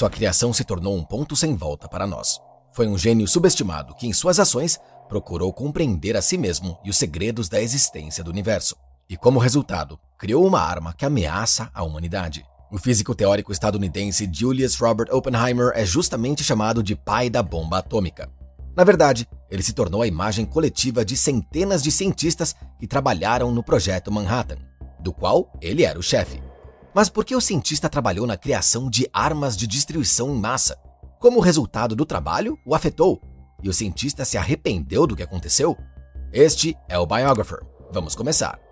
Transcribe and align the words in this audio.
Sua 0.00 0.08
criação 0.08 0.50
se 0.50 0.64
tornou 0.64 0.96
um 0.96 1.04
ponto 1.04 1.36
sem 1.36 1.54
volta 1.54 1.86
para 1.86 2.06
nós. 2.06 2.40
Foi 2.72 2.88
um 2.88 2.96
gênio 2.96 3.28
subestimado 3.28 3.94
que, 3.94 4.06
em 4.06 4.14
suas 4.14 4.40
ações, 4.40 4.80
procurou 5.06 5.52
compreender 5.52 6.16
a 6.16 6.22
si 6.22 6.38
mesmo 6.38 6.78
e 6.82 6.88
os 6.88 6.96
segredos 6.96 7.50
da 7.50 7.60
existência 7.60 8.24
do 8.24 8.30
universo. 8.30 8.74
E, 9.10 9.14
como 9.14 9.38
resultado, 9.38 10.00
criou 10.18 10.46
uma 10.46 10.58
arma 10.58 10.94
que 10.94 11.04
ameaça 11.04 11.70
a 11.74 11.82
humanidade. 11.82 12.42
O 12.72 12.78
físico 12.78 13.14
teórico 13.14 13.52
estadunidense 13.52 14.26
Julius 14.32 14.74
Robert 14.76 15.14
Oppenheimer 15.14 15.70
é 15.74 15.84
justamente 15.84 16.42
chamado 16.42 16.82
de 16.82 16.96
pai 16.96 17.28
da 17.28 17.42
bomba 17.42 17.76
atômica. 17.76 18.30
Na 18.74 18.84
verdade, 18.84 19.28
ele 19.50 19.62
se 19.62 19.74
tornou 19.74 20.00
a 20.00 20.06
imagem 20.06 20.46
coletiva 20.46 21.04
de 21.04 21.14
centenas 21.14 21.82
de 21.82 21.92
cientistas 21.92 22.56
que 22.78 22.86
trabalharam 22.86 23.52
no 23.52 23.62
projeto 23.62 24.10
Manhattan, 24.10 24.60
do 24.98 25.12
qual 25.12 25.52
ele 25.60 25.84
era 25.84 25.98
o 25.98 26.02
chefe. 26.02 26.40
Mas 26.94 27.08
por 27.08 27.24
que 27.24 27.36
o 27.36 27.40
cientista 27.40 27.88
trabalhou 27.88 28.26
na 28.26 28.36
criação 28.36 28.90
de 28.90 29.08
armas 29.12 29.56
de 29.56 29.66
destruição 29.66 30.34
em 30.34 30.38
massa? 30.38 30.76
Como 31.20 31.38
o 31.38 31.42
resultado 31.42 31.94
do 31.94 32.04
trabalho 32.04 32.58
o 32.66 32.74
afetou? 32.74 33.20
E 33.62 33.68
o 33.68 33.72
cientista 33.72 34.24
se 34.24 34.36
arrependeu 34.36 35.06
do 35.06 35.14
que 35.14 35.22
aconteceu? 35.22 35.76
Este 36.32 36.76
é 36.88 36.98
o 36.98 37.06
Biographer. 37.06 37.60
Vamos 37.92 38.14
começar. 38.14 38.69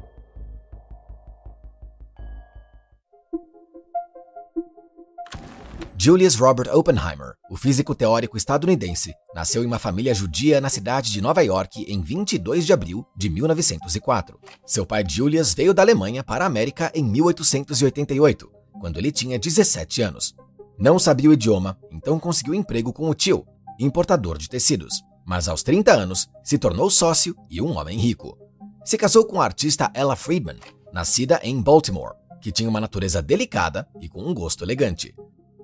Julius 6.00 6.36
Robert 6.36 6.72
Oppenheimer, 6.72 7.34
o 7.50 7.56
físico 7.56 7.92
teórico 7.92 8.36
estadunidense, 8.36 9.12
nasceu 9.34 9.64
em 9.64 9.66
uma 9.66 9.80
família 9.80 10.14
judia 10.14 10.60
na 10.60 10.68
cidade 10.68 11.10
de 11.10 11.20
Nova 11.20 11.42
York 11.42 11.84
em 11.88 12.00
22 12.00 12.64
de 12.64 12.72
abril 12.72 13.04
de 13.16 13.28
1904. 13.28 14.38
Seu 14.64 14.86
pai 14.86 15.02
Julius 15.08 15.54
veio 15.54 15.74
da 15.74 15.82
Alemanha 15.82 16.22
para 16.22 16.44
a 16.44 16.46
América 16.46 16.92
em 16.94 17.02
1888, 17.02 18.48
quando 18.80 18.96
ele 18.96 19.10
tinha 19.10 19.40
17 19.40 20.00
anos. 20.02 20.36
Não 20.78 21.00
sabia 21.00 21.30
o 21.30 21.32
idioma, 21.32 21.76
então 21.90 22.20
conseguiu 22.20 22.54
emprego 22.54 22.92
com 22.92 23.10
o 23.10 23.14
tio, 23.14 23.44
importador 23.76 24.38
de 24.38 24.48
tecidos. 24.48 25.02
Mas 25.26 25.48
aos 25.48 25.64
30 25.64 25.92
anos, 25.92 26.28
se 26.44 26.58
tornou 26.58 26.88
sócio 26.90 27.34
e 27.50 27.60
um 27.60 27.76
homem 27.76 27.98
rico. 27.98 28.38
Se 28.84 28.96
casou 28.96 29.24
com 29.24 29.40
a 29.40 29.44
artista 29.44 29.90
Ella 29.92 30.14
Friedman, 30.14 30.60
nascida 30.92 31.40
em 31.42 31.60
Baltimore, 31.60 32.14
que 32.40 32.52
tinha 32.52 32.68
uma 32.68 32.80
natureza 32.80 33.20
delicada 33.20 33.88
e 34.00 34.08
com 34.08 34.22
um 34.22 34.32
gosto 34.32 34.62
elegante. 34.62 35.12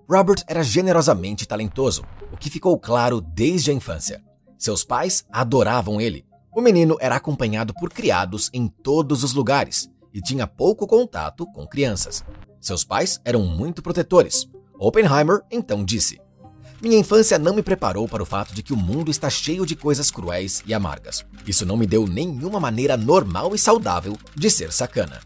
Robert 0.09 0.45
era 0.47 0.63
generosamente 0.63 1.47
talentoso, 1.47 2.05
o 2.31 2.37
que 2.37 2.51
ficou 2.51 2.79
claro 2.79 3.21
desde 3.21 3.71
a 3.71 3.75
infância. 3.75 4.23
Seus 4.59 4.85
pais 4.85 5.25
adoravam 5.33 6.01
ele. 6.01 6.25
O 6.55 6.61
menino 6.61 6.97
era 7.01 7.17
acompanhado 7.17 7.75
por 7.75 7.91
criados 7.91 8.51
em 8.53 8.69
todos 8.69 9.25
os 9.25 9.33
lugares 9.33 9.91
e 10.13 10.21
tinha 10.21 10.47
pouco 10.47 10.87
contato 10.87 11.47
com 11.53 11.67
crianças. 11.67 12.25
Seus 12.61 12.85
pais 12.85 13.21
eram 13.25 13.43
muito 13.43 13.83
protetores. 13.83 14.49
Oppenheimer 14.79 15.41
então 15.51 15.85
disse: 15.85 16.21
Minha 16.81 16.99
infância 16.99 17.39
não 17.39 17.55
me 17.55 17.63
preparou 17.63 18.07
para 18.07 18.23
o 18.23 18.27
fato 18.27 18.55
de 18.55 18.63
que 18.63 18.73
o 18.73 18.77
mundo 18.77 19.11
está 19.11 19.29
cheio 19.29 19.67
de 19.67 19.75
coisas 19.75 20.11
cruéis 20.11 20.63
e 20.67 20.73
amargas. 20.73 21.25
Isso 21.47 21.67
não 21.67 21.77
me 21.77 21.87
deu 21.87 22.07
nenhuma 22.07 22.61
maneira 22.61 22.97
normal 22.97 23.55
e 23.55 23.59
saudável 23.59 24.17
de 24.37 24.51
ser 24.51 24.73
sacana. 24.73 25.21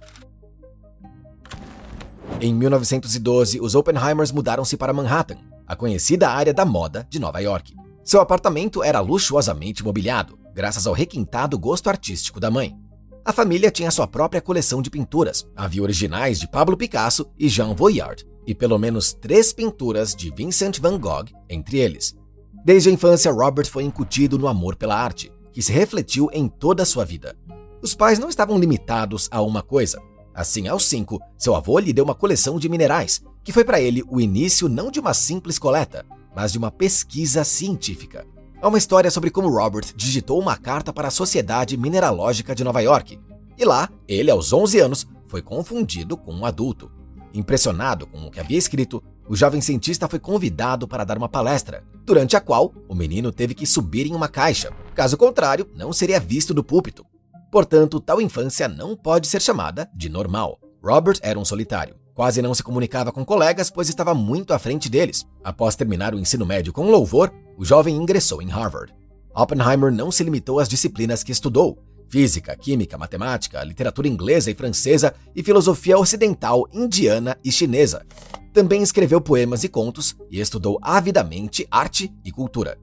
Em 2.40 2.54
1912, 2.54 3.60
os 3.60 3.74
Oppenheimers 3.74 4.30
mudaram-se 4.30 4.76
para 4.76 4.92
Manhattan, 4.92 5.38
a 5.66 5.74
conhecida 5.74 6.30
área 6.30 6.54
da 6.54 6.64
moda 6.64 7.04
de 7.10 7.18
Nova 7.18 7.40
York. 7.40 7.74
Seu 8.04 8.20
apartamento 8.20 8.80
era 8.80 9.00
luxuosamente 9.00 9.82
mobiliado, 9.82 10.38
graças 10.54 10.86
ao 10.86 10.94
requintado 10.94 11.58
gosto 11.58 11.88
artístico 11.88 12.38
da 12.38 12.48
mãe. 12.48 12.76
A 13.24 13.32
família 13.32 13.72
tinha 13.72 13.90
sua 13.90 14.06
própria 14.06 14.40
coleção 14.40 14.80
de 14.80 14.88
pinturas. 14.88 15.48
Havia 15.56 15.82
originais 15.82 16.38
de 16.38 16.48
Pablo 16.48 16.76
Picasso 16.76 17.28
e 17.36 17.48
Jean 17.48 17.74
Voyard, 17.74 18.24
e 18.46 18.54
pelo 18.54 18.78
menos 18.78 19.12
três 19.12 19.52
pinturas 19.52 20.14
de 20.14 20.30
Vincent 20.30 20.78
van 20.78 20.96
Gogh 20.96 21.26
entre 21.50 21.78
eles. 21.78 22.16
Desde 22.64 22.88
a 22.88 22.92
infância, 22.92 23.32
Robert 23.32 23.66
foi 23.66 23.82
incutido 23.82 24.38
no 24.38 24.46
amor 24.46 24.76
pela 24.76 24.96
arte, 24.96 25.32
que 25.52 25.60
se 25.60 25.72
refletiu 25.72 26.30
em 26.32 26.46
toda 26.46 26.84
a 26.84 26.86
sua 26.86 27.04
vida. 27.04 27.36
Os 27.82 27.96
pais 27.96 28.18
não 28.18 28.28
estavam 28.28 28.58
limitados 28.58 29.28
a 29.30 29.42
uma 29.42 29.62
coisa, 29.62 30.00
Assim, 30.38 30.68
aos 30.68 30.84
cinco, 30.84 31.20
seu 31.36 31.56
avô 31.56 31.80
lhe 31.80 31.92
deu 31.92 32.04
uma 32.04 32.14
coleção 32.14 32.60
de 32.60 32.68
minerais, 32.68 33.20
que 33.42 33.50
foi 33.50 33.64
para 33.64 33.80
ele 33.80 34.04
o 34.08 34.20
início 34.20 34.68
não 34.68 34.88
de 34.88 35.00
uma 35.00 35.12
simples 35.12 35.58
coleta, 35.58 36.06
mas 36.32 36.52
de 36.52 36.58
uma 36.58 36.70
pesquisa 36.70 37.42
científica. 37.42 38.24
Há 38.62 38.68
uma 38.68 38.78
história 38.78 39.10
sobre 39.10 39.32
como 39.32 39.50
Robert 39.50 39.86
digitou 39.96 40.40
uma 40.40 40.56
carta 40.56 40.92
para 40.92 41.08
a 41.08 41.10
Sociedade 41.10 41.76
Mineralógica 41.76 42.54
de 42.54 42.62
Nova 42.62 42.80
York. 42.80 43.18
E 43.58 43.64
lá, 43.64 43.90
ele, 44.06 44.30
aos 44.30 44.52
11 44.52 44.78
anos, 44.78 45.08
foi 45.26 45.42
confundido 45.42 46.16
com 46.16 46.32
um 46.32 46.46
adulto. 46.46 46.88
Impressionado 47.34 48.06
com 48.06 48.28
o 48.28 48.30
que 48.30 48.38
havia 48.38 48.58
escrito, 48.58 49.02
o 49.28 49.34
jovem 49.34 49.60
cientista 49.60 50.06
foi 50.06 50.20
convidado 50.20 50.86
para 50.86 51.02
dar 51.02 51.18
uma 51.18 51.28
palestra, 51.28 51.82
durante 52.06 52.36
a 52.36 52.40
qual 52.40 52.72
o 52.88 52.94
menino 52.94 53.32
teve 53.32 53.54
que 53.54 53.66
subir 53.66 54.06
em 54.06 54.14
uma 54.14 54.28
caixa. 54.28 54.70
Caso 54.94 55.16
contrário, 55.16 55.68
não 55.74 55.92
seria 55.92 56.20
visto 56.20 56.54
do 56.54 56.62
púlpito. 56.62 57.04
Portanto, 57.50 58.00
tal 58.00 58.20
infância 58.20 58.68
não 58.68 58.94
pode 58.94 59.26
ser 59.26 59.40
chamada 59.40 59.88
de 59.94 60.08
normal. 60.08 60.60
Robert 60.82 61.18
era 61.22 61.38
um 61.38 61.44
solitário. 61.44 61.96
Quase 62.14 62.42
não 62.42 62.52
se 62.52 62.62
comunicava 62.62 63.12
com 63.12 63.24
colegas, 63.24 63.70
pois 63.70 63.88
estava 63.88 64.12
muito 64.12 64.52
à 64.52 64.58
frente 64.58 64.88
deles. 64.88 65.24
Após 65.42 65.76
terminar 65.76 66.14
o 66.14 66.18
ensino 66.18 66.44
médio 66.44 66.72
com 66.72 66.90
louvor, 66.90 67.32
o 67.56 67.64
jovem 67.64 67.96
ingressou 67.96 68.42
em 68.42 68.48
Harvard. 68.48 68.92
Oppenheimer 69.34 69.92
não 69.92 70.10
se 70.10 70.24
limitou 70.24 70.58
às 70.58 70.68
disciplinas 70.68 71.22
que 71.22 71.32
estudou: 71.32 71.78
física, 72.08 72.56
química, 72.56 72.98
matemática, 72.98 73.62
literatura 73.62 74.08
inglesa 74.08 74.50
e 74.50 74.54
francesa 74.54 75.14
e 75.34 75.42
filosofia 75.42 75.98
ocidental, 75.98 76.64
indiana 76.72 77.38
e 77.44 77.52
chinesa. 77.52 78.04
Também 78.52 78.82
escreveu 78.82 79.20
poemas 79.20 79.62
e 79.62 79.68
contos 79.68 80.16
e 80.30 80.40
estudou 80.40 80.78
avidamente 80.82 81.66
arte 81.70 82.12
e 82.24 82.32
cultura. 82.32 82.76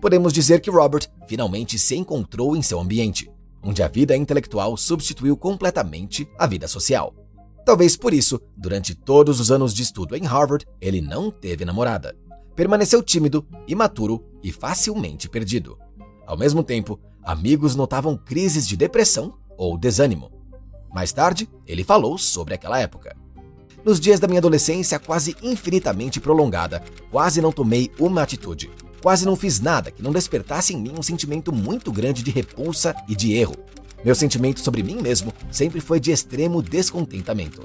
Podemos 0.00 0.32
dizer 0.32 0.60
que 0.60 0.70
Robert 0.70 1.06
finalmente 1.26 1.78
se 1.78 1.94
encontrou 1.94 2.56
em 2.56 2.62
seu 2.62 2.80
ambiente 2.80 3.30
onde 3.62 3.82
a 3.82 3.88
vida 3.88 4.16
intelectual 4.16 4.76
substituiu 4.76 5.36
completamente 5.36 6.28
a 6.38 6.46
vida 6.46 6.68
social. 6.68 7.14
Talvez 7.64 7.96
por 7.96 8.14
isso, 8.14 8.40
durante 8.56 8.94
todos 8.94 9.40
os 9.40 9.50
anos 9.50 9.74
de 9.74 9.82
estudo 9.82 10.16
em 10.16 10.24
Harvard, 10.24 10.66
ele 10.80 11.00
não 11.00 11.30
teve 11.30 11.64
namorada. 11.64 12.16
Permaneceu 12.56 13.02
tímido, 13.02 13.46
imaturo 13.66 14.24
e 14.42 14.50
facilmente 14.50 15.28
perdido. 15.28 15.78
Ao 16.26 16.36
mesmo 16.36 16.62
tempo, 16.62 16.98
amigos 17.22 17.76
notavam 17.76 18.16
crises 18.16 18.66
de 18.66 18.76
depressão 18.76 19.34
ou 19.56 19.76
desânimo. 19.76 20.30
Mais 20.90 21.12
tarde, 21.12 21.48
ele 21.66 21.84
falou 21.84 22.16
sobre 22.16 22.54
aquela 22.54 22.80
época. 22.80 23.14
Nos 23.84 24.00
dias 24.00 24.18
da 24.18 24.26
minha 24.26 24.40
adolescência 24.40 24.98
quase 24.98 25.36
infinitamente 25.42 26.20
prolongada, 26.20 26.82
quase 27.10 27.40
não 27.40 27.52
tomei 27.52 27.90
uma 27.98 28.22
atitude. 28.22 28.70
Quase 29.02 29.24
não 29.24 29.36
fiz 29.36 29.60
nada 29.60 29.90
que 29.90 30.02
não 30.02 30.12
despertasse 30.12 30.74
em 30.74 30.80
mim 30.80 30.94
um 30.98 31.02
sentimento 31.02 31.52
muito 31.52 31.92
grande 31.92 32.22
de 32.22 32.30
repulsa 32.30 32.94
e 33.08 33.14
de 33.14 33.32
erro. 33.32 33.54
Meu 34.04 34.14
sentimento 34.14 34.60
sobre 34.60 34.82
mim 34.82 35.00
mesmo 35.00 35.32
sempre 35.50 35.80
foi 35.80 36.00
de 36.00 36.10
extremo 36.10 36.62
descontentamento. 36.62 37.64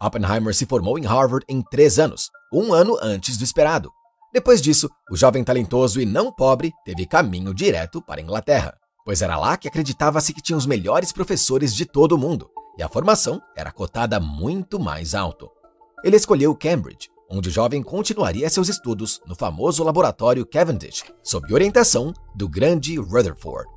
Oppenheimer 0.00 0.54
se 0.54 0.66
formou 0.66 0.98
em 0.98 1.04
Harvard 1.04 1.44
em 1.48 1.62
três 1.62 1.98
anos, 1.98 2.30
um 2.52 2.72
ano 2.72 2.98
antes 3.00 3.36
do 3.36 3.44
esperado. 3.44 3.90
Depois 4.32 4.60
disso, 4.60 4.90
o 5.10 5.16
jovem 5.16 5.42
talentoso 5.42 6.00
e 6.00 6.04
não 6.04 6.30
pobre 6.30 6.72
teve 6.84 7.06
caminho 7.06 7.54
direto 7.54 8.02
para 8.02 8.20
a 8.20 8.22
Inglaterra, 8.22 8.74
pois 9.04 9.22
era 9.22 9.38
lá 9.38 9.56
que 9.56 9.68
acreditava-se 9.68 10.34
que 10.34 10.42
tinha 10.42 10.58
os 10.58 10.66
melhores 10.66 11.12
professores 11.12 11.74
de 11.74 11.86
todo 11.86 12.12
o 12.12 12.18
mundo, 12.18 12.50
e 12.78 12.82
a 12.82 12.88
formação 12.88 13.40
era 13.56 13.72
cotada 13.72 14.20
muito 14.20 14.78
mais 14.78 15.14
alto. 15.14 15.48
Ele 16.04 16.16
escolheu 16.16 16.54
Cambridge, 16.54 17.08
onde 17.30 17.48
o 17.48 17.52
jovem 17.52 17.82
continuaria 17.82 18.48
seus 18.48 18.68
estudos 18.68 19.20
no 19.26 19.34
famoso 19.34 19.82
laboratório 19.82 20.46
Cavendish, 20.46 21.04
sob 21.22 21.52
orientação 21.52 22.12
do 22.34 22.48
grande 22.48 22.96
Rutherford. 22.96 23.68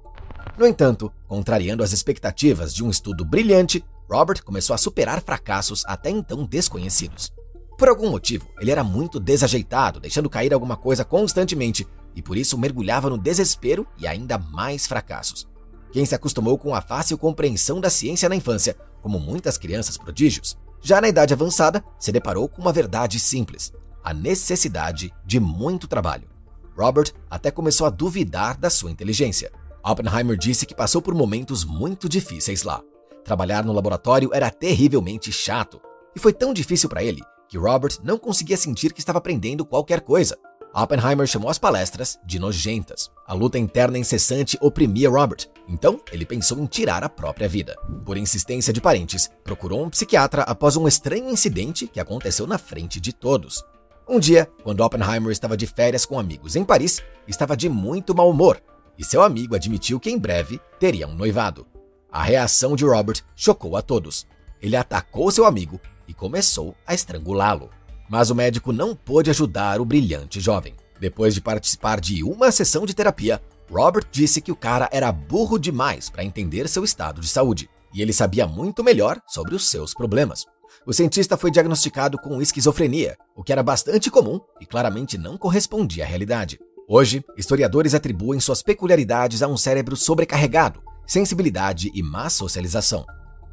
No 0.58 0.68
entanto, 0.68 1.12
contrariando 1.28 1.84
as 1.84 1.94
expectativas 1.94 2.74
de 2.74 2.84
um 2.84 2.90
estudo 2.90 3.26
brilhante, 3.26 3.84
Robert 4.10 4.44
começou 4.44 4.74
a 4.74 4.78
superar 4.78 5.22
fracassos 5.22 5.84
até 5.86 6.10
então 6.10 6.46
desconhecidos. 6.46 7.32
Por 7.78 7.88
algum 7.88 8.10
motivo, 8.10 8.48
ele 8.60 8.72
era 8.72 8.84
muito 8.84 9.20
desajeitado, 9.20 10.00
deixando 10.00 10.30
cair 10.30 10.54
alguma 10.54 10.76
coisa 10.76 11.06
constantemente, 11.06 11.88
e 12.16 12.22
por 12.22 12.38
isso 12.38 12.58
mergulhava 12.58 13.10
no 13.10 13.18
desespero 13.18 13.88
e 13.98 14.06
ainda 14.06 14.38
mais 14.38 14.86
fracassos. 14.86 15.48
Quem 15.92 16.06
se 16.06 16.14
acostumou 16.14 16.58
com 16.58 16.76
a 16.76 16.82
fácil 16.82 17.18
compreensão 17.18 17.80
da 17.80 17.90
ciência 17.90 18.28
na 18.28 18.36
infância, 18.36 18.76
como 19.02 19.20
muitas 19.20 19.58
crianças 19.58 19.98
prodígios, 19.98 20.58
já 20.82 21.02
na 21.02 21.10
idade 21.10 21.34
avançada, 21.34 21.84
se 22.00 22.12
deparou 22.12 22.48
com 22.48 22.62
uma 22.62 22.74
verdade 22.74 23.20
simples: 23.20 23.72
a 24.04 24.14
necessidade 24.14 25.14
de 25.26 25.40
muito 25.40 25.88
trabalho. 25.88 26.30
Robert 26.78 27.12
até 27.30 27.52
começou 27.52 27.86
a 27.86 27.90
duvidar 27.90 28.58
da 28.58 28.70
sua 28.70 28.92
inteligência. 28.92 29.52
Oppenheimer 29.84 30.38
disse 30.38 30.66
que 30.66 30.76
passou 30.76 31.02
por 31.02 31.14
momentos 31.14 31.64
muito 31.66 32.08
difíceis 32.08 32.64
lá. 32.64 32.82
Trabalhar 33.24 33.66
no 33.66 33.74
laboratório 33.74 34.30
era 34.34 34.50
terrivelmente 34.50 35.32
chato, 35.32 35.82
e 36.16 36.20
foi 36.20 36.34
tão 36.34 36.54
difícil 36.54 36.90
para 36.90 37.04
ele 37.04 37.22
que 37.48 37.58
Robert 37.58 37.98
não 38.04 38.18
conseguia 38.18 38.56
sentir 38.56 38.94
que 38.94 39.00
estava 39.00 39.18
aprendendo 39.18 39.66
qualquer 39.66 40.02
coisa. 40.02 40.38
Oppenheimer 40.74 41.26
chamou 41.26 41.50
as 41.50 41.58
palestras 41.58 42.20
de 42.24 42.38
nojentas. 42.40 43.10
A 43.26 43.34
luta 43.34 43.58
interna 43.58 43.98
incessante 43.98 44.58
oprimia 44.62 45.10
Robert, 45.10 45.48
então 45.68 46.00
ele 46.12 46.26
pensou 46.26 46.60
em 46.60 46.66
tirar 46.66 47.04
a 47.04 47.10
própria 47.10 47.48
vida. 47.48 47.76
Por 48.06 48.18
insistência 48.18 48.72
de 48.72 48.80
parentes, 48.80 49.30
procurou 49.44 49.84
um 49.84 49.90
psiquiatra 49.90 50.44
após 50.44 50.76
um 50.76 50.88
estranho 50.88 51.30
incidente 51.30 51.88
que 51.88 52.00
aconteceu 52.00 52.46
na 52.46 52.58
frente 52.58 53.00
de 53.00 53.12
todos. 53.12 53.64
Um 54.08 54.20
dia, 54.20 54.48
quando 54.64 54.82
Oppenheimer 54.82 55.32
estava 55.32 55.58
de 55.58 55.68
férias 55.68 56.06
com 56.06 56.20
amigos 56.20 56.56
em 56.56 56.64
Paris, 56.64 57.02
estava 57.28 57.58
de 57.58 57.68
muito 57.68 58.16
mau 58.16 58.30
humor 58.30 58.62
e 58.98 59.04
seu 59.04 59.24
amigo 59.24 59.56
admitiu 59.56 60.00
que 60.00 60.10
em 60.10 60.18
breve 60.18 60.60
teria 60.78 61.08
um 61.08 61.16
noivado. 61.16 61.66
A 62.12 62.22
reação 62.22 62.76
de 62.76 62.84
Robert 62.84 63.22
chocou 63.36 63.78
a 63.78 63.82
todos. 63.82 64.28
Ele 64.62 64.76
atacou 64.76 65.32
seu 65.32 65.46
amigo 65.46 65.80
e 66.08 66.14
começou 66.14 66.76
a 66.86 66.94
estrangulá-lo. 66.94 67.70
Mas 68.10 68.30
o 68.32 68.36
médico 68.36 68.74
não 68.74 68.96
pôde 68.96 69.30
ajudar 69.30 69.80
o 69.80 69.86
brilhante 69.86 70.40
jovem. 70.40 70.76
Depois 71.00 71.34
de 71.34 71.42
participar 71.42 72.02
de 72.02 72.24
uma 72.24 72.52
sessão 72.52 72.86
de 72.86 72.94
terapia, 72.94 73.42
Robert 73.72 74.06
disse 74.12 74.42
que 74.42 74.52
o 74.52 74.56
cara 74.56 74.90
era 74.92 75.12
burro 75.12 75.60
demais 75.60 76.10
para 76.10 76.24
entender 76.24 76.68
seu 76.68 76.84
estado 76.84 77.22
de 77.22 77.28
saúde 77.28 77.70
e 77.94 78.02
ele 78.02 78.14
sabia 78.14 78.48
muito 78.48 78.84
melhor 78.84 79.22
sobre 79.28 79.56
os 79.56 79.70
seus 79.70 79.94
problemas. 79.94 80.46
O 80.86 80.94
cientista 80.94 81.38
foi 81.38 81.52
diagnosticado 81.52 82.18
com 82.18 82.42
esquizofrenia, 82.42 83.16
o 83.36 83.44
que 83.44 83.52
era 83.52 83.64
bastante 83.64 84.10
comum 84.10 84.40
e 84.60 84.66
claramente 84.66 85.18
não 85.18 85.38
correspondia 85.38 86.04
à 86.04 86.08
realidade. 86.08 86.60
Hoje, 86.88 87.24
historiadores 87.38 87.94
atribuem 87.94 88.40
suas 88.40 88.64
peculiaridades 88.64 89.44
a 89.44 89.48
um 89.48 89.58
cérebro 89.58 89.96
sobrecarregado, 89.96 90.82
sensibilidade 91.06 91.92
e 91.94 92.02
má 92.02 92.30
socialização. 92.30 93.06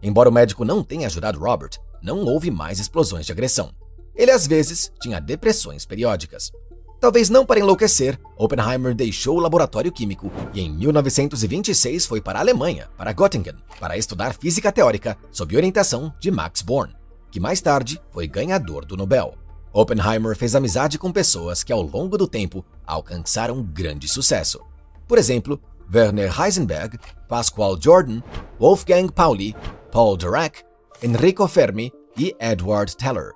Embora 0.03 0.29
o 0.29 0.33
médico 0.33 0.65
não 0.65 0.83
tenha 0.83 1.07
ajudado 1.07 1.39
Robert, 1.39 1.73
não 2.03 2.21
houve 2.21 2.51
mais 2.51 2.79
explosões 2.79 3.27
de 3.27 3.33
agressão. 3.33 3.71
Ele 4.17 4.31
às 4.31 4.47
vezes 4.47 4.91
tinha 5.01 5.21
depressões 5.21 5.85
periódicas. 5.85 6.51
Talvez 6.99 7.29
não 7.29 7.45
para 7.45 7.61
enlouquecer, 7.61 8.19
Oppenheimer 8.37 8.95
deixou 8.95 9.37
o 9.37 9.41
laboratório 9.41 9.93
químico 9.93 10.33
e 10.55 10.61
em 10.63 10.71
1926 10.71 12.07
foi 12.07 12.21
para 12.21 12.39
a 12.39 12.43
Alemanha, 12.43 12.89
para 12.97 13.13
Göttingen, 13.13 13.55
para 13.79 13.99
estudar 13.99 14.35
física 14.35 14.73
teórica 14.73 15.17
sob 15.31 15.57
orientação 15.57 16.13
de 16.19 16.31
Max 16.31 16.63
Born, 16.63 16.95
que 17.31 17.39
mais 17.39 17.61
tarde 17.61 18.01
foi 18.11 18.27
ganhador 18.27 18.87
do 18.87 18.97
Nobel. 18.97 19.35
Oppenheimer 19.73 20.35
fez 20.35 20.55
amizade 20.55 20.99
com 20.99 21.13
pessoas 21.13 21.63
que 21.63 21.73
ao 21.73 21.83
longo 21.83 22.17
do 22.17 22.27
tempo 22.27 22.65
alcançaram 22.87 23.63
grande 23.63 24.09
sucesso. 24.09 24.59
Por 25.07 25.19
exemplo, 25.19 25.61
Werner 25.95 26.33
Heisenberg, 26.41 26.99
Pascual 27.29 27.79
Jordan, 27.79 28.23
Wolfgang 28.59 29.13
Pauli, 29.13 29.55
Paul 29.93 30.17
Dirac, 30.17 30.65
Enrico 31.03 31.47
Fermi 31.47 31.93
e 32.17 32.35
Edward 32.41 32.97
Teller. 32.97 33.33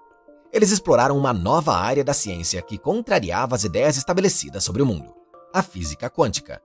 Eles 0.53 0.73
exploraram 0.73 1.17
uma 1.17 1.33
nova 1.33 1.77
área 1.77 2.03
da 2.03 2.13
ciência 2.13 2.61
que 2.61 2.77
contrariava 2.77 3.55
as 3.55 3.63
ideias 3.63 3.97
estabelecidas 3.97 4.65
sobre 4.65 4.83
o 4.83 4.87
mundo, 4.87 5.15
a 5.55 5.63
física 5.63 6.11
quântica. 6.11 6.61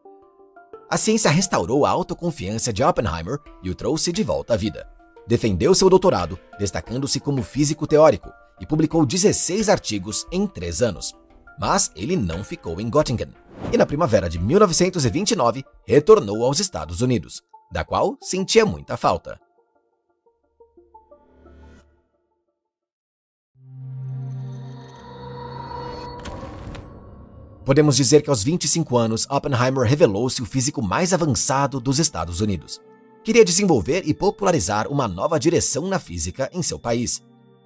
A 0.89 0.97
ciência 0.97 1.29
restaurou 1.29 1.85
a 1.85 1.89
autoconfiança 1.89 2.73
de 2.73 2.83
Oppenheimer 2.83 3.39
e 3.61 3.69
o 3.69 3.75
trouxe 3.75 4.11
de 4.11 4.23
volta 4.23 4.55
à 4.55 4.57
vida. 4.57 4.87
Defendeu 5.27 5.73
seu 5.75 5.89
doutorado, 5.89 6.39
destacando-se 6.57 7.19
como 7.19 7.43
físico 7.43 7.85
teórico, 7.85 8.31
e 8.59 8.65
publicou 8.65 9.05
16 9.05 9.69
artigos 9.69 10.25
em 10.31 10.47
três 10.47 10.81
anos. 10.81 11.13
Mas 11.59 11.91
ele 11.95 12.15
não 12.15 12.43
ficou 12.43 12.79
em 12.79 12.89
Göttingen, 12.89 13.33
e 13.71 13.77
na 13.77 13.85
primavera 13.85 14.29
de 14.29 14.39
1929 14.39 15.63
retornou 15.87 16.43
aos 16.43 16.59
Estados 16.59 17.01
Unidos, 17.01 17.41
da 17.71 17.83
qual 17.83 18.17
sentia 18.21 18.65
muita 18.65 18.97
falta. 18.97 19.39
Podemos 27.65 27.97
dizer 27.97 28.21
que 28.21 28.29
aos 28.29 28.43
25 28.43 28.95
anos, 28.95 29.25
Oppenheimer 29.27 29.87
revelou-se 29.87 30.39
o 30.39 30.45
físico 30.45 30.83
mais 30.83 31.13
avançado 31.13 31.79
dos 31.79 31.97
Estados 31.97 32.39
Unidos. 32.39 32.79
Queria 33.23 33.43
desenvolver 33.43 34.03
e 34.05 34.13
popularizar 34.13 34.87
uma 34.87 35.07
nova 35.07 35.39
direção 35.39 35.87
na 35.87 35.97
física 35.97 36.47
em 36.53 36.61
seu 36.61 36.77
país. 36.77 37.23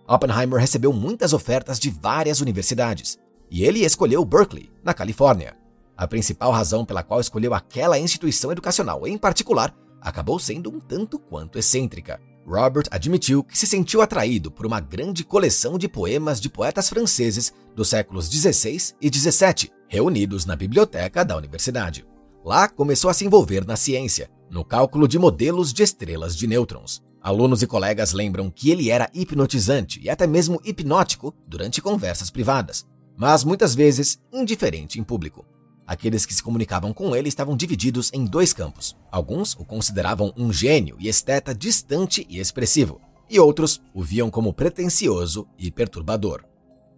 Oppenheimer 0.08 0.58
recebeu 0.58 0.94
muitas 0.94 1.34
ofertas 1.34 1.78
de 1.78 1.90
várias 1.90 2.40
universidades, 2.40 3.20
e 3.52 3.66
ele 3.66 3.84
escolheu 3.84 4.24
Berkeley, 4.24 4.72
na 4.82 4.94
Califórnia. 4.94 5.58
A 5.98 6.08
principal 6.08 6.54
razão 6.54 6.86
pela 6.86 7.04
qual 7.04 7.20
escolheu 7.20 7.54
aquela 7.54 8.00
instituição 8.00 8.54
educacional 8.54 9.06
em 9.06 9.18
particular 9.18 9.76
acabou 10.00 10.40
sendo 10.40 10.74
um 10.74 10.80
tanto 10.80 11.20
quanto 11.20 11.60
excêntrica. 11.60 12.22
Robert 12.50 12.86
admitiu 12.90 13.44
que 13.44 13.56
se 13.56 13.68
sentiu 13.68 14.02
atraído 14.02 14.50
por 14.50 14.66
uma 14.66 14.80
grande 14.80 15.24
coleção 15.24 15.78
de 15.78 15.88
poemas 15.88 16.42
de 16.42 16.50
poetas 16.50 16.90
franceses 16.90 17.54
dos 17.76 17.90
séculos 17.90 18.28
16 18.28 18.96
e 19.00 19.08
17, 19.08 19.72
reunidos 19.88 20.48
na 20.48 20.56
biblioteca 20.56 21.24
da 21.24 21.38
universidade. 21.38 22.04
Lá 22.44 22.68
começou 22.68 23.08
a 23.08 23.14
se 23.14 23.24
envolver 23.24 23.68
na 23.68 23.76
ciência, 23.76 24.32
no 24.50 24.66
cálculo 24.66 25.08
de 25.08 25.20
modelos 25.20 25.72
de 25.72 25.84
estrelas 25.84 26.36
de 26.36 26.48
nêutrons. 26.48 27.04
Alunos 27.22 27.62
e 27.62 27.68
colegas 27.68 28.14
lembram 28.14 28.50
que 28.50 28.72
ele 28.72 28.90
era 28.90 29.12
hipnotizante 29.14 30.00
e 30.02 30.10
até 30.10 30.26
mesmo 30.26 30.60
hipnótico 30.66 31.36
durante 31.48 31.82
conversas 31.84 32.32
privadas, 32.32 32.84
mas 33.16 33.44
muitas 33.44 33.76
vezes 33.76 34.20
indiferente 34.34 35.00
em 35.00 35.04
público. 35.04 35.46
Aqueles 35.90 36.24
que 36.24 36.36
se 36.36 36.44
comunicavam 36.44 36.94
com 36.94 37.16
ele 37.16 37.30
estavam 37.30 37.58
divididos 37.58 38.12
em 38.14 38.24
dois 38.24 38.54
campos. 38.54 38.96
Alguns 39.12 39.56
o 39.56 39.66
consideravam 39.66 40.32
um 40.38 40.54
gênio 40.54 40.96
e 41.00 41.08
esteta 41.08 41.52
distante 41.52 42.28
e 42.30 42.38
expressivo, 42.40 43.02
e 43.28 43.40
outros 43.40 43.82
o 43.92 44.04
viam 44.04 44.30
como 44.30 44.54
pretensioso 44.54 45.48
e 45.58 45.72
perturbador. 45.72 46.46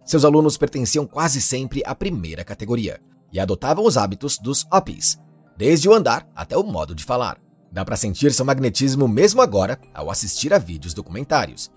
Seus 0.04 0.26
alunos 0.26 0.58
pertenciam 0.58 1.06
quase 1.06 1.40
sempre 1.40 1.80
à 1.86 1.94
primeira 1.94 2.44
categoria 2.44 3.00
e 3.32 3.40
adotavam 3.40 3.86
os 3.86 3.96
hábitos 3.96 4.36
dos 4.36 4.66
Uppies, 4.70 5.18
desde 5.56 5.88
o 5.88 5.94
andar 5.94 6.28
até 6.36 6.54
o 6.54 6.62
modo 6.62 6.94
de 6.94 7.02
falar. 7.02 7.38
Dá 7.72 7.86
para 7.86 7.96
sentir 7.96 8.30
seu 8.30 8.44
magnetismo 8.44 9.08
mesmo 9.08 9.40
agora 9.40 9.80
ao 9.94 10.10
assistir 10.10 10.52
a 10.52 10.58
vídeos 10.58 10.92
documentários. 10.92 11.72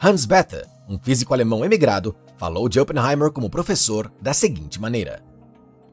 Hans 0.00 0.24
Bethe, 0.24 0.62
um 0.88 0.96
físico 0.96 1.34
alemão 1.34 1.64
emigrado, 1.64 2.14
falou 2.36 2.68
de 2.68 2.78
Oppenheimer 2.78 3.32
como 3.32 3.50
professor 3.50 4.12
da 4.22 4.32
seguinte 4.32 4.80
maneira: 4.80 5.24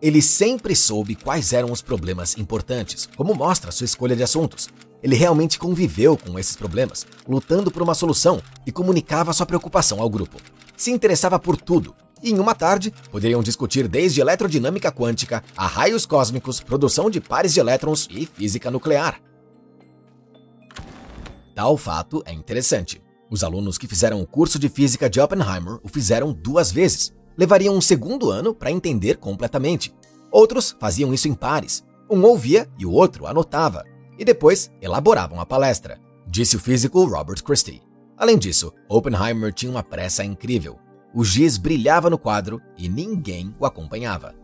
Ele 0.03 0.21
sempre 0.21 0.75
soube 0.75 1.15
quais 1.15 1.51
eram 1.51 1.71
os 1.71 1.81
problemas 1.81 2.37
importantes, 2.37 3.09
como 3.17 3.33
mostra 3.33 3.71
sua 3.71 3.85
escolha 3.85 4.15
de 4.15 4.21
assuntos. 4.21 4.69
Ele 5.01 5.15
realmente 5.15 5.57
conviveu 5.57 6.15
com 6.15 6.37
esses 6.37 6.55
problemas, 6.55 7.07
lutando 7.27 7.71
por 7.71 7.81
uma 7.81 7.95
solução 7.95 8.39
e 8.67 8.71
comunicava 8.71 9.33
sua 9.33 9.47
preocupação 9.47 9.99
ao 9.99 10.09
grupo 10.09 10.37
se 10.75 10.91
interessava 10.91 11.39
por 11.39 11.55
tudo. 11.55 11.95
E 12.21 12.31
em 12.31 12.39
uma 12.39 12.55
tarde, 12.55 12.93
poderiam 13.11 13.43
discutir 13.43 13.87
desde 13.87 14.21
eletrodinâmica 14.21 14.91
quântica 14.91 15.43
a 15.55 15.67
raios 15.67 16.05
cósmicos, 16.05 16.59
produção 16.59 17.09
de 17.09 17.19
pares 17.19 17.53
de 17.53 17.59
elétrons 17.59 18.07
e 18.09 18.25
física 18.25 18.71
nuclear. 18.71 19.19
Tal 21.55 21.77
fato 21.77 22.23
é 22.25 22.33
interessante. 22.33 23.01
Os 23.29 23.43
alunos 23.43 23.77
que 23.77 23.87
fizeram 23.87 24.21
o 24.21 24.27
curso 24.27 24.57
de 24.57 24.69
física 24.69 25.09
de 25.09 25.19
Oppenheimer 25.19 25.79
o 25.83 25.87
fizeram 25.87 26.31
duas 26.31 26.71
vezes. 26.71 27.13
Levariam 27.37 27.75
um 27.75 27.81
segundo 27.81 28.29
ano 28.29 28.53
para 28.53 28.71
entender 28.71 29.17
completamente. 29.17 29.93
Outros 30.31 30.75
faziam 30.79 31.13
isso 31.13 31.27
em 31.27 31.33
pares. 31.33 31.83
Um 32.09 32.23
ouvia 32.23 32.69
e 32.77 32.85
o 32.85 32.91
outro 32.91 33.25
anotava, 33.25 33.83
e 34.17 34.25
depois 34.25 34.71
elaboravam 34.81 35.39
a 35.39 35.45
palestra, 35.45 35.99
disse 36.27 36.55
o 36.55 36.59
físico 36.59 37.03
Robert 37.05 37.43
Christie. 37.43 37.81
Além 38.17 38.37
disso, 38.37 38.71
Oppenheimer 38.87 39.51
tinha 39.51 39.71
uma 39.71 39.83
pressa 39.83 40.23
incrível. 40.23 40.77
O 41.13 41.23
giz 41.23 41.57
brilhava 41.57 42.09
no 42.09 42.17
quadro 42.17 42.61
e 42.77 42.87
ninguém 42.87 43.53
o 43.59 43.65
acompanhava. 43.65 44.35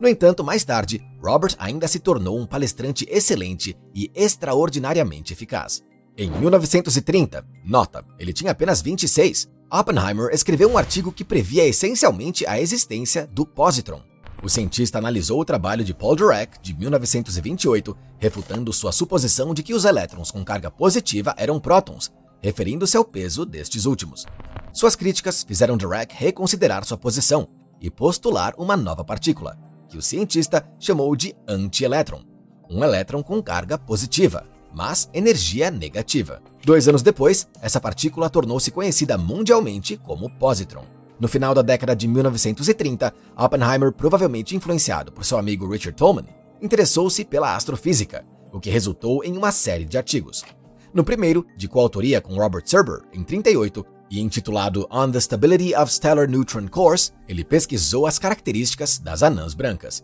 No 0.00 0.08
entanto, 0.08 0.44
mais 0.44 0.64
tarde, 0.64 1.00
Robert 1.22 1.54
ainda 1.58 1.88
se 1.88 1.98
tornou 1.98 2.38
um 2.38 2.46
palestrante 2.46 3.06
excelente 3.10 3.76
e 3.94 4.10
extraordinariamente 4.14 5.32
eficaz. 5.32 5.82
Em 6.16 6.30
1930, 6.30 7.44
nota, 7.64 8.04
ele 8.18 8.32
tinha 8.32 8.52
apenas 8.52 8.80
26, 8.80 9.48
Oppenheimer 9.70 10.30
escreveu 10.32 10.70
um 10.70 10.78
artigo 10.78 11.12
que 11.12 11.22
previa 11.22 11.66
essencialmente 11.66 12.46
a 12.46 12.58
existência 12.58 13.26
do 13.26 13.44
positron. 13.44 14.00
O 14.42 14.48
cientista 14.48 14.96
analisou 14.96 15.40
o 15.40 15.44
trabalho 15.44 15.84
de 15.84 15.92
Paul 15.92 16.16
Dirac 16.16 16.58
de 16.62 16.72
1928, 16.72 17.94
refutando 18.18 18.72
sua 18.72 18.92
suposição 18.92 19.52
de 19.52 19.62
que 19.62 19.74
os 19.74 19.84
elétrons 19.84 20.30
com 20.30 20.42
carga 20.42 20.70
positiva 20.70 21.34
eram 21.36 21.60
prótons, 21.60 22.10
referindo-se 22.40 22.96
ao 22.96 23.04
peso 23.04 23.44
destes 23.44 23.84
últimos. 23.84 24.24
Suas 24.72 24.96
críticas 24.96 25.42
fizeram 25.42 25.76
Dirac 25.76 26.14
reconsiderar 26.14 26.84
sua 26.86 26.96
posição 26.96 27.46
e 27.78 27.90
postular 27.90 28.54
uma 28.56 28.76
nova 28.76 29.04
partícula, 29.04 29.58
que 29.86 29.98
o 29.98 30.02
cientista 30.02 30.66
chamou 30.78 31.14
de 31.14 31.34
antielétron, 31.46 32.22
um 32.70 32.82
elétron 32.82 33.22
com 33.22 33.42
carga 33.42 33.76
positiva, 33.76 34.46
mas 34.72 35.08
energia 35.12 35.70
negativa. 35.70 36.42
Dois 36.64 36.88
anos 36.88 37.02
depois, 37.02 37.48
essa 37.60 37.80
partícula 37.80 38.30
tornou-se 38.30 38.70
conhecida 38.70 39.16
mundialmente 39.16 39.96
como 39.96 40.30
positron. 40.30 40.84
No 41.18 41.28
final 41.28 41.54
da 41.54 41.62
década 41.62 41.96
de 41.96 42.06
1930, 42.06 43.12
Oppenheimer, 43.36 43.92
provavelmente 43.92 44.54
influenciado 44.54 45.10
por 45.10 45.24
seu 45.24 45.38
amigo 45.38 45.68
Richard 45.68 45.96
Tolman, 45.96 46.26
interessou-se 46.62 47.24
pela 47.24 47.56
astrofísica, 47.56 48.24
o 48.52 48.60
que 48.60 48.70
resultou 48.70 49.24
em 49.24 49.36
uma 49.36 49.50
série 49.52 49.84
de 49.84 49.98
artigos, 49.98 50.44
no 50.92 51.04
primeiro, 51.04 51.46
de 51.56 51.68
coautoria 51.68 52.20
com 52.20 52.34
Robert 52.34 52.62
Serber, 52.64 53.02
em 53.12 53.22
38, 53.22 53.84
e 54.10 54.20
intitulado 54.20 54.86
On 54.90 55.10
the 55.10 55.20
Stability 55.20 55.74
of 55.74 55.92
Stellar 55.92 56.28
Neutron 56.28 56.66
Cores, 56.66 57.12
ele 57.28 57.44
pesquisou 57.44 58.06
as 58.06 58.18
características 58.18 58.98
das 58.98 59.22
anãs 59.22 59.52
brancas. 59.52 60.02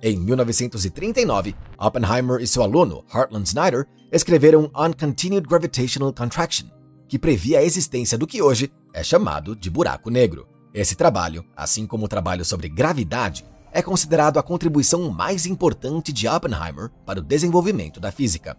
Em 0.00 0.16
1939, 0.16 1.56
Oppenheimer 1.76 2.40
e 2.40 2.46
seu 2.46 2.62
aluno, 2.62 3.04
Hartland 3.12 3.48
Snyder, 3.48 3.84
escreveram 4.12 4.70
On 4.74 4.92
Continued 4.92 5.48
Gravitational 5.48 6.12
Contraction, 6.12 6.68
que 7.08 7.18
previa 7.18 7.58
a 7.58 7.64
existência 7.64 8.16
do 8.16 8.26
que 8.26 8.40
hoje 8.40 8.70
é 8.94 9.02
chamado 9.02 9.56
de 9.56 9.68
buraco 9.68 10.08
negro. 10.08 10.46
Esse 10.72 10.94
trabalho, 10.94 11.44
assim 11.56 11.84
como 11.84 12.04
o 12.04 12.08
trabalho 12.08 12.44
sobre 12.44 12.68
gravidade, 12.68 13.44
é 13.72 13.82
considerado 13.82 14.38
a 14.38 14.42
contribuição 14.42 15.10
mais 15.10 15.46
importante 15.46 16.12
de 16.12 16.28
Oppenheimer 16.28 16.90
para 17.04 17.18
o 17.18 17.22
desenvolvimento 17.22 17.98
da 17.98 18.12
física. 18.12 18.56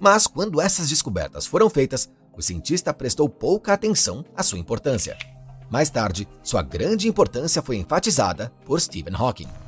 Mas 0.00 0.26
quando 0.26 0.60
essas 0.60 0.88
descobertas 0.88 1.44
foram 1.44 1.68
feitas, 1.68 2.08
o 2.34 2.40
cientista 2.40 2.94
prestou 2.94 3.28
pouca 3.28 3.74
atenção 3.74 4.24
à 4.34 4.42
sua 4.42 4.58
importância. 4.58 5.18
Mais 5.70 5.90
tarde, 5.90 6.26
sua 6.42 6.62
grande 6.62 7.08
importância 7.08 7.60
foi 7.60 7.76
enfatizada 7.76 8.50
por 8.64 8.80
Stephen 8.80 9.14
Hawking. 9.14 9.67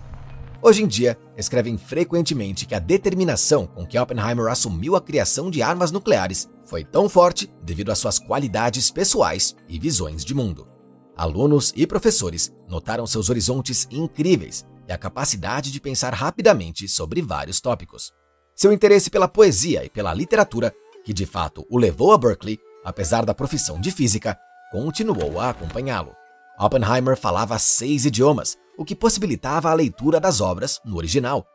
Hoje 0.62 0.82
em 0.82 0.86
dia, 0.86 1.18
escrevem 1.38 1.78
frequentemente 1.78 2.66
que 2.66 2.74
a 2.74 2.78
determinação 2.78 3.66
com 3.66 3.86
que 3.86 3.98
Oppenheimer 3.98 4.48
assumiu 4.48 4.94
a 4.94 5.00
criação 5.00 5.50
de 5.50 5.62
armas 5.62 5.90
nucleares 5.90 6.50
foi 6.66 6.84
tão 6.84 7.08
forte 7.08 7.50
devido 7.62 7.90
às 7.90 7.98
suas 7.98 8.18
qualidades 8.18 8.90
pessoais 8.90 9.56
e 9.66 9.78
visões 9.78 10.22
de 10.22 10.34
mundo. 10.34 10.68
Alunos 11.16 11.72
e 11.74 11.86
professores 11.86 12.52
notaram 12.68 13.06
seus 13.06 13.30
horizontes 13.30 13.88
incríveis 13.90 14.66
e 14.86 14.92
a 14.92 14.98
capacidade 14.98 15.72
de 15.72 15.80
pensar 15.80 16.12
rapidamente 16.12 16.86
sobre 16.88 17.22
vários 17.22 17.58
tópicos. 17.58 18.12
Seu 18.54 18.70
interesse 18.70 19.08
pela 19.08 19.28
poesia 19.28 19.82
e 19.82 19.88
pela 19.88 20.12
literatura, 20.12 20.74
que 21.04 21.14
de 21.14 21.24
fato 21.24 21.66
o 21.70 21.78
levou 21.78 22.12
a 22.12 22.18
Berkeley, 22.18 22.58
apesar 22.84 23.24
da 23.24 23.32
profissão 23.32 23.80
de 23.80 23.90
física, 23.90 24.38
continuou 24.70 25.40
a 25.40 25.50
acompanhá-lo. 25.50 26.14
Oppenheimer 26.58 27.16
falava 27.16 27.58
seis 27.58 28.04
idiomas, 28.04 28.58
o 28.80 28.84
que 28.84 28.96
possibilitava 28.96 29.70
a 29.70 29.74
leitura 29.74 30.18
das 30.18 30.40
obras 30.40 30.80
no 30.86 30.96
original. 30.96 31.46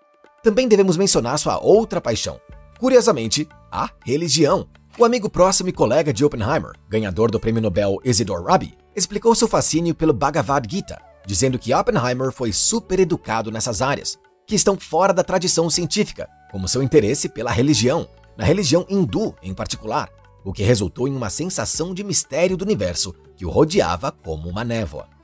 Também 0.44 0.67
devemos 0.67 0.96
mencionar 0.96 1.39
sua 1.39 1.58
outra 1.60 2.00
paixão, 2.00 2.39
curiosamente, 2.77 3.50
a 3.72 3.89
religião. 4.05 4.67
O 4.96 5.03
amigo 5.03 5.27
próximo 5.27 5.67
e 5.70 5.74
colega 5.74 6.13
de 6.13 6.24
Oppenheimer, 6.24 6.74
ganhador 6.88 7.32
do 7.32 7.39
prêmio 7.39 7.63
Nobel 7.63 7.98
Isidor 8.05 8.44
Rabi, 8.44 8.77
explicou 8.96 9.34
seu 9.34 9.48
fascínio 9.48 9.96
pelo 9.96 10.13
Bhagavad 10.13 10.72
Gita, 10.72 11.01
dizendo 11.25 11.58
que 11.58 11.74
Oppenheimer 11.74 12.32
foi 12.32 12.53
super 12.53 13.00
educado 13.00 13.50
nessas 13.50 13.82
áreas, 13.82 14.20
que 14.46 14.53
estão 14.53 14.77
fora 14.79 15.12
da 15.12 15.24
tradição 15.24 15.67
científica, 15.67 16.29
como 16.51 16.67
seu 16.67 16.84
interesse 16.84 17.27
pela 17.27 17.50
religião, 17.50 18.08
na 18.38 18.46
religião 18.46 18.86
hindu 18.88 19.34
em 19.41 19.51
particular, 19.51 20.12
o 20.44 20.53
que 20.53 20.62
resultou 20.62 21.08
em 21.08 21.15
uma 21.15 21.32
sensação 21.32 21.91
de 21.91 22.03
mistério 22.03 22.55
do 22.55 22.63
universo 22.63 23.15
que 23.36 23.48
o 23.48 23.50
rodeava 23.50 24.12
como 24.12 24.48
uma 24.48 24.63
névoa. 24.63 25.14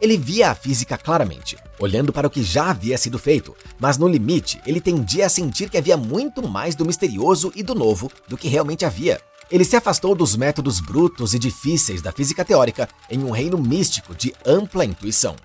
Ele 0.00 0.16
via 0.16 0.50
a 0.50 0.54
física 0.54 0.98
claramente, 0.98 1.56
olhando 1.78 2.12
para 2.12 2.26
o 2.26 2.30
que 2.30 2.42
já 2.42 2.70
havia 2.70 2.98
sido 2.98 3.18
feito, 3.18 3.56
mas 3.78 3.96
no 3.96 4.06
limite 4.06 4.60
ele 4.66 4.80
tendia 4.80 5.26
a 5.26 5.30
sentir 5.30 5.70
que 5.70 5.78
havia 5.78 5.96
muito 5.96 6.46
mais 6.46 6.74
do 6.74 6.84
misterioso 6.84 7.50
e 7.54 7.62
do 7.62 7.74
novo 7.74 8.10
do 8.28 8.36
que 8.36 8.48
realmente 8.48 8.84
havia. 8.84 9.20
Ele 9.50 9.64
se 9.64 9.76
afastou 9.76 10.14
dos 10.14 10.36
métodos 10.36 10.80
brutos 10.80 11.32
e 11.32 11.38
difíceis 11.38 12.02
da 12.02 12.12
física 12.12 12.44
teórica 12.44 12.88
em 13.08 13.22
um 13.22 13.30
reino 13.30 13.56
místico 13.56 14.14
de 14.14 14.34
ampla 14.44 14.84
intuição. 14.84 15.36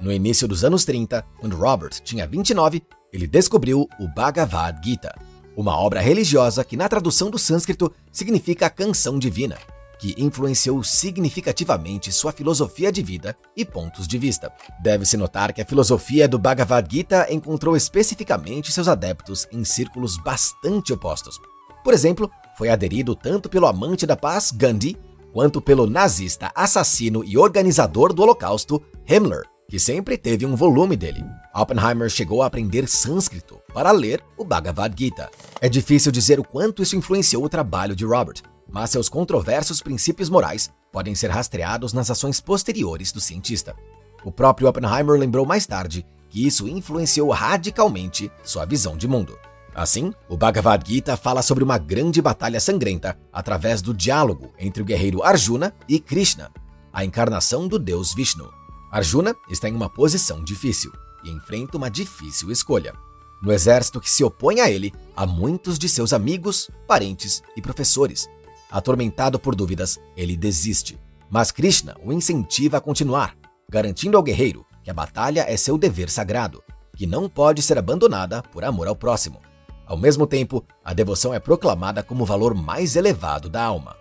No 0.00 0.10
início 0.10 0.48
dos 0.48 0.64
anos 0.64 0.84
30, 0.84 1.24
quando 1.38 1.56
Robert 1.56 2.00
tinha 2.02 2.26
29, 2.26 2.82
ele 3.12 3.26
descobriu 3.26 3.88
o 4.00 4.08
Bhagavad 4.08 4.80
Gita, 4.82 5.14
uma 5.56 5.76
obra 5.76 6.00
religiosa 6.00 6.64
que, 6.64 6.76
na 6.76 6.88
tradução 6.88 7.30
do 7.30 7.38
sânscrito, 7.38 7.92
significa 8.10 8.70
canção 8.70 9.18
divina, 9.18 9.58
que 10.02 10.16
influenciou 10.18 10.82
significativamente 10.82 12.10
sua 12.10 12.32
filosofia 12.32 12.90
de 12.90 13.00
vida 13.00 13.36
e 13.56 13.64
pontos 13.64 14.08
de 14.08 14.18
vista. 14.18 14.52
Deve-se 14.82 15.16
notar 15.16 15.52
que 15.52 15.62
a 15.62 15.64
filosofia 15.64 16.26
do 16.26 16.40
Bhagavad 16.40 16.92
Gita 16.92 17.28
encontrou 17.30 17.76
especificamente 17.76 18.72
seus 18.72 18.88
adeptos 18.88 19.46
em 19.52 19.64
círculos 19.64 20.16
bastante 20.16 20.92
opostos. 20.92 21.38
Por 21.84 21.94
exemplo, 21.94 22.28
foi 22.58 22.68
aderido 22.68 23.14
tanto 23.14 23.48
pelo 23.48 23.68
amante 23.68 24.04
da 24.04 24.16
paz 24.16 24.50
Gandhi, 24.50 24.96
quanto 25.32 25.62
pelo 25.62 25.86
nazista 25.86 26.50
assassino 26.52 27.22
e 27.24 27.38
organizador 27.38 28.12
do 28.12 28.22
Holocausto 28.22 28.82
Himmler, 29.08 29.44
que 29.68 29.78
sempre 29.78 30.18
teve 30.18 30.44
um 30.44 30.56
volume 30.56 30.96
dele. 30.96 31.24
Oppenheimer 31.54 32.10
chegou 32.10 32.42
a 32.42 32.46
aprender 32.46 32.88
sânscrito 32.88 33.60
para 33.72 33.92
ler 33.92 34.20
o 34.36 34.44
Bhagavad 34.44 34.92
Gita. 34.98 35.30
É 35.60 35.68
difícil 35.68 36.10
dizer 36.10 36.40
o 36.40 36.44
quanto 36.44 36.82
isso 36.82 36.96
influenciou 36.96 37.44
o 37.44 37.48
trabalho 37.48 37.94
de 37.94 38.04
Robert, 38.04 38.42
mas 38.72 38.90
seus 38.90 39.08
controversos 39.08 39.82
princípios 39.82 40.30
morais 40.30 40.72
podem 40.90 41.14
ser 41.14 41.30
rastreados 41.30 41.92
nas 41.92 42.10
ações 42.10 42.40
posteriores 42.40 43.12
do 43.12 43.20
cientista. 43.20 43.76
O 44.24 44.32
próprio 44.32 44.68
Oppenheimer 44.68 45.18
lembrou 45.18 45.44
mais 45.44 45.66
tarde 45.66 46.06
que 46.30 46.46
isso 46.46 46.66
influenciou 46.66 47.30
radicalmente 47.30 48.32
sua 48.42 48.64
visão 48.64 48.96
de 48.96 49.06
mundo. 49.06 49.38
Assim, 49.74 50.12
o 50.28 50.36
Bhagavad 50.36 50.86
Gita 50.86 51.16
fala 51.16 51.42
sobre 51.42 51.62
uma 51.62 51.78
grande 51.78 52.20
batalha 52.20 52.60
sangrenta 52.60 53.18
através 53.32 53.82
do 53.82 53.92
diálogo 53.92 54.52
entre 54.58 54.82
o 54.82 54.84
guerreiro 54.84 55.22
Arjuna 55.22 55.74
e 55.88 56.00
Krishna, 56.00 56.50
a 56.92 57.04
encarnação 57.04 57.68
do 57.68 57.78
deus 57.78 58.14
Vishnu. 58.14 58.50
Arjuna 58.90 59.34
está 59.50 59.68
em 59.68 59.74
uma 59.74 59.88
posição 59.88 60.42
difícil 60.44 60.92
e 61.24 61.30
enfrenta 61.30 61.76
uma 61.76 61.90
difícil 61.90 62.50
escolha. 62.50 62.94
No 63.42 63.50
exército 63.50 64.00
que 64.00 64.10
se 64.10 64.22
opõe 64.22 64.60
a 64.60 64.70
ele, 64.70 64.92
há 65.16 65.26
muitos 65.26 65.78
de 65.78 65.88
seus 65.88 66.12
amigos, 66.12 66.70
parentes 66.86 67.42
e 67.56 67.62
professores, 67.62 68.28
Atormentado 68.72 69.38
por 69.38 69.54
dúvidas, 69.54 70.00
ele 70.16 70.34
desiste. 70.34 70.98
Mas 71.28 71.52
Krishna 71.52 71.94
o 72.02 72.10
incentiva 72.10 72.78
a 72.78 72.80
continuar, 72.80 73.36
garantindo 73.70 74.16
ao 74.16 74.22
guerreiro 74.22 74.64
que 74.82 74.90
a 74.90 74.94
batalha 74.94 75.44
é 75.46 75.56
seu 75.58 75.76
dever 75.76 76.08
sagrado, 76.08 76.64
que 76.96 77.06
não 77.06 77.28
pode 77.28 77.60
ser 77.60 77.76
abandonada 77.76 78.42
por 78.42 78.64
amor 78.64 78.88
ao 78.88 78.96
próximo. 78.96 79.40
Ao 79.86 79.96
mesmo 79.96 80.26
tempo, 80.26 80.64
a 80.82 80.94
devoção 80.94 81.34
é 81.34 81.38
proclamada 81.38 82.02
como 82.02 82.22
o 82.22 82.26
valor 82.26 82.54
mais 82.54 82.96
elevado 82.96 83.50
da 83.50 83.62
alma. 83.62 83.94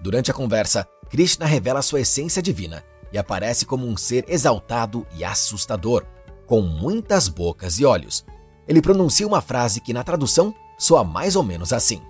Durante 0.00 0.30
a 0.30 0.34
conversa, 0.34 0.86
Krishna 1.10 1.44
revela 1.44 1.82
sua 1.82 2.00
essência 2.00 2.40
divina 2.40 2.84
e 3.12 3.18
aparece 3.18 3.66
como 3.66 3.86
um 3.86 3.96
ser 3.96 4.24
exaltado 4.28 5.04
e 5.16 5.24
assustador, 5.24 6.04
com 6.46 6.60
muitas 6.60 7.28
bocas 7.28 7.80
e 7.80 7.84
olhos. 7.84 8.24
Ele 8.68 8.80
pronuncia 8.80 9.26
uma 9.26 9.40
frase 9.40 9.80
que, 9.80 9.92
na 9.92 10.04
tradução, 10.04 10.54
soa 10.78 11.02
mais 11.02 11.34
ou 11.34 11.42
menos 11.42 11.72
assim: 11.72 12.00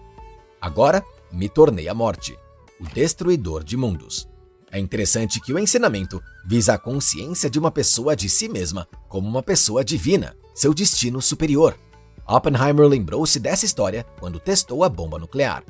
Agora 0.61 1.03
me 1.37 1.49
tornei 1.51 1.87
a 1.87 1.95
morte, 1.95 2.37
o 2.81 2.85
destruidor 2.85 3.63
de 3.63 3.77
mundos. 3.77 4.27
É 4.73 4.79
interessante 4.79 5.41
que 5.41 5.53
o 5.53 5.59
ensinamento 5.59 6.21
visa 6.47 6.75
a 6.75 6.79
consciência 6.79 7.51
de 7.51 7.59
uma 7.59 7.71
pessoa 7.71 8.17
de 8.17 8.29
si 8.29 8.49
mesma 8.49 8.89
como 9.09 9.29
uma 9.29 9.43
pessoa 9.43 9.85
divina, 9.85 10.35
seu 10.55 10.73
destino 10.73 11.21
superior. 11.21 11.79
Oppenheimer 12.27 12.87
lembrou-se 12.87 13.39
dessa 13.39 13.67
história 13.67 14.05
quando 14.19 14.41
testou 14.41 14.83
a 14.83 14.89
bomba 14.89 15.19
nuclear. 15.19 15.63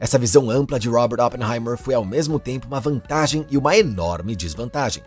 Essa 0.00 0.18
visão 0.18 0.50
ampla 0.50 0.78
de 0.78 0.88
Robert 0.88 1.24
Oppenheimer 1.24 1.78
foi 1.78 1.94
ao 1.94 2.04
mesmo 2.04 2.38
tempo 2.38 2.66
uma 2.66 2.80
vantagem 2.80 3.46
e 3.50 3.56
uma 3.56 3.76
enorme 3.76 4.34
desvantagem. 4.36 5.02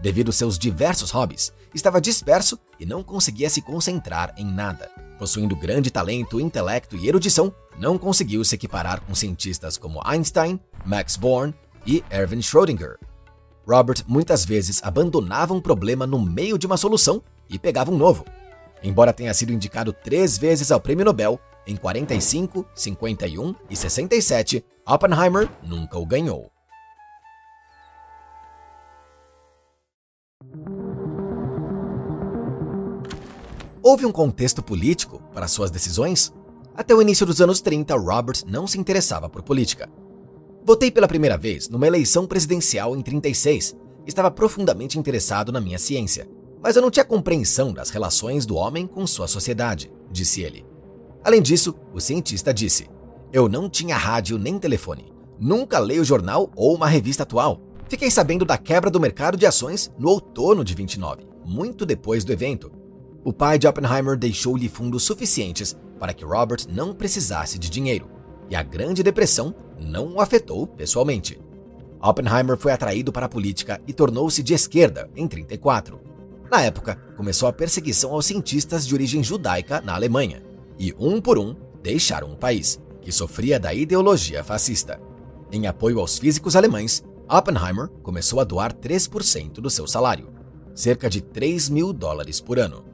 Devido 0.00 0.28
aos 0.28 0.36
seus 0.36 0.58
diversos 0.58 1.10
hobbies, 1.10 1.52
estava 1.74 2.00
disperso 2.00 2.58
e 2.78 2.86
não 2.86 3.02
conseguia 3.02 3.50
se 3.50 3.60
concentrar 3.60 4.34
em 4.36 4.44
nada. 4.44 4.90
Possuindo 5.20 5.54
grande 5.54 5.90
talento, 5.90 6.40
intelecto 6.40 6.96
e 6.96 7.06
erudição, 7.06 7.54
não 7.78 7.98
conseguiu 7.98 8.42
se 8.42 8.54
equiparar 8.54 9.02
com 9.02 9.14
cientistas 9.14 9.76
como 9.76 10.00
Einstein, 10.02 10.58
Max 10.82 11.14
Born 11.14 11.52
e 11.86 12.02
Erwin 12.10 12.40
Schrödinger. 12.40 12.96
Robert 13.68 14.02
muitas 14.08 14.46
vezes 14.46 14.82
abandonava 14.82 15.52
um 15.52 15.60
problema 15.60 16.06
no 16.06 16.18
meio 16.18 16.56
de 16.56 16.64
uma 16.66 16.78
solução 16.78 17.22
e 17.50 17.58
pegava 17.58 17.90
um 17.90 17.98
novo. 17.98 18.24
Embora 18.82 19.12
tenha 19.12 19.34
sido 19.34 19.52
indicado 19.52 19.92
três 19.92 20.38
vezes 20.38 20.72
ao 20.72 20.80
Prêmio 20.80 21.04
Nobel, 21.04 21.38
em 21.66 21.76
45, 21.76 22.64
51 22.74 23.54
e 23.68 23.76
67, 23.76 24.64
Oppenheimer 24.86 25.50
nunca 25.62 25.98
o 25.98 26.06
ganhou. 26.06 26.50
Houve 33.82 34.04
um 34.04 34.12
contexto 34.12 34.62
político 34.62 35.22
para 35.32 35.48
suas 35.48 35.70
decisões? 35.70 36.34
Até 36.74 36.94
o 36.94 37.00
início 37.00 37.24
dos 37.24 37.40
anos 37.40 37.62
30, 37.62 37.96
Robert 37.96 38.42
não 38.46 38.66
se 38.66 38.78
interessava 38.78 39.26
por 39.26 39.42
política. 39.42 39.88
Votei 40.62 40.90
pela 40.90 41.08
primeira 41.08 41.38
vez 41.38 41.66
numa 41.70 41.86
eleição 41.86 42.26
presidencial 42.26 42.94
em 42.94 43.00
36. 43.00 43.74
Estava 44.06 44.30
profundamente 44.30 44.98
interessado 44.98 45.50
na 45.50 45.62
minha 45.62 45.78
ciência, 45.78 46.28
mas 46.62 46.76
eu 46.76 46.82
não 46.82 46.90
tinha 46.90 47.06
compreensão 47.06 47.72
das 47.72 47.88
relações 47.88 48.44
do 48.44 48.54
homem 48.54 48.86
com 48.86 49.06
sua 49.06 49.26
sociedade, 49.26 49.90
disse 50.10 50.42
ele. 50.42 50.66
Além 51.24 51.40
disso, 51.40 51.74
o 51.94 52.00
cientista 52.00 52.52
disse: 52.52 52.86
Eu 53.32 53.48
não 53.48 53.68
tinha 53.68 53.96
rádio 53.96 54.38
nem 54.38 54.58
telefone. 54.58 55.10
Nunca 55.38 55.78
leio 55.78 56.04
jornal 56.04 56.50
ou 56.54 56.74
uma 56.74 56.86
revista 56.86 57.22
atual. 57.22 57.62
Fiquei 57.88 58.10
sabendo 58.10 58.44
da 58.44 58.58
quebra 58.58 58.90
do 58.90 59.00
mercado 59.00 59.38
de 59.38 59.46
ações 59.46 59.90
no 59.98 60.10
outono 60.10 60.62
de 60.62 60.74
29, 60.74 61.26
muito 61.46 61.86
depois 61.86 62.24
do 62.24 62.32
evento, 62.32 62.70
o 63.22 63.32
pai 63.32 63.58
de 63.58 63.66
Oppenheimer 63.66 64.16
deixou-lhe 64.16 64.68
fundos 64.68 65.02
suficientes 65.02 65.76
para 65.98 66.14
que 66.14 66.24
Robert 66.24 66.66
não 66.68 66.94
precisasse 66.94 67.58
de 67.58 67.68
dinheiro, 67.68 68.08
e 68.48 68.56
a 68.56 68.62
Grande 68.62 69.02
Depressão 69.02 69.54
não 69.78 70.14
o 70.14 70.20
afetou 70.20 70.66
pessoalmente. 70.66 71.40
Oppenheimer 72.02 72.56
foi 72.56 72.72
atraído 72.72 73.12
para 73.12 73.26
a 73.26 73.28
política 73.28 73.80
e 73.86 73.92
tornou-se 73.92 74.42
de 74.42 74.54
esquerda 74.54 75.10
em 75.14 75.28
34. 75.28 76.00
Na 76.50 76.62
época, 76.62 76.96
começou 77.16 77.48
a 77.48 77.52
perseguição 77.52 78.12
aos 78.12 78.26
cientistas 78.26 78.86
de 78.86 78.94
origem 78.94 79.22
judaica 79.22 79.80
na 79.82 79.94
Alemanha, 79.94 80.42
e 80.78 80.94
um 80.98 81.20
por 81.20 81.38
um 81.38 81.54
deixaram 81.82 82.32
o 82.32 82.36
país, 82.36 82.80
que 83.02 83.12
sofria 83.12 83.60
da 83.60 83.72
ideologia 83.74 84.42
fascista. 84.42 84.98
Em 85.52 85.66
apoio 85.66 86.00
aos 86.00 86.18
físicos 86.18 86.56
alemães, 86.56 87.04
Oppenheimer 87.28 87.88
começou 88.02 88.40
a 88.40 88.44
doar 88.44 88.72
3% 88.72 89.60
do 89.60 89.68
seu 89.68 89.86
salário, 89.86 90.32
cerca 90.74 91.08
de 91.08 91.20
3 91.20 91.68
mil 91.68 91.92
dólares 91.92 92.40
por 92.40 92.58
ano. 92.58 92.84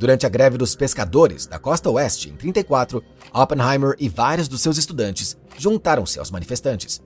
Durante 0.00 0.24
a 0.24 0.30
greve 0.30 0.56
dos 0.56 0.74
pescadores 0.74 1.46
da 1.46 1.58
costa 1.58 1.90
oeste 1.90 2.30
em 2.30 2.34
34, 2.34 3.04
Oppenheimer 3.34 3.94
e 3.98 4.08
vários 4.08 4.48
dos 4.48 4.62
seus 4.62 4.78
estudantes 4.78 5.36
juntaram-se 5.58 6.18
aos 6.18 6.30
manifestantes. 6.30 7.02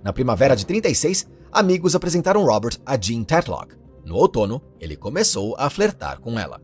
Na 0.00 0.12
primavera 0.12 0.54
de 0.54 0.64
36, 0.64 1.26
amigos 1.50 1.96
apresentaram 1.96 2.44
Robert 2.44 2.78
a 2.86 2.96
Jean 2.96 3.24
Tetlock, 3.24 3.74
no 4.04 4.14
outono, 4.14 4.62
ele 4.78 4.94
começou 4.94 5.56
a 5.58 5.68
flertar 5.68 6.20
com 6.20 6.38
ela. 6.38 6.60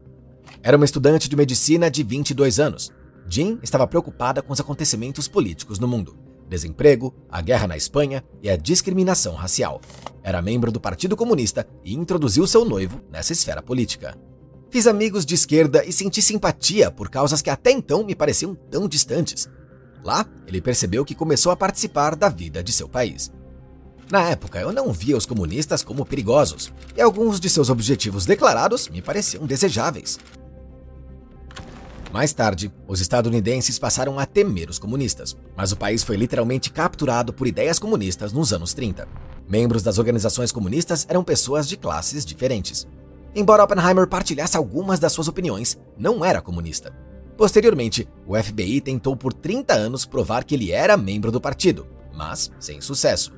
Era 0.63 0.77
uma 0.77 0.85
estudante 0.85 1.29
de 1.29 1.35
medicina 1.35 1.91
de 1.91 2.05
22 2.05 2.61
anos. 2.61 2.93
Jean 3.29 3.59
estava 3.61 3.85
preocupada 3.85 4.41
com 4.41 4.53
os 4.53 4.61
acontecimentos 4.61 5.27
políticos 5.27 5.81
no 5.81 5.89
mundo: 5.89 6.17
desemprego, 6.49 7.13
a 7.29 7.41
guerra 7.41 7.67
na 7.67 7.77
Espanha 7.77 8.23
e 8.41 8.49
a 8.49 8.57
discriminação 8.57 9.35
racial. 9.35 9.81
Era 10.23 10.41
membro 10.41 10.71
do 10.71 10.79
Partido 10.81 11.17
Comunista 11.17 11.67
e 11.83 11.93
introduziu 11.93 12.47
seu 12.47 12.65
noivo 12.65 13.01
nessa 13.11 13.33
esfera 13.33 13.61
política. 13.61 14.17
Fiz 14.73 14.87
amigos 14.87 15.27
de 15.27 15.35
esquerda 15.35 15.85
e 15.85 15.93
senti 15.93 16.23
simpatia 16.23 16.91
por 16.91 17.11
causas 17.11 17.43
que 17.43 17.51
até 17.51 17.71
então 17.71 18.03
me 18.03 18.15
pareciam 18.15 18.55
tão 18.55 18.89
distantes. 18.89 19.47
Lá, 20.03 20.25
ele 20.47 20.63
percebeu 20.63 21.05
que 21.05 21.15
começou 21.15 21.53
a 21.53 21.57
participar 21.57 22.17
da 22.17 22.31
vida 22.31 22.63
de 22.63 22.73
seu 22.73 22.89
país. 22.89 23.31
Na 24.11 24.23
época, 24.31 24.59
eu 24.61 24.73
não 24.73 24.91
via 24.91 25.15
os 25.15 25.27
comunistas 25.27 25.85
como 25.85 26.07
perigosos, 26.07 26.73
e 26.97 27.03
alguns 27.03 27.39
de 27.39 27.51
seus 27.51 27.69
objetivos 27.69 28.25
declarados 28.25 28.89
me 28.89 29.03
pareciam 29.03 29.45
desejáveis. 29.45 30.19
Mais 32.11 32.33
tarde, 32.33 32.73
os 32.89 32.99
estadunidenses 32.99 33.79
passaram 33.79 34.19
a 34.19 34.25
temer 34.25 34.71
os 34.71 34.79
comunistas, 34.79 35.37
mas 35.55 35.71
o 35.73 35.77
país 35.77 36.03
foi 36.03 36.17
literalmente 36.17 36.71
capturado 36.71 37.31
por 37.31 37.47
ideias 37.47 37.79
comunistas 37.79 38.33
nos 38.33 38.55
anos 38.55 38.73
30. 38.73 39.07
Membros 39.47 39.83
das 39.83 39.99
organizações 39.99 40.51
comunistas 40.51 41.05
eram 41.11 41.23
pessoas 41.23 41.69
de 41.69 41.77
classes 41.77 42.25
diferentes. 42.25 42.87
Embora 43.35 43.65
Oppenheimer 43.65 44.07
partilhasse 44.07 44.57
algumas 44.57 44.99
das 44.99 45.13
suas 45.13 45.29
opiniões, 45.29 45.79
não 45.97 46.25
era 46.25 46.43
comunista. 46.43 46.93
Posteriormente, 47.37 48.07
o 48.27 48.37
FBI 48.37 48.81
tentou 48.81 49.17
por 49.17 49.33
30 49.33 49.73
anos 49.73 50.05
provar 50.05 50.45
que 50.45 50.55
ele 50.55 50.71
era 50.71 50.97
membro 50.97 51.33
do 51.33 51.41
partido, 51.41 51.87
mas 52.15 52.51
sem 52.61 52.81
sucesso. 52.81 53.33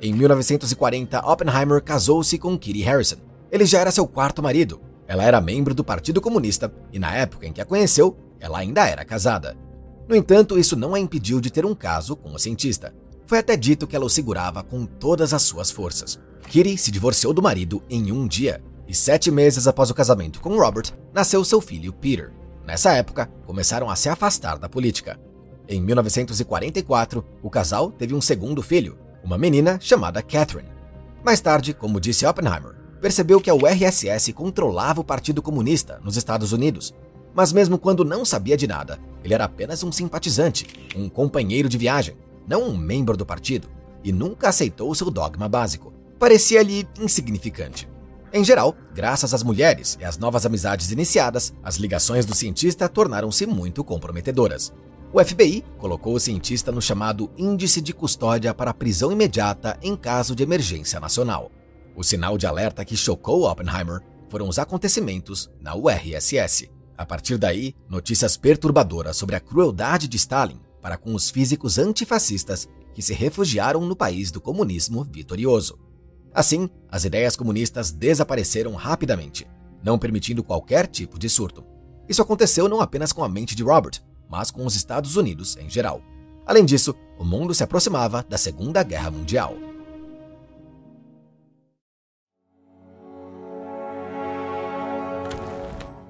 Em 0.00 0.12
1940, 0.12 1.20
Oppenheimer 1.26 1.82
casou-se 1.82 2.36
com 2.38 2.58
Kitty 2.58 2.82
Harrison. 2.82 3.16
Ele 3.50 3.64
já 3.64 3.80
era 3.80 3.90
seu 3.90 4.06
quarto 4.06 4.42
marido. 4.42 4.80
Ela 5.06 5.24
era 5.24 5.40
membro 5.40 5.74
do 5.74 5.82
Partido 5.82 6.20
Comunista 6.20 6.72
e, 6.92 6.98
na 6.98 7.14
época 7.14 7.46
em 7.46 7.52
que 7.52 7.60
a 7.60 7.64
conheceu, 7.64 8.16
ela 8.38 8.58
ainda 8.58 8.86
era 8.86 9.04
casada. 9.04 9.56
No 10.06 10.14
entanto, 10.14 10.58
isso 10.58 10.76
não 10.76 10.94
a 10.94 11.00
impediu 11.00 11.40
de 11.40 11.50
ter 11.50 11.64
um 11.64 11.74
caso 11.74 12.14
com 12.14 12.32
o 12.32 12.38
cientista. 12.38 12.94
Foi 13.26 13.38
até 13.38 13.56
dito 13.56 13.86
que 13.86 13.96
ela 13.96 14.04
o 14.04 14.10
segurava 14.10 14.62
com 14.62 14.84
todas 14.84 15.32
as 15.32 15.42
suas 15.42 15.70
forças. 15.70 16.20
Kitty 16.48 16.78
se 16.78 16.90
divorciou 16.90 17.32
do 17.32 17.42
marido 17.42 17.82
em 17.90 18.10
um 18.12 18.26
dia, 18.26 18.62
e 18.88 18.94
sete 18.94 19.30
meses 19.30 19.68
após 19.68 19.90
o 19.90 19.94
casamento 19.94 20.40
com 20.40 20.58
Robert, 20.58 20.92
nasceu 21.12 21.44
seu 21.44 21.60
filho 21.60 21.92
Peter. 21.92 22.32
Nessa 22.66 22.92
época, 22.92 23.30
começaram 23.46 23.90
a 23.90 23.94
se 23.94 24.08
afastar 24.08 24.58
da 24.58 24.68
política. 24.68 25.20
Em 25.68 25.80
1944, 25.82 27.24
o 27.42 27.50
casal 27.50 27.92
teve 27.92 28.14
um 28.14 28.20
segundo 28.20 28.62
filho, 28.62 28.98
uma 29.22 29.36
menina 29.36 29.78
chamada 29.78 30.22
Catherine. 30.22 30.70
Mais 31.22 31.40
tarde, 31.40 31.74
como 31.74 32.00
disse 32.00 32.24
Oppenheimer, 32.24 32.76
percebeu 33.00 33.40
que 33.40 33.50
a 33.50 33.54
URSS 33.54 34.32
controlava 34.32 35.02
o 35.02 35.04
Partido 35.04 35.42
Comunista 35.42 36.00
nos 36.02 36.16
Estados 36.16 36.52
Unidos. 36.52 36.94
Mas 37.34 37.52
mesmo 37.52 37.78
quando 37.78 38.04
não 38.04 38.24
sabia 38.24 38.56
de 38.56 38.66
nada, 38.66 38.98
ele 39.22 39.34
era 39.34 39.44
apenas 39.44 39.82
um 39.82 39.92
simpatizante, 39.92 40.66
um 40.96 41.08
companheiro 41.08 41.68
de 41.68 41.76
viagem, 41.76 42.16
não 42.46 42.62
um 42.64 42.76
membro 42.76 43.16
do 43.16 43.26
partido, 43.26 43.68
e 44.02 44.10
nunca 44.10 44.48
aceitou 44.48 44.94
seu 44.94 45.10
dogma 45.10 45.48
básico. 45.48 45.92
Parecia-lhe 46.18 46.88
insignificante. 46.98 47.88
Em 48.30 48.44
geral, 48.44 48.76
graças 48.94 49.32
às 49.32 49.42
mulheres 49.42 49.96
e 49.98 50.04
às 50.04 50.18
novas 50.18 50.44
amizades 50.44 50.90
iniciadas, 50.90 51.54
as 51.62 51.76
ligações 51.76 52.26
do 52.26 52.34
cientista 52.34 52.86
tornaram-se 52.86 53.46
muito 53.46 53.82
comprometedoras. 53.82 54.72
O 55.10 55.24
FBI 55.24 55.64
colocou 55.78 56.14
o 56.14 56.20
cientista 56.20 56.70
no 56.70 56.82
chamado 56.82 57.30
Índice 57.38 57.80
de 57.80 57.94
Custódia 57.94 58.52
para 58.52 58.74
Prisão 58.74 59.10
Imediata 59.10 59.78
em 59.82 59.96
caso 59.96 60.36
de 60.36 60.42
emergência 60.42 61.00
nacional. 61.00 61.50
O 61.96 62.04
sinal 62.04 62.36
de 62.36 62.46
alerta 62.46 62.84
que 62.84 62.96
chocou 62.96 63.50
Oppenheimer 63.50 64.02
foram 64.28 64.46
os 64.46 64.58
acontecimentos 64.58 65.50
na 65.58 65.74
URSS. 65.74 66.70
A 66.98 67.06
partir 67.06 67.38
daí, 67.38 67.74
notícias 67.88 68.36
perturbadoras 68.36 69.16
sobre 69.16 69.36
a 69.36 69.40
crueldade 69.40 70.06
de 70.06 70.18
Stalin 70.18 70.60
para 70.82 70.98
com 70.98 71.14
os 71.14 71.30
físicos 71.30 71.78
antifascistas 71.78 72.68
que 72.92 73.00
se 73.00 73.14
refugiaram 73.14 73.80
no 73.86 73.96
país 73.96 74.30
do 74.30 74.40
comunismo 74.40 75.02
vitorioso. 75.10 75.78
Assim, 76.38 76.70
as 76.88 77.04
ideias 77.04 77.34
comunistas 77.34 77.90
desapareceram 77.90 78.72
rapidamente, 78.76 79.44
não 79.82 79.98
permitindo 79.98 80.44
qualquer 80.44 80.86
tipo 80.86 81.18
de 81.18 81.28
surto. 81.28 81.64
Isso 82.08 82.22
aconteceu 82.22 82.68
não 82.68 82.80
apenas 82.80 83.12
com 83.12 83.24
a 83.24 83.28
mente 83.28 83.56
de 83.56 83.64
Robert, 83.64 84.00
mas 84.30 84.48
com 84.48 84.64
os 84.64 84.76
Estados 84.76 85.16
Unidos 85.16 85.56
em 85.56 85.68
geral. 85.68 86.00
Além 86.46 86.64
disso, 86.64 86.94
o 87.18 87.24
mundo 87.24 87.52
se 87.52 87.64
aproximava 87.64 88.22
da 88.22 88.38
Segunda 88.38 88.84
Guerra 88.84 89.10
Mundial. 89.10 89.56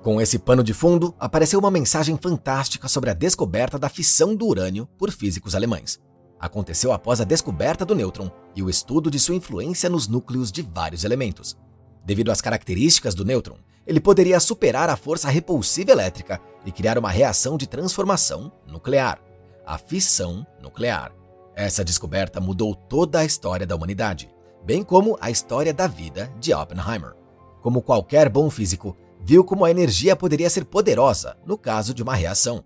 Com 0.03 0.21
esse 0.21 0.39
pano 0.39 0.63
de 0.63 0.75
fundo, 0.75 1.15
apareceu 1.19 1.59
uma 1.59 1.71
mensagem 1.71 2.19
fantástica 2.21 2.87
sobre 2.87 3.09
a 3.09 3.15
descoberta 3.15 3.79
da 3.79 3.89
fissão 3.89 4.37
do 4.37 4.47
urânio 4.47 4.87
por 4.99 5.11
físicos 5.11 5.55
alemães. 5.55 5.99
Aconteceu 6.41 6.93
após 6.93 7.21
a 7.21 7.25
descoberta 7.25 7.85
do 7.85 7.95
nêutron 7.95 8.31
e 8.55 8.63
o 8.63 8.71
estudo 8.71 9.11
de 9.11 9.19
sua 9.19 9.35
influência 9.35 9.89
nos 9.89 10.07
núcleos 10.07 10.53
de 10.53 10.63
vários 10.63 11.05
elementos. 11.05 11.57
Devido 12.05 12.31
às 12.31 12.41
características 12.41 13.15
do 13.15 13.25
nêutron, 13.25 13.57
ele 13.87 14.01
poderia 14.01 14.39
superar 14.39 14.89
a 14.89 14.97
força 14.97 15.29
repulsiva 15.29 15.91
elétrica 15.91 16.41
e 16.65 16.71
criar 16.71 16.99
uma 16.99 17.11
reação 17.11 17.57
de 17.57 17.67
transformação 17.67 18.53
nuclear, 18.67 19.21
a 19.67 19.79
fissão 19.79 20.47
nuclear. 20.63 21.13
Essa 21.57 21.85
descoberta 21.85 22.41
mudou 22.41 22.75
toda 22.75 23.19
a 23.19 23.25
história 23.25 23.67
da 23.67 23.75
humanidade, 23.75 24.31
bem 24.65 24.83
como 24.83 25.17
a 25.21 25.31
história 25.31 25.75
da 25.75 25.87
vida 25.87 26.33
de 26.39 26.55
Oppenheimer. 26.55 27.15
Como 27.63 27.83
qualquer 27.83 28.29
bom 28.29 28.49
físico, 28.49 28.97
viu 29.21 29.43
como 29.43 29.65
a 29.65 29.71
energia 29.71 30.15
poderia 30.15 30.49
ser 30.49 30.65
poderosa 30.65 31.37
no 31.45 31.59
caso 31.59 31.93
de 31.93 32.03
uma 32.03 32.15
reação. 32.15 32.65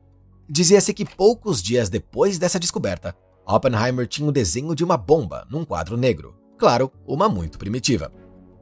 Dizia-se 0.49 0.93
que 0.93 1.05
poucos 1.05 1.63
dias 1.63 1.89
depois 1.89 2.39
dessa 2.39 2.61
descoberta, 2.61 3.17
Oppenheimer 3.47 4.07
tinha 4.07 4.29
o 4.29 4.33
desenho 4.33 4.75
de 4.75 4.85
uma 4.85 4.97
bomba 4.97 5.47
num 5.51 5.65
quadro 5.65 5.97
negro. 5.97 6.35
Claro, 6.59 6.93
uma 7.07 7.29
muito 7.29 7.59
primitiva. 7.59 8.13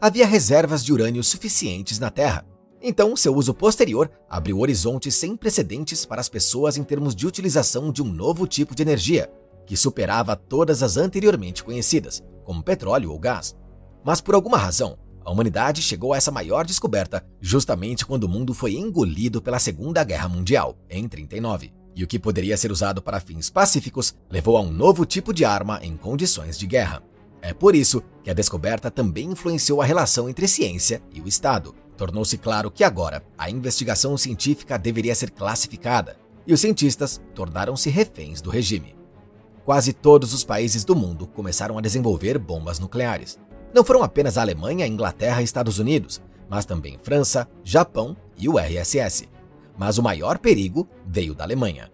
Havia 0.01 0.27
reservas 0.27 0.85
de 0.85 0.93
urânio 0.93 1.23
suficientes 1.23 1.99
na 1.99 2.11
Terra, 2.11 2.47
então, 2.83 3.15
seu 3.15 3.35
uso 3.35 3.53
posterior 3.53 4.11
abriu 4.29 4.59
horizontes 4.59 5.15
sem 5.15 5.37
precedentes 5.37 6.07
para 6.07 6.21
as 6.21 6.31
pessoas 6.31 6.79
em 6.79 6.85
termos 6.85 7.15
de 7.15 7.27
utilização 7.27 7.93
de 7.93 8.03
um 8.03 8.07
novo 8.07 8.47
tipo 8.47 8.75
de 8.75 8.83
energia, 8.83 9.31
que 9.67 9.77
superava 9.77 10.35
todas 10.35 10.83
as 10.83 10.97
anteriormente 10.97 11.63
conhecidas, 11.63 12.23
como 12.43 12.63
petróleo 12.63 13.13
ou 13.13 13.19
gás. 13.19 13.55
Mas 14.03 14.23
por 14.23 14.35
alguma 14.35 14.57
razão, 14.57 14.97
a 15.23 15.31
humanidade 15.31 15.83
chegou 15.83 16.15
a 16.15 16.17
essa 16.17 16.31
maior 16.31 16.65
descoberta 16.65 17.25
justamente 17.39 18.07
quando 18.07 18.25
o 18.25 18.29
mundo 18.29 18.55
foi 18.55 18.75
engolido 18.75 19.43
pela 19.43 19.59
Segunda 19.59 20.03
Guerra 20.03 20.29
Mundial, 20.29 20.79
em 20.89 21.07
39. 21.07 21.80
E 21.95 22.05
o 22.05 22.07
que 22.07 22.19
poderia 22.19 22.57
ser 22.57 22.71
usado 22.71 23.03
para 23.03 23.21
fins 23.21 23.51
pacíficos 23.51 24.15
levou 24.31 24.57
a 24.57 24.61
um 24.61 24.71
novo 24.71 25.05
tipo 25.05 25.33
de 25.33 25.45
arma 25.45 25.81
em 25.83 25.97
condições 25.97 26.59
de 26.59 26.67
guerra. 26.67 27.03
É 27.43 27.53
por 27.53 27.75
isso 27.75 28.03
que 28.23 28.31
a 28.31 28.35
descoberta 28.35 28.91
também 28.91 29.31
influenciou 29.31 29.81
a 29.81 29.85
relação 29.85 30.29
entre 30.29 30.47
ciência 30.47 31.03
e 31.13 31.21
o 31.21 31.29
Estado, 31.29 31.75
tornou-se 31.97 32.39
claro 32.39 32.71
que 32.71 32.83
agora 32.83 33.23
a 33.37 33.51
investigação 33.51 34.17
científica 34.17 34.79
deveria 34.79 35.15
ser 35.15 35.31
classificada 35.31 36.17
e 36.47 36.53
os 36.55 36.61
cientistas 36.61 37.21
tornaram-se 37.35 37.91
reféns 37.91 38.41
do 38.41 38.49
regime. 38.49 38.97
Quase 39.67 39.93
todos 39.93 40.33
os 40.33 40.43
países 40.43 40.83
do 40.83 40.97
mundo 40.97 41.27
começaram 41.27 41.77
a 41.77 41.81
desenvolver 41.83 42.39
bombas 42.39 42.79
nucleares. 42.79 43.39
Não 43.75 43.85
foram 43.85 44.03
apenas 44.03 44.39
a 44.39 44.41
Alemanha, 44.41 44.87
Inglaterra 44.87 45.43
e 45.43 45.45
Estados 45.45 45.79
Unidos, 45.79 46.21
mas 46.49 46.65
também 46.65 46.99
França, 47.03 47.47
Japão 47.63 48.17
e 48.37 48.49
o 48.49 48.59
RSS. 48.59 49.29
Mas 49.81 49.97
o 49.97 50.03
maior 50.03 50.37
perigo 50.37 50.87
veio 51.07 51.35
da 51.35 51.43
Alemanha. 51.43 51.91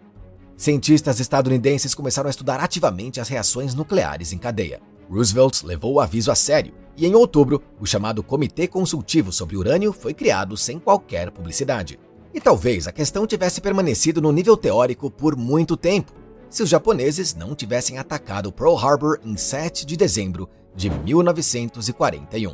Cientistas 0.57 1.21
estadunidenses 1.21 1.95
começaram 1.95 2.27
a 2.27 2.31
estudar 2.31 2.59
ativamente 2.59 3.21
as 3.21 3.29
reações 3.29 3.77
nucleares 3.77 4.33
em 4.33 4.39
cadeia. 4.39 4.81
Roosevelt 5.09 5.63
levou 5.63 5.95
o 5.95 6.01
aviso 6.01 6.33
a 6.33 6.35
sério 6.35 6.75
e 6.97 7.07
em 7.07 7.15
outubro, 7.15 7.63
o 7.79 7.87
chamado 7.87 8.25
Comitê 8.25 8.67
Consultivo 8.67 9.31
sobre 9.31 9.57
Urânio 9.57 9.93
foi 9.93 10.13
criado 10.13 10.57
sem 10.57 10.81
qualquer 10.81 11.31
publicidade. 11.31 11.97
E 12.35 12.41
talvez 12.41 12.89
a 12.89 12.93
questão 12.93 13.25
tivesse 13.25 13.61
permanecido 13.61 14.21
no 14.21 14.33
nível 14.33 14.57
teórico 14.57 15.09
por 15.09 15.37
muito 15.37 15.77
tempo, 15.77 16.13
se 16.51 16.65
os 16.65 16.69
japoneses 16.69 17.37
não 17.37 17.55
tivessem 17.55 17.99
atacado 17.99 18.51
Pearl 18.51 18.77
Harbor 18.77 19.21
em 19.25 19.37
7 19.37 19.87
de 19.87 19.97
dezembro 19.97 20.49
de 20.75 20.91
1941. 20.91 22.53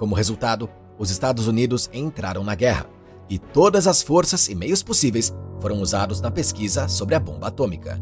Como 0.00 0.16
resultado, 0.16 0.68
os 0.98 1.10
Estados 1.10 1.46
Unidos 1.46 1.88
entraram 1.92 2.42
na 2.42 2.56
guerra 2.56 2.90
e 3.32 3.38
todas 3.38 3.86
as 3.86 4.02
forças 4.02 4.46
e 4.50 4.54
meios 4.54 4.82
possíveis 4.82 5.32
foram 5.58 5.80
usados 5.80 6.20
na 6.20 6.30
pesquisa 6.30 6.86
sobre 6.86 7.14
a 7.14 7.18
bomba 7.18 7.46
atômica. 7.46 7.98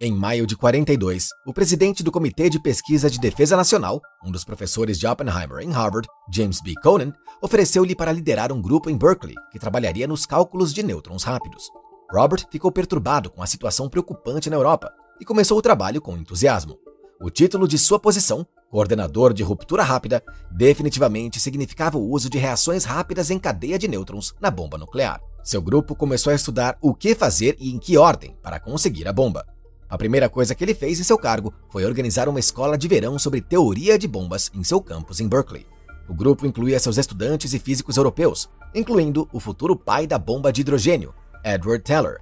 Em 0.00 0.12
maio 0.12 0.46
de 0.46 0.56
42, 0.56 1.30
o 1.44 1.52
presidente 1.52 2.04
do 2.04 2.12
Comitê 2.12 2.48
de 2.48 2.62
Pesquisa 2.62 3.10
de 3.10 3.18
Defesa 3.18 3.56
Nacional, 3.56 4.00
um 4.24 4.30
dos 4.30 4.44
professores 4.44 5.00
de 5.00 5.06
Oppenheimer 5.08 5.58
em 5.64 5.72
Harvard, 5.72 6.06
James 6.32 6.60
B. 6.60 6.74
Conan, 6.80 7.12
ofereceu-lhe 7.42 7.96
para 7.96 8.12
liderar 8.12 8.52
um 8.52 8.62
grupo 8.62 8.88
em 8.88 8.96
Berkeley 8.96 9.34
que 9.50 9.58
trabalharia 9.58 10.06
nos 10.06 10.24
cálculos 10.26 10.72
de 10.72 10.84
nêutrons 10.84 11.24
rápidos. 11.24 11.64
Robert 12.12 12.46
ficou 12.52 12.70
perturbado 12.70 13.30
com 13.30 13.42
a 13.42 13.46
situação 13.46 13.88
preocupante 13.88 14.48
na 14.48 14.54
Europa 14.54 14.92
e 15.20 15.24
começou 15.24 15.58
o 15.58 15.62
trabalho 15.62 16.00
com 16.00 16.16
entusiasmo. 16.16 16.78
O 17.20 17.30
título 17.30 17.66
de 17.66 17.78
sua 17.78 17.98
posição, 17.98 18.46
coordenador 18.76 19.32
de 19.32 19.42
ruptura 19.42 19.82
rápida, 19.82 20.22
definitivamente 20.50 21.40
significava 21.40 21.96
o 21.96 22.10
uso 22.10 22.28
de 22.28 22.36
reações 22.36 22.84
rápidas 22.84 23.30
em 23.30 23.38
cadeia 23.38 23.78
de 23.78 23.88
nêutrons 23.88 24.34
na 24.38 24.50
bomba 24.50 24.76
nuclear. 24.76 25.18
Seu 25.42 25.62
grupo 25.62 25.96
começou 25.96 26.30
a 26.30 26.36
estudar 26.36 26.76
o 26.82 26.94
que 26.94 27.14
fazer 27.14 27.56
e 27.58 27.70
em 27.70 27.78
que 27.78 27.96
ordem 27.96 28.36
para 28.42 28.60
conseguir 28.60 29.08
a 29.08 29.14
bomba. 29.14 29.46
A 29.88 29.96
primeira 29.96 30.28
coisa 30.28 30.54
que 30.54 30.62
ele 30.62 30.74
fez 30.74 31.00
em 31.00 31.04
seu 31.04 31.16
cargo 31.16 31.54
foi 31.70 31.86
organizar 31.86 32.28
uma 32.28 32.38
escola 32.38 32.76
de 32.76 32.86
verão 32.86 33.18
sobre 33.18 33.40
teoria 33.40 33.98
de 33.98 34.06
bombas 34.06 34.50
em 34.54 34.62
seu 34.62 34.78
campus 34.78 35.20
em 35.20 35.28
Berkeley. 35.28 35.66
O 36.06 36.12
grupo 36.12 36.44
incluía 36.44 36.78
seus 36.78 36.98
estudantes 36.98 37.54
e 37.54 37.58
físicos 37.58 37.96
europeus, 37.96 38.46
incluindo 38.74 39.26
o 39.32 39.40
futuro 39.40 39.74
pai 39.74 40.06
da 40.06 40.18
bomba 40.18 40.52
de 40.52 40.60
hidrogênio, 40.60 41.14
Edward 41.42 41.82
Teller. 41.82 42.18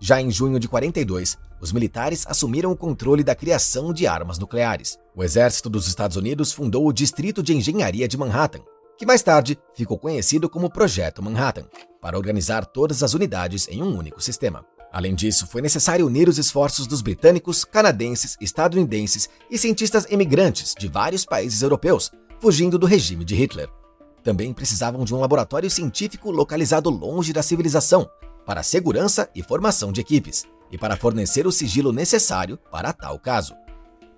Já 0.00 0.20
em 0.20 0.32
junho 0.32 0.58
de 0.58 0.66
42, 0.66 1.38
os 1.60 1.72
militares 1.72 2.24
assumiram 2.26 2.70
o 2.70 2.76
controle 2.76 3.24
da 3.24 3.34
criação 3.34 3.92
de 3.92 4.06
armas 4.06 4.38
nucleares. 4.38 4.98
O 5.14 5.24
exército 5.24 5.68
dos 5.68 5.88
Estados 5.88 6.16
Unidos 6.16 6.52
fundou 6.52 6.86
o 6.86 6.92
Distrito 6.92 7.42
de 7.42 7.54
Engenharia 7.54 8.06
de 8.06 8.16
Manhattan, 8.16 8.60
que 8.98 9.06
mais 9.06 9.22
tarde 9.22 9.58
ficou 9.74 9.98
conhecido 9.98 10.48
como 10.48 10.70
Projeto 10.70 11.22
Manhattan, 11.22 11.66
para 12.00 12.16
organizar 12.16 12.64
todas 12.64 13.02
as 13.02 13.14
unidades 13.14 13.68
em 13.68 13.82
um 13.82 13.96
único 13.96 14.20
sistema. 14.20 14.64
Além 14.92 15.14
disso, 15.14 15.46
foi 15.46 15.60
necessário 15.60 16.06
unir 16.06 16.28
os 16.28 16.38
esforços 16.38 16.86
dos 16.86 17.02
britânicos, 17.02 17.64
canadenses, 17.64 18.36
estadunidenses 18.40 19.28
e 19.50 19.58
cientistas 19.58 20.06
emigrantes 20.10 20.74
de 20.78 20.88
vários 20.88 21.24
países 21.24 21.60
europeus, 21.60 22.10
fugindo 22.40 22.78
do 22.78 22.86
regime 22.86 23.24
de 23.24 23.34
Hitler. 23.34 23.68
Também 24.22 24.52
precisavam 24.52 25.04
de 25.04 25.14
um 25.14 25.20
laboratório 25.20 25.70
científico 25.70 26.30
localizado 26.30 26.88
longe 26.88 27.32
da 27.32 27.42
civilização, 27.42 28.08
para 28.46 28.62
segurança 28.62 29.28
e 29.34 29.42
formação 29.42 29.92
de 29.92 30.00
equipes, 30.00 30.46
e 30.70 30.78
para 30.78 30.96
fornecer 30.96 31.46
o 31.46 31.52
sigilo 31.52 31.92
necessário 31.92 32.58
para 32.70 32.92
tal 32.92 33.18
caso. 33.18 33.54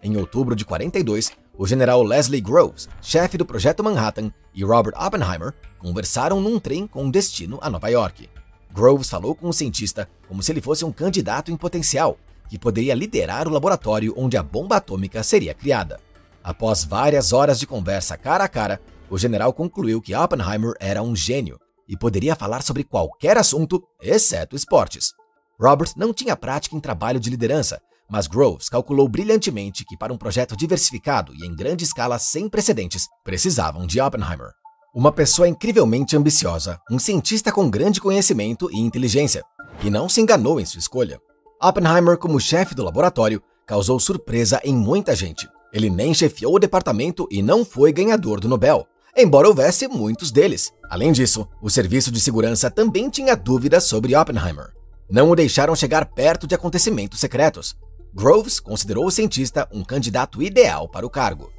Em 0.03 0.17
outubro 0.17 0.55
de 0.55 0.65
42, 0.65 1.33
o 1.57 1.67
general 1.67 2.03
Leslie 2.03 2.41
Groves, 2.41 2.89
chefe 3.03 3.37
do 3.37 3.45
Projeto 3.45 3.83
Manhattan, 3.83 4.33
e 4.55 4.65
Robert 4.65 4.95
Oppenheimer 4.97 5.55
conversaram 5.79 6.41
num 6.41 6.59
trem 6.59 6.87
com 6.87 7.11
destino 7.11 7.59
a 7.61 7.69
Nova 7.69 7.89
York. 7.89 8.29
Groves 8.73 9.09
falou 9.09 9.35
com 9.35 9.49
o 9.49 9.53
cientista 9.53 10.09
como 10.29 10.43
se 10.43 10.53
ele 10.53 10.61
fosse 10.61 10.85
um 10.85 10.93
candidato 10.93 11.51
em 11.51 11.57
potencial, 11.57 12.19
que 12.49 12.59
poderia 12.59 12.95
liderar 12.95 13.49
o 13.49 13.51
laboratório 13.51 14.15
onde 14.17 14.37
a 14.37 14.43
bomba 14.43 14.77
atômica 14.77 15.23
seria 15.23 15.55
criada. 15.55 16.01
Após 16.43 16.85
várias 16.85 17.33
horas 17.33 17.59
de 17.59 17.67
conversa 17.67 18.17
cara 18.17 18.45
a 18.45 18.49
cara, 18.49 18.81
o 19.11 19.19
general 19.19 19.53
concluiu 19.53 20.01
que 20.01 20.15
Oppenheimer 20.15 20.75
era 20.79 21.03
um 21.03 21.15
gênio 21.15 21.59
e 21.89 21.97
poderia 21.97 22.37
falar 22.37 22.63
sobre 22.63 22.85
qualquer 22.85 23.37
assunto, 23.37 23.83
exceto 24.01 24.55
esportes. 24.55 25.13
Robert 25.61 25.93
não 25.97 26.15
tinha 26.15 26.37
prática 26.37 26.77
em 26.77 26.81
trabalho 26.81 27.19
de 27.19 27.29
liderança, 27.29 27.81
mas 28.09 28.29
Groves 28.29 28.69
calculou 28.69 29.09
brilhantemente 29.09 29.85
que 29.85 29.97
para 29.97 30.13
um 30.13 30.17
projeto 30.17 30.57
diversificado 30.57 31.35
e 31.35 31.45
em 31.45 31.55
grande 31.55 31.83
escala 31.83 32.19
sem 32.19 32.49
precedentes, 32.49 33.09
precisavam 33.25 33.85
de 33.85 34.01
Oppenheimer. 34.01 34.53
Uma 34.95 35.13
pessoa 35.13 35.49
incrivelmente 35.49 36.17
ambiciosa, 36.17 36.79
um 36.91 36.99
cientista 36.99 37.51
com 37.51 37.69
grande 37.69 38.01
conhecimento 38.01 38.71
e 38.73 38.79
inteligência, 38.79 39.43
e 39.83 39.91
não 39.91 40.09
se 40.09 40.21
enganou 40.21 40.61
em 40.61 40.65
sua 40.65 40.79
escolha. 40.79 41.21
Oppenheimer, 41.61 42.17
como 42.17 42.41
chefe 42.41 42.75
do 42.75 42.85
laboratório, 42.85 43.43
causou 43.67 43.99
surpresa 43.99 44.61
em 44.65 44.75
muita 44.75 45.15
gente. 45.15 45.49
Ele 45.73 45.91
nem 45.91 46.15
chefiou 46.15 46.55
o 46.55 46.59
departamento 46.59 47.27
e 47.31 47.43
não 47.43 47.65
foi 47.65 47.93
ganhador 47.93 48.41
do 48.41 48.49
Nobel, 48.49 48.87
embora 49.17 49.49
houvesse 49.49 49.89
muitos 49.89 50.31
deles. 50.31 50.73
Além 50.89 51.13
disso, 51.13 51.47
o 51.61 51.69
serviço 51.69 52.13
de 52.13 52.21
segurança 52.21 52.71
também 52.71 53.11
tinha 53.11 53.37
dúvidas 53.37 53.85
sobre 53.85 54.17
Oppenheimer. 54.17 54.78
Não 55.11 55.31
o 55.31 55.35
deixaram 55.35 55.75
chegar 55.75 56.05
perto 56.05 56.47
de 56.47 56.55
acontecimentos 56.55 57.19
secretos. 57.19 57.75
Groves 58.15 58.61
considerou 58.61 59.07
o 59.07 59.11
cientista 59.11 59.67
um 59.73 59.83
candidato 59.83 60.43
ideal 60.43 60.87
para 60.87 61.07
o 61.07 61.11
cargo. 61.11 61.51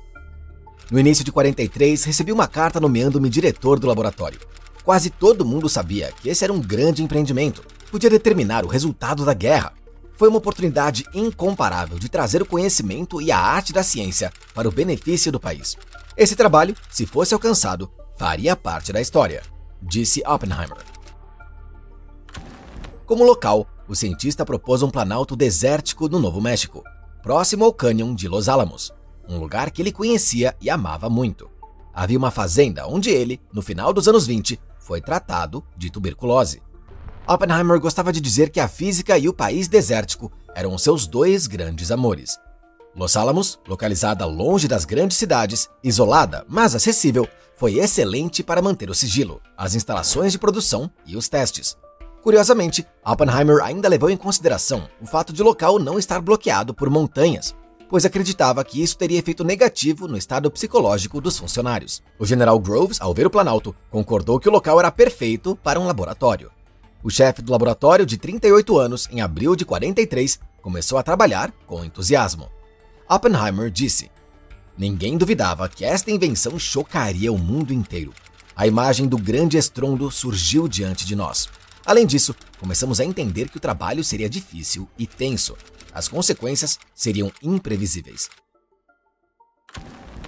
No 0.92 1.00
início 1.00 1.24
de 1.24 1.32
43, 1.32 2.04
recebi 2.04 2.32
uma 2.32 2.48
carta 2.48 2.80
nomeando-me 2.80 3.30
diretor 3.30 3.80
do 3.80 3.88
laboratório. 3.88 4.40
Quase 4.84 5.10
todo 5.10 5.46
mundo 5.46 5.68
sabia 5.68 6.12
que 6.22 6.30
esse 6.30 6.44
era 6.44 6.54
um 6.54 6.60
grande 6.60 7.04
empreendimento, 7.04 7.64
podia 7.92 8.10
determinar 8.10 8.66
o 8.66 8.68
resultado 8.68 9.26
da 9.26 9.34
guerra. 9.34 9.74
Foi 10.16 10.28
uma 10.28 10.38
oportunidade 10.38 11.04
incomparável 11.14 11.98
de 11.98 12.10
trazer 12.10 12.42
o 12.42 12.46
conhecimento 12.46 13.22
e 13.22 13.32
a 13.32 13.38
arte 13.38 13.74
da 13.74 13.84
ciência 13.84 14.32
para 14.54 14.68
o 14.68 14.72
benefício 14.72 15.32
do 15.32 15.40
país. 15.40 15.76
Esse 16.16 16.36
trabalho, 16.36 16.76
se 16.90 17.06
fosse 17.06 17.34
alcançado, 17.34 17.90
faria 18.18 18.56
parte 18.56 18.92
da 18.92 19.02
história, 19.02 19.42
disse 19.82 20.22
Oppenheimer. 20.26 20.89
Como 23.10 23.26
local, 23.26 23.68
o 23.90 23.96
cientista 23.96 24.46
propôs 24.46 24.82
um 24.82 24.90
planalto 24.90 25.36
desértico 25.36 26.08
no 26.08 26.18
Novo 26.18 26.40
México, 26.40 26.82
próximo 27.22 27.66
ao 27.66 27.74
cânion 27.74 28.16
de 28.16 28.30
Los 28.30 28.48
Alamos 28.48 28.94
um 29.30 29.38
lugar 29.38 29.70
que 29.70 29.82
ele 29.82 29.92
conhecia 29.92 30.56
e 30.60 30.70
amava 30.70 31.10
muito. 31.10 31.50
Havia 31.94 32.18
uma 32.18 32.32
fazenda 32.32 32.88
onde 32.88 33.12
ele, 33.12 33.40
no 33.54 33.62
final 33.62 33.94
dos 33.94 34.08
anos 34.08 34.26
20, 34.26 34.60
foi 34.80 35.00
tratado 35.00 35.64
de 35.78 35.92
tuberculose. 35.92 36.62
Oppenheimer 37.28 37.80
gostava 37.80 38.12
de 38.12 38.20
dizer 38.20 38.50
que 38.50 38.60
a 38.60 38.68
física 38.68 39.18
e 39.18 39.30
o 39.30 39.34
país 39.34 39.68
desértico 39.68 40.32
eram 40.56 40.76
seus 40.78 41.06
dois 41.06 41.46
grandes 41.46 41.92
amores. 41.92 42.40
Los 42.96 43.16
Alamos, 43.16 43.60
localizada 43.68 44.26
longe 44.26 44.68
das 44.68 44.84
grandes 44.84 45.18
cidades, 45.18 45.70
isolada, 45.84 46.44
mas 46.50 46.74
acessível, 46.74 47.28
foi 47.56 47.78
excelente 47.78 48.42
para 48.42 48.64
manter 48.64 48.90
o 48.90 48.96
sigilo, 48.96 49.40
as 49.56 49.76
instalações 49.76 50.32
de 50.32 50.40
produção 50.40 50.90
e 51.06 51.16
os 51.16 51.30
testes. 51.30 51.78
Curiosamente, 52.22 52.86
Oppenheimer 53.06 53.64
ainda 53.64 53.88
levou 53.88 54.10
em 54.10 54.18
consideração 54.18 54.90
o 55.02 55.06
fato 55.06 55.32
de 55.32 55.42
o 55.42 55.46
local 55.46 55.80
não 55.80 55.98
estar 55.98 56.20
bloqueado 56.22 56.74
por 56.74 56.90
montanhas, 56.90 57.56
pois 57.90 58.06
acreditava 58.06 58.64
que 58.64 58.84
isso 58.84 58.98
teria 58.98 59.20
efeito 59.20 59.44
negativo 59.44 60.08
no 60.08 60.18
estado 60.18 60.52
psicológico 60.52 61.22
dos 61.22 61.38
funcionários. 61.38 62.04
O 62.20 62.26
general 62.26 62.60
Groves, 62.60 63.00
ao 63.02 63.14
ver 63.14 63.26
o 63.26 63.30
Planalto, 63.30 63.76
concordou 63.90 64.40
que 64.40 64.50
o 64.50 64.52
local 64.52 64.80
era 64.80 64.92
perfeito 64.92 65.56
para 65.56 65.80
um 65.80 65.88
laboratório. 65.88 66.52
O 67.02 67.10
chefe 67.10 67.42
do 67.42 67.52
laboratório, 67.52 68.06
de 68.06 68.18
38 68.18 68.78
anos, 68.78 69.08
em 69.10 69.22
abril 69.22 69.56
de 69.56 69.64
43, 69.64 70.40
começou 70.62 70.98
a 70.98 71.04
trabalhar 71.04 71.52
com 71.66 71.84
entusiasmo. 71.84 72.50
Oppenheimer 73.10 73.72
disse: 73.72 74.12
Ninguém 74.78 75.18
duvidava 75.18 75.70
que 75.70 75.86
esta 75.86 76.12
invenção 76.12 76.60
chocaria 76.60 77.32
o 77.32 77.38
mundo 77.38 77.74
inteiro. 77.74 78.14
A 78.56 78.68
imagem 78.68 79.08
do 79.08 79.18
grande 79.18 79.58
estrondo 79.58 80.12
surgiu 80.12 80.68
diante 80.68 81.06
de 81.06 81.16
nós. 81.16 81.50
Além 81.86 82.06
disso, 82.06 82.36
começamos 82.60 83.00
a 83.00 83.06
entender 83.06 83.50
que 83.50 83.58
o 83.58 83.62
trabalho 83.62 84.04
seria 84.04 84.30
difícil 84.30 84.88
e 84.98 85.08
tenso, 85.08 85.58
as 85.94 86.08
consequências 86.08 86.78
seriam 86.94 87.32
imprevisíveis. 87.42 88.30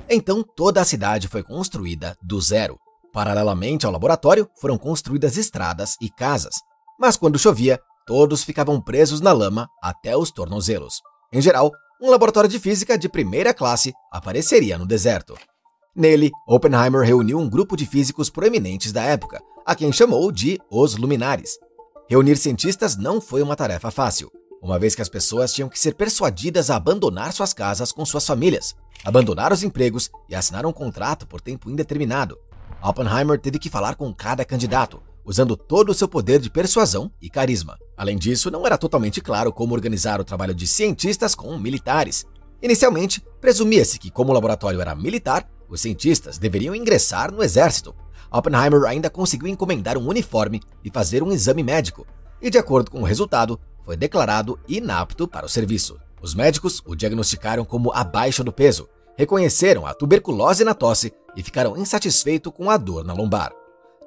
Então 0.10 0.44
toda 0.44 0.82
a 0.82 0.86
cidade 0.86 1.28
foi 1.28 1.44
construída 1.44 2.18
do 2.22 2.42
zero. 2.42 2.78
Paralelamente 3.14 3.86
ao 3.86 3.92
laboratório, 3.92 4.50
foram 4.60 4.78
construídas 4.78 5.38
estradas 5.38 5.96
e 6.02 6.10
casas. 6.10 6.56
Mas 7.00 7.18
quando 7.18 7.40
chovia, 7.40 7.80
todos 8.06 8.44
ficavam 8.44 8.82
presos 8.82 9.22
na 9.22 9.32
lama 9.32 9.68
até 9.82 10.16
os 10.16 10.32
tornozelos. 10.32 11.02
Em 11.32 11.42
geral, 11.42 11.72
um 12.02 12.10
laboratório 12.10 12.50
de 12.50 12.60
física 12.60 12.98
de 12.98 13.08
primeira 13.08 13.54
classe 13.54 13.94
apareceria 14.12 14.78
no 14.78 14.86
deserto. 14.86 15.36
Nele, 15.96 16.32
Oppenheimer 16.48 17.06
reuniu 17.06 17.38
um 17.38 17.50
grupo 17.50 17.76
de 17.76 17.86
físicos 17.86 18.30
proeminentes 18.30 18.92
da 18.92 19.04
época, 19.04 19.42
a 19.66 19.76
quem 19.76 19.92
chamou 19.92 20.32
de 20.32 20.60
os 20.70 20.96
Luminares. 20.96 21.58
Reunir 22.10 22.38
cientistas 22.38 22.96
não 22.98 23.22
foi 23.22 23.42
uma 23.42 23.56
tarefa 23.56 23.92
fácil 23.92 24.32
uma 24.62 24.78
vez 24.78 24.94
que 24.94 25.02
as 25.02 25.10
pessoas 25.10 25.52
tinham 25.52 25.68
que 25.68 25.80
ser 25.80 25.96
persuadidas 25.96 26.70
a 26.70 26.76
abandonar 26.76 27.34
suas 27.34 27.52
casas 27.52 27.92
com 27.92 28.06
suas 28.06 28.26
famílias, 28.26 28.76
abandonar 29.04 29.52
os 29.52 29.64
empregos 29.64 30.12
e 30.30 30.36
assinar 30.36 30.66
um 30.66 30.72
contrato 30.72 31.26
por 31.26 31.42
tempo 31.42 31.70
indeterminado. 31.70 32.38
Oppenheimer 32.82 33.40
teve 33.40 33.58
que 33.58 33.70
falar 33.70 33.96
com 33.96 34.14
cada 34.14 34.46
candidato, 34.46 35.02
usando 35.26 35.58
todo 35.58 35.90
o 35.90 35.94
seu 35.94 36.08
poder 36.08 36.40
de 36.40 36.50
persuasão 36.50 37.12
e 37.20 37.30
carisma. 37.30 37.78
Além 37.98 38.18
disso, 38.18 38.52
não 38.52 38.66
era 38.66 38.78
totalmente 38.78 39.20
claro 39.20 39.52
como 39.52 39.74
organizar 39.74 40.22
o 40.22 40.26
trabalho 40.26 40.54
de 40.54 40.68
cientistas 40.68 41.34
com 41.34 41.58
militares. 41.58 42.26
Inicialmente, 42.62 43.24
presumia-se 43.40 43.98
que, 43.98 44.12
como 44.12 44.30
o 44.30 44.34
laboratório 44.34 44.80
era 44.80 44.96
militar, 44.96 45.50
os 45.68 45.82
cientistas 45.82 46.38
deveriam 46.38 46.76
ingressar 46.76 47.32
no 47.32 47.44
exército. 47.44 47.96
Oppenheimer 48.32 48.84
ainda 48.86 49.10
conseguiu 49.10 49.48
encomendar 49.48 49.98
um 49.98 50.08
uniforme 50.08 50.62
e 50.84 50.90
fazer 50.90 51.22
um 51.22 51.32
exame 51.32 51.62
médico, 51.62 52.08
e 52.42 52.50
de 52.50 52.58
acordo 52.58 52.90
com 52.90 53.02
o 53.02 53.06
resultado, 53.06 53.60
foi 53.84 53.98
declarado 53.98 54.58
inapto 54.68 55.28
para 55.28 55.46
o 55.46 55.50
serviço. 55.50 56.00
Os 56.22 56.34
médicos 56.34 56.82
o 56.86 56.96
diagnosticaram 56.96 57.66
como 57.66 57.92
abaixo 57.94 58.44
do 58.44 58.54
peso, 58.54 58.88
reconheceram 59.18 59.86
a 59.86 59.94
tuberculose 59.94 60.64
na 60.64 60.74
tosse 60.74 61.12
e 61.36 61.44
ficaram 61.44 61.76
insatisfeitos 61.76 62.54
com 62.56 62.70
a 62.70 62.78
dor 62.78 63.04
na 63.04 63.14
lombar. 63.14 63.52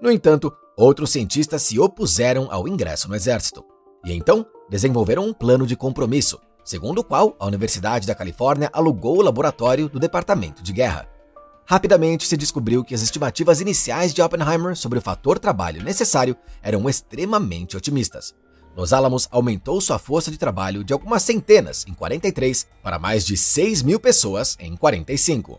No 0.00 0.10
entanto, 0.10 0.52
outros 0.76 1.10
cientistas 1.10 1.62
se 1.62 1.78
opuseram 1.78 2.48
ao 2.50 2.66
ingresso 2.66 3.08
no 3.08 3.14
exército 3.14 3.64
e 4.04 4.12
então 4.12 4.46
desenvolveram 4.68 5.24
um 5.24 5.32
plano 5.32 5.66
de 5.66 5.76
compromisso, 5.76 6.38
segundo 6.64 7.00
o 7.00 7.04
qual 7.04 7.36
a 7.38 7.46
Universidade 7.46 8.06
da 8.06 8.14
Califórnia 8.14 8.70
alugou 8.72 9.18
o 9.18 9.22
laboratório 9.22 9.88
do 9.88 9.98
Departamento 9.98 10.62
de 10.62 10.72
Guerra. 10.72 11.08
Rapidamente 11.66 12.26
se 12.26 12.36
descobriu 12.36 12.84
que 12.84 12.94
as 12.94 13.00
estimativas 13.00 13.60
iniciais 13.60 14.12
de 14.12 14.20
Oppenheimer 14.20 14.76
sobre 14.76 14.98
o 14.98 15.02
fator 15.02 15.38
trabalho 15.38 15.82
necessário 15.82 16.36
eram 16.62 16.88
extremamente 16.88 17.74
otimistas. 17.74 18.34
Los 18.76 18.92
Alamos 18.92 19.26
aumentou 19.30 19.80
sua 19.80 19.98
força 19.98 20.30
de 20.30 20.36
trabalho 20.36 20.84
de 20.84 20.92
algumas 20.92 21.22
centenas 21.22 21.86
em 21.88 21.94
43 21.94 22.66
para 22.82 22.98
mais 22.98 23.24
de 23.24 23.36
6 23.36 23.82
mil 23.82 23.98
pessoas 23.98 24.58
em 24.60 24.76
45. 24.76 25.58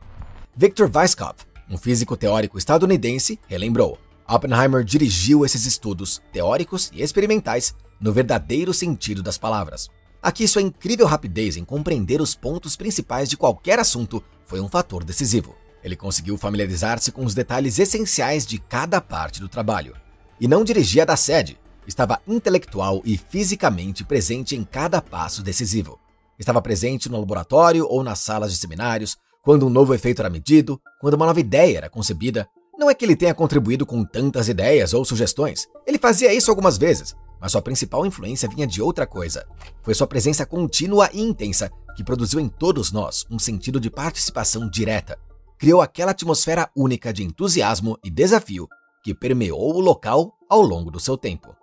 Victor 0.56 0.92
Weisskopf, 0.94 1.46
um 1.68 1.78
físico 1.78 2.16
teórico 2.16 2.60
estadunidense, 2.60 3.40
relembrou: 3.48 3.98
Oppenheimer 4.28 4.84
dirigiu 4.84 5.44
esses 5.44 5.66
estudos 5.66 6.22
teóricos 6.32 6.92
e 6.94 7.02
experimentais 7.02 7.74
no 8.00 8.14
verdadeiro 8.14 8.76
sentido 8.76 9.24
das 9.24 9.40
palavras. 9.40 9.90
Aqui 10.22 10.48
sua 10.48 10.62
incrível 10.62 11.08
rapidez 11.08 11.58
em 11.58 11.66
compreender 11.66 12.22
os 12.22 12.36
pontos 12.36 12.76
principais 12.76 13.28
de 13.28 13.38
qualquer 13.38 13.80
assunto 13.80 14.24
foi 14.44 14.60
um 14.60 14.70
fator 14.70 15.04
decisivo. 15.04 15.56
Ele 15.86 15.96
conseguiu 15.96 16.36
familiarizar-se 16.36 17.12
com 17.12 17.24
os 17.24 17.36
detalhes 17.36 17.78
essenciais 17.78 18.44
de 18.44 18.58
cada 18.58 19.00
parte 19.00 19.40
do 19.40 19.48
trabalho. 19.48 19.96
E 20.42 20.48
não 20.48 20.64
dirigia 20.64 21.06
da 21.06 21.16
sede, 21.16 21.60
estava 21.86 22.20
intelectual 22.28 23.04
e 23.06 23.16
fisicamente 23.16 24.04
presente 24.04 24.56
em 24.56 24.64
cada 24.64 25.00
passo 25.00 25.44
decisivo. 25.44 26.00
Estava 26.40 26.60
presente 26.60 27.08
no 27.08 27.20
laboratório 27.20 27.86
ou 27.88 28.04
nas 28.04 28.18
salas 28.18 28.52
de 28.52 28.58
seminários, 28.58 29.16
quando 29.44 29.68
um 29.68 29.70
novo 29.70 29.94
efeito 29.94 30.24
era 30.24 30.30
medido, 30.30 30.82
quando 31.00 31.14
uma 31.14 31.28
nova 31.28 31.40
ideia 31.40 31.78
era 31.78 31.90
concebida. 31.90 32.50
Não 32.76 32.90
é 32.90 32.96
que 32.96 33.06
ele 33.06 33.16
tenha 33.16 33.36
contribuído 33.36 33.86
com 33.86 34.04
tantas 34.04 34.50
ideias 34.50 34.92
ou 34.92 35.06
sugestões. 35.06 35.68
Ele 35.86 36.00
fazia 36.00 36.34
isso 36.34 36.50
algumas 36.50 36.80
vezes, 36.80 37.16
mas 37.40 37.52
sua 37.52 37.62
principal 37.62 38.08
influência 38.08 38.50
vinha 38.50 38.66
de 38.66 38.82
outra 38.82 39.06
coisa. 39.06 39.46
Foi 39.84 39.94
sua 39.94 40.08
presença 40.08 40.48
contínua 40.48 41.12
e 41.14 41.22
intensa 41.22 41.72
que 41.96 42.04
produziu 42.04 42.40
em 42.40 42.50
todos 42.50 42.92
nós 42.92 43.24
um 43.30 43.38
sentido 43.38 43.80
de 43.80 43.92
participação 43.92 44.68
direta, 44.68 45.18
criou 45.58 45.82
aquela 45.82 46.12
atmosfera 46.12 46.70
única 46.76 47.14
de 47.14 47.24
entusiasmo 47.24 47.98
e 48.04 48.10
desafio 48.10 48.68
que 49.04 49.14
permeou 49.14 49.76
o 49.76 49.80
local 49.80 50.34
ao 50.50 50.62
longo 50.62 50.90
do 50.90 51.00
seu 51.00 51.18
tempo. 51.18 51.56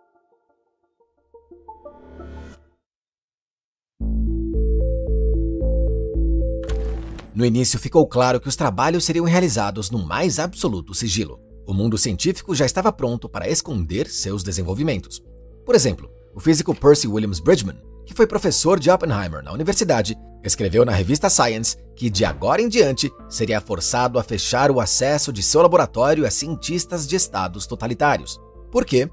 No 7.34 7.46
início 7.46 7.78
ficou 7.78 8.06
claro 8.06 8.38
que 8.38 8.48
os 8.48 8.56
trabalhos 8.56 9.04
seriam 9.04 9.24
realizados 9.24 9.90
no 9.90 9.98
mais 10.06 10.38
absoluto 10.38 10.94
sigilo. 10.94 11.40
O 11.66 11.72
mundo 11.72 11.96
científico 11.96 12.54
já 12.54 12.66
estava 12.66 12.92
pronto 12.92 13.28
para 13.28 13.48
esconder 13.48 14.06
seus 14.08 14.42
desenvolvimentos. 14.42 15.22
Por 15.64 15.74
exemplo, 15.74 16.10
o 16.34 16.40
físico 16.40 16.74
Percy 16.74 17.08
Williams 17.08 17.40
Bridgman, 17.40 17.80
que 18.04 18.14
foi 18.14 18.26
professor 18.26 18.78
de 18.78 18.90
Oppenheimer 18.90 19.42
na 19.42 19.52
universidade, 19.52 20.16
escreveu 20.44 20.84
na 20.84 20.92
revista 20.92 21.30
Science 21.30 21.76
que 21.94 22.10
de 22.10 22.24
agora 22.24 22.60
em 22.60 22.68
diante 22.68 23.12
seria 23.28 23.60
forçado 23.60 24.18
a 24.18 24.22
fechar 24.22 24.70
o 24.70 24.80
acesso 24.80 25.32
de 25.32 25.42
seu 25.42 25.62
laboratório 25.62 26.26
a 26.26 26.30
cientistas 26.30 27.06
de 27.06 27.16
estados 27.16 27.66
totalitários. 27.66 28.40
Por 28.70 28.84
quê? 28.84 29.08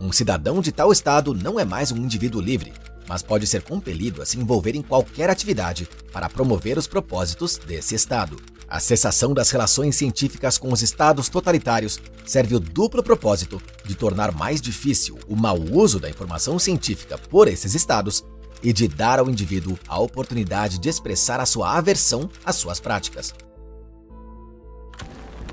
Um 0.00 0.10
cidadão 0.12 0.60
de 0.60 0.72
tal 0.72 0.92
estado 0.92 1.32
não 1.32 1.58
é 1.58 1.64
mais 1.64 1.92
um 1.92 1.96
indivíduo 1.96 2.40
livre, 2.40 2.72
mas 3.08 3.22
pode 3.22 3.46
ser 3.46 3.62
compelido 3.62 4.20
a 4.20 4.26
se 4.26 4.38
envolver 4.38 4.74
em 4.74 4.82
qualquer 4.82 5.30
atividade 5.30 5.88
para 6.12 6.28
promover 6.28 6.76
os 6.76 6.86
propósitos 6.86 7.56
desse 7.56 7.94
estado. 7.94 8.36
A 8.68 8.80
cessação 8.80 9.32
das 9.32 9.50
relações 9.50 9.94
científicas 9.94 10.58
com 10.58 10.72
os 10.72 10.82
estados 10.82 11.28
totalitários 11.28 12.00
serve 12.24 12.56
o 12.56 12.60
duplo 12.60 13.02
propósito 13.02 13.62
de 13.84 13.94
tornar 13.94 14.32
mais 14.32 14.60
difícil 14.60 15.18
o 15.28 15.36
mau 15.36 15.58
uso 15.58 16.00
da 16.00 16.10
informação 16.10 16.58
científica 16.58 17.16
por 17.16 17.46
esses 17.46 17.74
estados 17.74 18.24
e 18.62 18.72
de 18.72 18.88
dar 18.88 19.18
ao 19.18 19.28
indivíduo 19.28 19.78
a 19.86 19.98
oportunidade 19.98 20.78
de 20.78 20.88
expressar 20.88 21.40
a 21.40 21.46
sua 21.46 21.76
aversão 21.76 22.28
às 22.44 22.56
suas 22.56 22.80
práticas. 22.80 23.34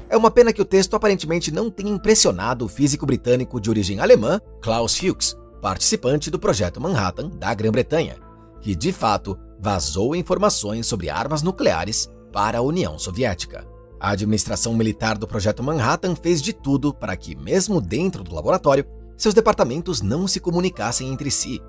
É 0.10 0.18
uma 0.18 0.30
pena 0.30 0.52
que 0.52 0.62
o 0.62 0.66
texto 0.66 0.94
aparentemente 0.94 1.52
não 1.52 1.72
tenha 1.72 1.90
impressionado 1.90 2.66
o 2.66 2.68
físico 2.68 3.06
britânico 3.06 3.62
de 3.62 3.70
origem 3.70 4.02
alemã 4.02 4.42
Klaus 4.62 5.02
Hughes, 5.02 5.38
participante 5.62 6.30
do 6.30 6.38
projeto 6.38 6.82
Manhattan 6.82 7.30
da 7.30 7.54
Grã-Bretanha, 7.54 8.18
que 8.60 8.76
de 8.76 8.92
fato 8.92 9.38
vazou 9.58 10.14
informações 10.16 10.86
sobre 10.86 11.10
armas 11.10 11.42
nucleares 11.42 12.10
para 12.34 12.58
a 12.58 12.62
União 12.62 13.00
Soviética. 13.00 13.66
A 14.00 14.10
administração 14.10 14.74
militar 14.74 15.18
do 15.18 15.28
projeto 15.28 15.64
Manhattan 15.64 16.16
fez 16.16 16.42
de 16.42 16.52
tudo 16.52 16.94
para 16.94 17.16
que, 17.16 17.36
mesmo 17.36 17.80
dentro 17.80 18.24
do 18.24 18.34
laboratório, 18.34 18.86
seus 19.16 19.34
departamentos 19.34 20.02
não 20.02 20.28
se 20.28 20.40
comunicassem 20.40 21.08
entre 21.08 21.30
si 21.30 21.62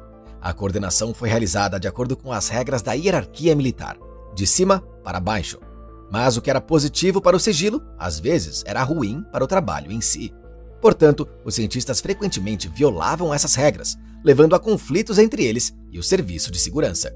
a 0.42 0.52
coordenação 0.52 1.14
foi 1.14 1.28
realizada 1.28 1.78
de 1.78 1.86
acordo 1.86 2.16
com 2.16 2.32
as 2.32 2.48
regras 2.48 2.82
da 2.82 2.94
hierarquia 2.94 3.54
militar, 3.54 3.96
de 4.34 4.44
cima 4.44 4.80
para 5.04 5.20
baixo. 5.20 5.60
Mas 6.10 6.36
o 6.36 6.42
que 6.42 6.50
era 6.50 6.60
positivo 6.60 7.22
para 7.22 7.36
o 7.36 7.40
sigilo, 7.40 7.80
às 7.96 8.18
vezes 8.18 8.64
era 8.66 8.82
ruim 8.82 9.24
para 9.30 9.44
o 9.44 9.46
trabalho 9.46 9.92
em 9.92 10.00
si. 10.00 10.34
Portanto, 10.80 11.28
os 11.44 11.54
cientistas 11.54 12.00
frequentemente 12.00 12.68
violavam 12.68 13.32
essas 13.32 13.54
regras, 13.54 13.96
levando 14.24 14.56
a 14.56 14.58
conflitos 14.58 15.16
entre 15.16 15.44
eles 15.44 15.72
e 15.92 15.98
o 15.98 16.02
serviço 16.02 16.50
de 16.50 16.58
segurança. 16.58 17.14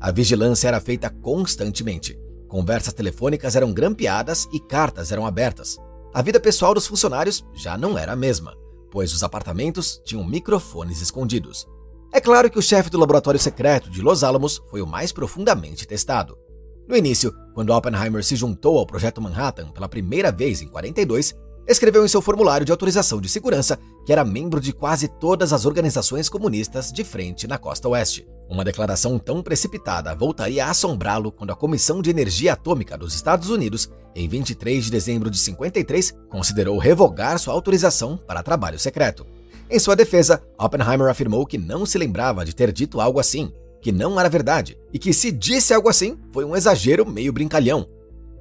A 0.00 0.10
vigilância 0.10 0.66
era 0.66 0.80
feita 0.80 1.08
constantemente. 1.08 2.18
Conversas 2.48 2.92
telefônicas 2.92 3.54
eram 3.54 3.72
grampeadas 3.72 4.48
e 4.52 4.58
cartas 4.58 5.12
eram 5.12 5.24
abertas. 5.24 5.78
A 6.12 6.20
vida 6.20 6.40
pessoal 6.40 6.74
dos 6.74 6.88
funcionários 6.88 7.44
já 7.54 7.78
não 7.78 7.96
era 7.96 8.12
a 8.12 8.16
mesma, 8.16 8.54
pois 8.90 9.12
os 9.12 9.22
apartamentos 9.22 10.02
tinham 10.04 10.24
microfones 10.24 11.00
escondidos. 11.00 11.66
É 12.14 12.20
claro 12.20 12.48
que 12.48 12.60
o 12.60 12.62
chefe 12.62 12.88
do 12.88 12.96
laboratório 12.96 13.40
secreto 13.40 13.90
de 13.90 14.00
Los 14.00 14.22
Alamos 14.22 14.62
foi 14.70 14.80
o 14.80 14.86
mais 14.86 15.10
profundamente 15.10 15.84
testado. 15.84 16.38
No 16.86 16.96
início, 16.96 17.34
quando 17.52 17.70
Oppenheimer 17.70 18.22
se 18.22 18.36
juntou 18.36 18.78
ao 18.78 18.86
projeto 18.86 19.20
Manhattan 19.20 19.72
pela 19.72 19.88
primeira 19.88 20.30
vez 20.30 20.62
em 20.62 20.68
42, 20.68 21.34
escreveu 21.66 22.04
em 22.04 22.08
seu 22.08 22.22
formulário 22.22 22.64
de 22.64 22.70
autorização 22.70 23.20
de 23.20 23.28
segurança 23.28 23.76
que 24.06 24.12
era 24.12 24.24
membro 24.24 24.60
de 24.60 24.72
quase 24.72 25.08
todas 25.08 25.52
as 25.52 25.66
organizações 25.66 26.28
comunistas 26.28 26.92
de 26.92 27.02
frente 27.02 27.48
na 27.48 27.58
costa 27.58 27.88
oeste. 27.88 28.24
Uma 28.48 28.62
declaração 28.62 29.18
tão 29.18 29.42
precipitada 29.42 30.14
voltaria 30.14 30.66
a 30.66 30.70
assombrá-lo 30.70 31.32
quando 31.32 31.50
a 31.50 31.56
Comissão 31.56 32.00
de 32.00 32.10
Energia 32.10 32.52
Atômica 32.52 32.96
dos 32.96 33.12
Estados 33.12 33.50
Unidos, 33.50 33.90
em 34.14 34.28
23 34.28 34.84
de 34.84 34.90
dezembro 34.92 35.28
de 35.28 35.38
53, 35.38 36.14
considerou 36.30 36.78
revogar 36.78 37.40
sua 37.40 37.54
autorização 37.54 38.16
para 38.16 38.40
trabalho 38.40 38.78
secreto. 38.78 39.33
Em 39.70 39.78
sua 39.78 39.96
defesa, 39.96 40.42
Oppenheimer 40.58 41.08
afirmou 41.08 41.46
que 41.46 41.56
não 41.56 41.86
se 41.86 41.96
lembrava 41.96 42.44
de 42.44 42.54
ter 42.54 42.70
dito 42.70 43.00
algo 43.00 43.18
assim, 43.18 43.52
que 43.80 43.90
não 43.90 44.20
era 44.20 44.28
verdade, 44.28 44.78
e 44.92 44.98
que 44.98 45.12
se 45.12 45.32
disse 45.32 45.72
algo 45.72 45.88
assim, 45.88 46.18
foi 46.32 46.44
um 46.44 46.54
exagero 46.54 47.08
meio 47.08 47.32
brincalhão. 47.32 47.88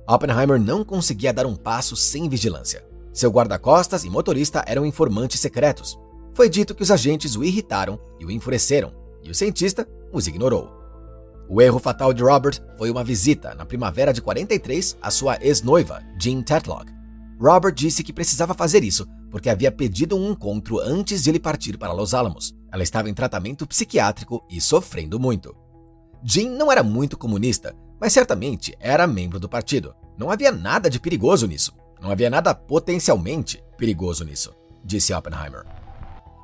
Oppenheimer 0.07 0.59
não 0.59 0.83
conseguia 0.83 1.33
dar 1.33 1.45
um 1.45 1.55
passo 1.55 1.95
sem 1.95 2.27
vigilância. 2.27 2.85
Seu 3.13 3.31
guarda-costas 3.31 4.03
e 4.03 4.09
motorista 4.09 4.63
eram 4.67 4.85
informantes 4.85 5.39
secretos. 5.39 5.97
Foi 6.33 6.49
dito 6.49 6.75
que 6.75 6.83
os 6.83 6.91
agentes 6.91 7.35
o 7.35 7.43
irritaram 7.43 7.99
e 8.19 8.25
o 8.25 8.31
enfureceram, 8.31 8.91
e 9.23 9.29
o 9.29 9.35
cientista 9.35 9.87
os 10.11 10.27
ignorou. 10.27 10.69
O 11.47 11.61
erro 11.61 11.79
fatal 11.79 12.13
de 12.13 12.23
Robert 12.23 12.59
foi 12.77 12.89
uma 12.89 13.03
visita, 13.03 13.53
na 13.53 13.65
primavera 13.65 14.11
de 14.11 14.21
43, 14.21 14.97
à 15.01 15.11
sua 15.11 15.37
ex-noiva, 15.41 16.01
Jean 16.19 16.41
Tetlock. 16.41 16.91
Robert 17.39 17.73
disse 17.73 18.03
que 18.03 18.13
precisava 18.13 18.53
fazer 18.53 18.83
isso 18.83 19.07
porque 19.33 19.49
havia 19.49 19.71
pedido 19.71 20.15
um 20.15 20.29
encontro 20.29 20.79
antes 20.79 21.23
de 21.23 21.31
ele 21.31 21.39
partir 21.39 21.75
para 21.75 21.91
Los 21.91 22.13
Alamos. 22.13 22.53
Ela 22.71 22.83
estava 22.83 23.09
em 23.09 23.15
tratamento 23.15 23.65
psiquiátrico 23.65 24.45
e 24.47 24.61
sofrendo 24.61 25.19
muito. 25.19 25.55
Jean 26.23 26.51
não 26.51 26.71
era 26.71 26.83
muito 26.83 27.17
comunista, 27.17 27.75
mas 27.99 28.13
certamente 28.13 28.77
era 28.79 29.07
membro 29.07 29.39
do 29.39 29.49
partido. 29.49 29.95
Não 30.19 30.29
havia 30.29 30.51
nada 30.51 30.87
de 30.87 30.99
perigoso 30.99 31.47
nisso. 31.47 31.73
Não 31.99 32.11
havia 32.11 32.29
nada 32.29 32.53
potencialmente 32.53 33.59
perigoso 33.75 34.23
nisso, 34.23 34.53
disse 34.85 35.11
Oppenheimer. 35.15 35.65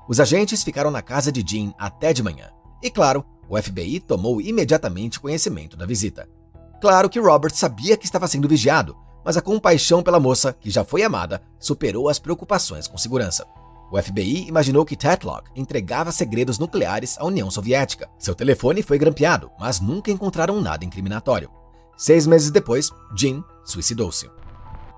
Os 0.08 0.20
agentes 0.20 0.64
ficaram 0.64 0.90
na 0.90 1.04
casa 1.04 1.32
de 1.32 1.44
Jean 1.48 1.72
até 1.78 2.12
de 2.12 2.24
manhã. 2.24 2.50
E 2.82 2.90
claro, 2.90 3.24
o 3.48 3.56
FBI 3.62 4.00
tomou 4.00 4.42
imediatamente 4.42 5.20
conhecimento 5.20 5.78
da 5.78 5.86
visita. 5.86 6.28
Claro 6.82 7.08
que 7.08 7.20
Robert 7.20 7.54
sabia 7.54 7.96
que 7.96 8.06
estava 8.06 8.28
sendo 8.28 8.48
vigiado, 8.48 8.98
mas 9.24 9.38
a 9.38 9.42
compaixão 9.42 10.02
pela 10.02 10.20
moça, 10.20 10.54
que 10.54 10.70
já 10.70 10.84
foi 10.84 11.04
amada, 11.04 11.42
superou 11.60 12.10
as 12.10 12.20
preocupações 12.20 12.88
com 12.88 12.98
segurança. 12.98 13.46
O 13.92 14.00
FBI 14.00 14.48
imaginou 14.48 14.86
que 14.86 14.96
Tetlock 14.96 15.50
entregava 15.56 16.12
segredos 16.12 16.60
nucleares 16.60 17.18
à 17.18 17.26
União 17.26 17.50
Soviética. 17.50 18.08
Seu 18.20 18.36
telefone 18.36 18.84
foi 18.84 19.00
grampeado, 19.00 19.50
mas 19.60 19.80
nunca 19.80 20.12
encontraram 20.12 20.62
nada 20.62 20.86
incriminatório. 20.86 21.50
Seis 21.98 22.28
meses 22.28 22.52
depois, 22.52 22.92
Jim 23.18 23.44
suicidou-se. 23.66 24.30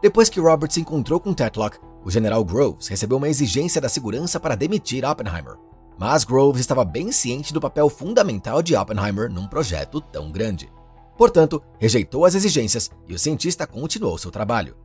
Depois 0.02 0.30
que 0.30 0.40
Robert 0.40 0.72
se 0.72 0.82
encontrou 0.82 1.20
com 1.20 1.34
Tetlock, 1.34 1.78
o 2.04 2.12
general 2.12 2.44
Groves 2.44 2.88
recebeu 2.88 3.18
uma 3.18 3.30
exigência 3.30 3.80
da 3.80 3.88
segurança 3.88 4.40
para 4.40 4.56
demitir 4.56 5.06
Oppenheimer. 5.06 5.56
mas 5.98 6.24
Groves 6.24 6.60
estava 6.60 6.84
bem 6.84 7.12
ciente 7.12 7.54
do 7.54 7.62
papel 7.62 7.88
fundamental 7.88 8.62
de 8.64 8.76
Oppenheimer 8.76 9.30
num 9.32 9.48
projeto 9.48 10.02
tão 10.02 10.32
grande. 10.32 10.68
Portanto, 11.18 11.62
rejeitou 11.80 12.26
as 12.26 12.36
exigências 12.36 12.90
e 13.08 13.14
o 13.14 13.20
cientista 13.20 13.68
continuou 13.68 14.18
seu 14.18 14.32
trabalho. 14.32 14.76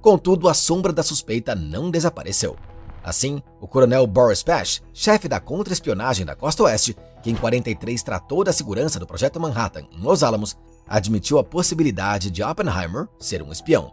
Contudo, 0.00 0.48
a 0.48 0.54
sombra 0.54 0.92
da 0.92 1.02
suspeita 1.02 1.54
não 1.54 1.90
desapareceu. 1.90 2.56
Assim, 3.04 3.42
o 3.60 3.66
coronel 3.66 4.06
Boris 4.06 4.42
Pash, 4.42 4.80
chefe 4.92 5.28
da 5.28 5.40
contra-espionagem 5.40 6.24
da 6.24 6.36
Costa 6.36 6.62
Oeste, 6.62 6.96
que 7.22 7.30
em 7.30 7.34
43 7.34 8.02
tratou 8.02 8.44
da 8.44 8.52
segurança 8.52 8.98
do 8.98 9.06
Projeto 9.06 9.40
Manhattan 9.40 9.82
em 9.90 10.00
Los 10.00 10.22
Alamos, 10.22 10.56
admitiu 10.86 11.38
a 11.38 11.44
possibilidade 11.44 12.30
de 12.30 12.42
Oppenheimer 12.42 13.08
ser 13.18 13.42
um 13.42 13.50
espião. 13.50 13.92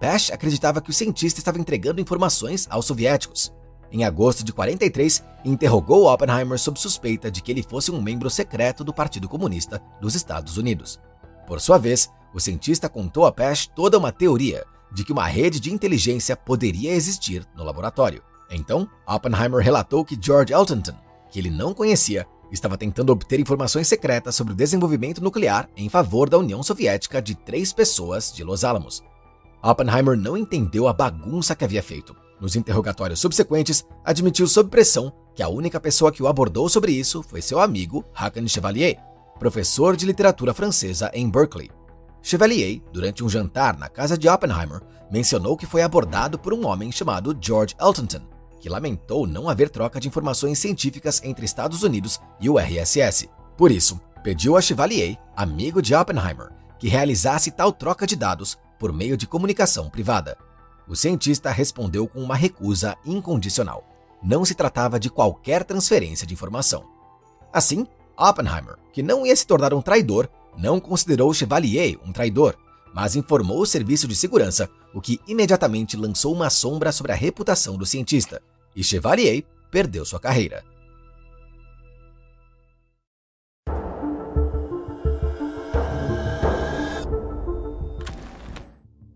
Pash 0.00 0.30
acreditava 0.30 0.80
que 0.80 0.90
o 0.90 0.94
cientista 0.94 1.40
estava 1.40 1.58
entregando 1.58 2.00
informações 2.00 2.66
aos 2.70 2.86
soviéticos. 2.86 3.52
Em 3.90 4.04
agosto 4.04 4.44
de 4.44 4.52
43, 4.52 5.24
interrogou 5.44 6.12
Oppenheimer 6.12 6.58
sob 6.58 6.78
suspeita 6.78 7.30
de 7.30 7.40
que 7.40 7.50
ele 7.50 7.62
fosse 7.62 7.90
um 7.90 8.00
membro 8.00 8.28
secreto 8.28 8.84
do 8.84 8.92
Partido 8.92 9.28
Comunista 9.28 9.80
dos 10.00 10.14
Estados 10.14 10.56
Unidos. 10.56 11.00
Por 11.48 11.62
sua 11.62 11.78
vez, 11.78 12.10
o 12.34 12.38
cientista 12.38 12.90
contou 12.90 13.24
a 13.24 13.32
Pash 13.32 13.66
toda 13.74 13.96
uma 13.96 14.12
teoria 14.12 14.66
de 14.92 15.02
que 15.02 15.12
uma 15.12 15.26
rede 15.26 15.58
de 15.58 15.72
inteligência 15.72 16.36
poderia 16.36 16.92
existir 16.92 17.42
no 17.56 17.64
laboratório. 17.64 18.22
Então, 18.50 18.86
Oppenheimer 19.06 19.64
relatou 19.64 20.04
que 20.04 20.18
George 20.20 20.52
Eltonton, 20.52 20.92
que 21.30 21.38
ele 21.38 21.48
não 21.48 21.72
conhecia, 21.72 22.26
estava 22.52 22.76
tentando 22.76 23.10
obter 23.10 23.40
informações 23.40 23.88
secretas 23.88 24.34
sobre 24.34 24.52
o 24.52 24.56
desenvolvimento 24.56 25.24
nuclear 25.24 25.70
em 25.74 25.88
favor 25.88 26.28
da 26.28 26.36
União 26.36 26.62
Soviética 26.62 27.20
de 27.20 27.34
três 27.34 27.72
pessoas 27.72 28.30
de 28.30 28.44
Los 28.44 28.62
Alamos. 28.62 29.02
Oppenheimer 29.62 30.18
não 30.18 30.36
entendeu 30.36 30.86
a 30.86 30.92
bagunça 30.92 31.56
que 31.56 31.64
havia 31.64 31.82
feito. 31.82 32.14
Nos 32.38 32.56
interrogatórios 32.56 33.20
subsequentes, 33.20 33.86
admitiu 34.04 34.46
sob 34.46 34.68
pressão 34.68 35.12
que 35.34 35.42
a 35.42 35.48
única 35.48 35.80
pessoa 35.80 36.12
que 36.12 36.22
o 36.22 36.28
abordou 36.28 36.68
sobre 36.68 36.92
isso 36.92 37.22
foi 37.22 37.40
seu 37.40 37.58
amigo 37.58 38.04
Hakan 38.14 38.46
Chevalier, 38.46 38.98
professor 39.38 39.96
de 39.96 40.04
literatura 40.04 40.52
francesa 40.52 41.10
em 41.14 41.30
Berkeley. 41.30 41.70
Chevalier, 42.20 42.82
durante 42.92 43.24
um 43.24 43.28
jantar 43.28 43.78
na 43.78 43.88
casa 43.88 44.18
de 44.18 44.28
Oppenheimer, 44.28 44.82
mencionou 45.10 45.56
que 45.56 45.66
foi 45.66 45.82
abordado 45.82 46.38
por 46.38 46.52
um 46.52 46.66
homem 46.66 46.92
chamado 46.92 47.36
George 47.40 47.74
Eltonton, 47.80 48.20
que 48.60 48.68
lamentou 48.68 49.26
não 49.26 49.48
haver 49.48 49.70
troca 49.70 50.00
de 50.00 50.08
informações 50.08 50.58
científicas 50.58 51.22
entre 51.24 51.46
Estados 51.46 51.82
Unidos 51.82 52.20
e 52.40 52.50
o 52.50 52.58
RSS. 52.58 53.30
Por 53.56 53.70
isso, 53.70 54.00
pediu 54.22 54.56
a 54.56 54.60
Chevalier, 54.60 55.16
amigo 55.36 55.80
de 55.80 55.94
Oppenheimer, 55.94 56.50
que 56.78 56.88
realizasse 56.88 57.50
tal 57.50 57.72
troca 57.72 58.06
de 58.06 58.16
dados 58.16 58.58
por 58.78 58.92
meio 58.92 59.16
de 59.16 59.26
comunicação 59.26 59.88
privada. 59.88 60.36
O 60.86 60.96
cientista 60.96 61.50
respondeu 61.50 62.06
com 62.08 62.20
uma 62.20 62.36
recusa 62.36 62.96
incondicional. 63.04 63.84
Não 64.22 64.44
se 64.44 64.54
tratava 64.54 64.98
de 64.98 65.10
qualquer 65.10 65.64
transferência 65.64 66.26
de 66.26 66.34
informação. 66.34 66.84
Assim, 67.52 67.86
Oppenheimer, 68.18 68.76
que 68.92 69.02
não 69.02 69.24
ia 69.24 69.36
se 69.36 69.46
tornar 69.46 69.72
um 69.72 69.80
traidor, 69.80 70.28
não 70.56 70.80
considerou 70.80 71.32
Chevalier 71.32 71.96
um 72.04 72.12
traidor, 72.12 72.56
mas 72.92 73.14
informou 73.14 73.60
o 73.60 73.66
serviço 73.66 74.08
de 74.08 74.16
segurança, 74.16 74.68
o 74.92 75.00
que 75.00 75.20
imediatamente 75.28 75.96
lançou 75.96 76.34
uma 76.34 76.50
sombra 76.50 76.90
sobre 76.90 77.12
a 77.12 77.14
reputação 77.14 77.76
do 77.76 77.86
cientista, 77.86 78.42
e 78.74 78.82
Chevalier 78.82 79.44
perdeu 79.70 80.04
sua 80.04 80.18
carreira. 80.18 80.64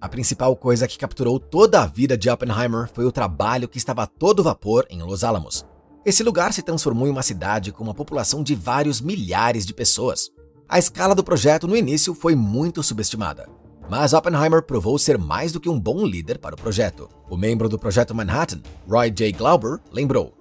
A 0.01 0.09
principal 0.09 0.55
coisa 0.55 0.87
que 0.87 0.99
capturou 0.99 1.41
toda 1.41 1.83
a 1.83 1.87
vida 1.87 2.17
de 2.17 2.29
Oppenheimer 2.29 2.89
foi 2.93 3.05
o 3.05 3.13
trabalho 3.13 3.69
que 3.69 3.79
estava 3.79 4.03
a 4.03 4.07
todo 4.07 4.43
vapor 4.43 4.87
em 4.91 5.03
Los 5.03 5.25
Alamos. 5.25 5.65
Esse 6.05 6.25
lugar 6.25 6.53
se 6.53 6.63
transformou 6.63 7.07
em 7.07 7.11
uma 7.11 7.23
cidade 7.23 7.71
com 7.71 7.85
uma 7.85 7.95
população 7.95 8.43
de 8.43 8.57
vários 8.57 9.01
milhares 9.01 9.65
de 9.65 9.73
pessoas. 9.73 10.31
A 10.69 10.77
escala 10.77 11.15
do 11.15 11.23
projeto 11.23 11.69
no 11.69 11.77
início 11.77 12.13
foi 12.13 12.35
muito 12.35 12.83
subestimada, 12.83 13.49
mas 13.89 14.13
Oppenheimer 14.13 14.63
provou 14.63 14.99
ser 14.99 15.17
mais 15.17 15.53
do 15.53 15.61
que 15.61 15.69
um 15.69 15.79
bom 15.79 16.05
líder 16.05 16.39
para 16.39 16.57
o 16.57 16.59
projeto. 16.59 17.09
O 17.31 17.37
membro 17.37 17.69
do 17.69 17.79
projeto 17.79 18.13
Manhattan, 18.17 18.61
Roy 18.89 19.13
J. 19.13 19.31
Glauber, 19.31 19.79
lembrou: 19.93 20.35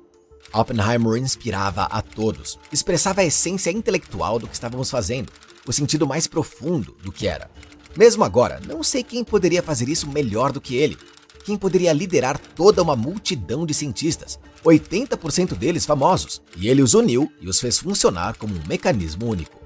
Oppenheimer 0.52 1.18
inspirava 1.18 1.84
a 1.84 2.02
todos, 2.02 2.58
expressava 2.72 3.22
a 3.22 3.26
essência 3.26 3.70
intelectual 3.70 4.40
do 4.40 4.48
que 4.48 4.56
estávamos 4.56 4.90
fazendo, 4.90 5.32
o 5.68 5.72
sentido 5.72 6.08
mais 6.08 6.26
profundo 6.26 6.98
do 7.04 7.12
que 7.12 7.28
era. 7.28 7.52
Mesmo 7.96 8.24
agora, 8.24 8.60
não 8.66 8.82
sei 8.82 9.04
quem 9.04 9.24
poderia 9.24 9.62
fazer 9.62 9.88
isso 9.90 10.10
melhor 10.10 10.52
do 10.52 10.62
que 10.62 10.76
ele. 10.76 10.98
Quem 11.42 11.58
poderia 11.58 11.92
liderar 11.92 12.38
toda 12.38 12.82
uma 12.82 12.96
multidão 12.96 13.66
de 13.66 13.74
cientistas, 13.74 14.40
80% 14.64 15.56
deles 15.56 15.86
famosos, 15.86 16.42
e 16.56 16.68
ele 16.68 16.82
os 16.82 16.94
uniu 16.94 17.32
e 17.42 17.50
os 17.50 17.60
fez 17.60 17.80
funcionar 17.80 18.38
como 18.38 18.56
um 18.56 18.68
mecanismo 18.68 19.30
único. 19.30 19.60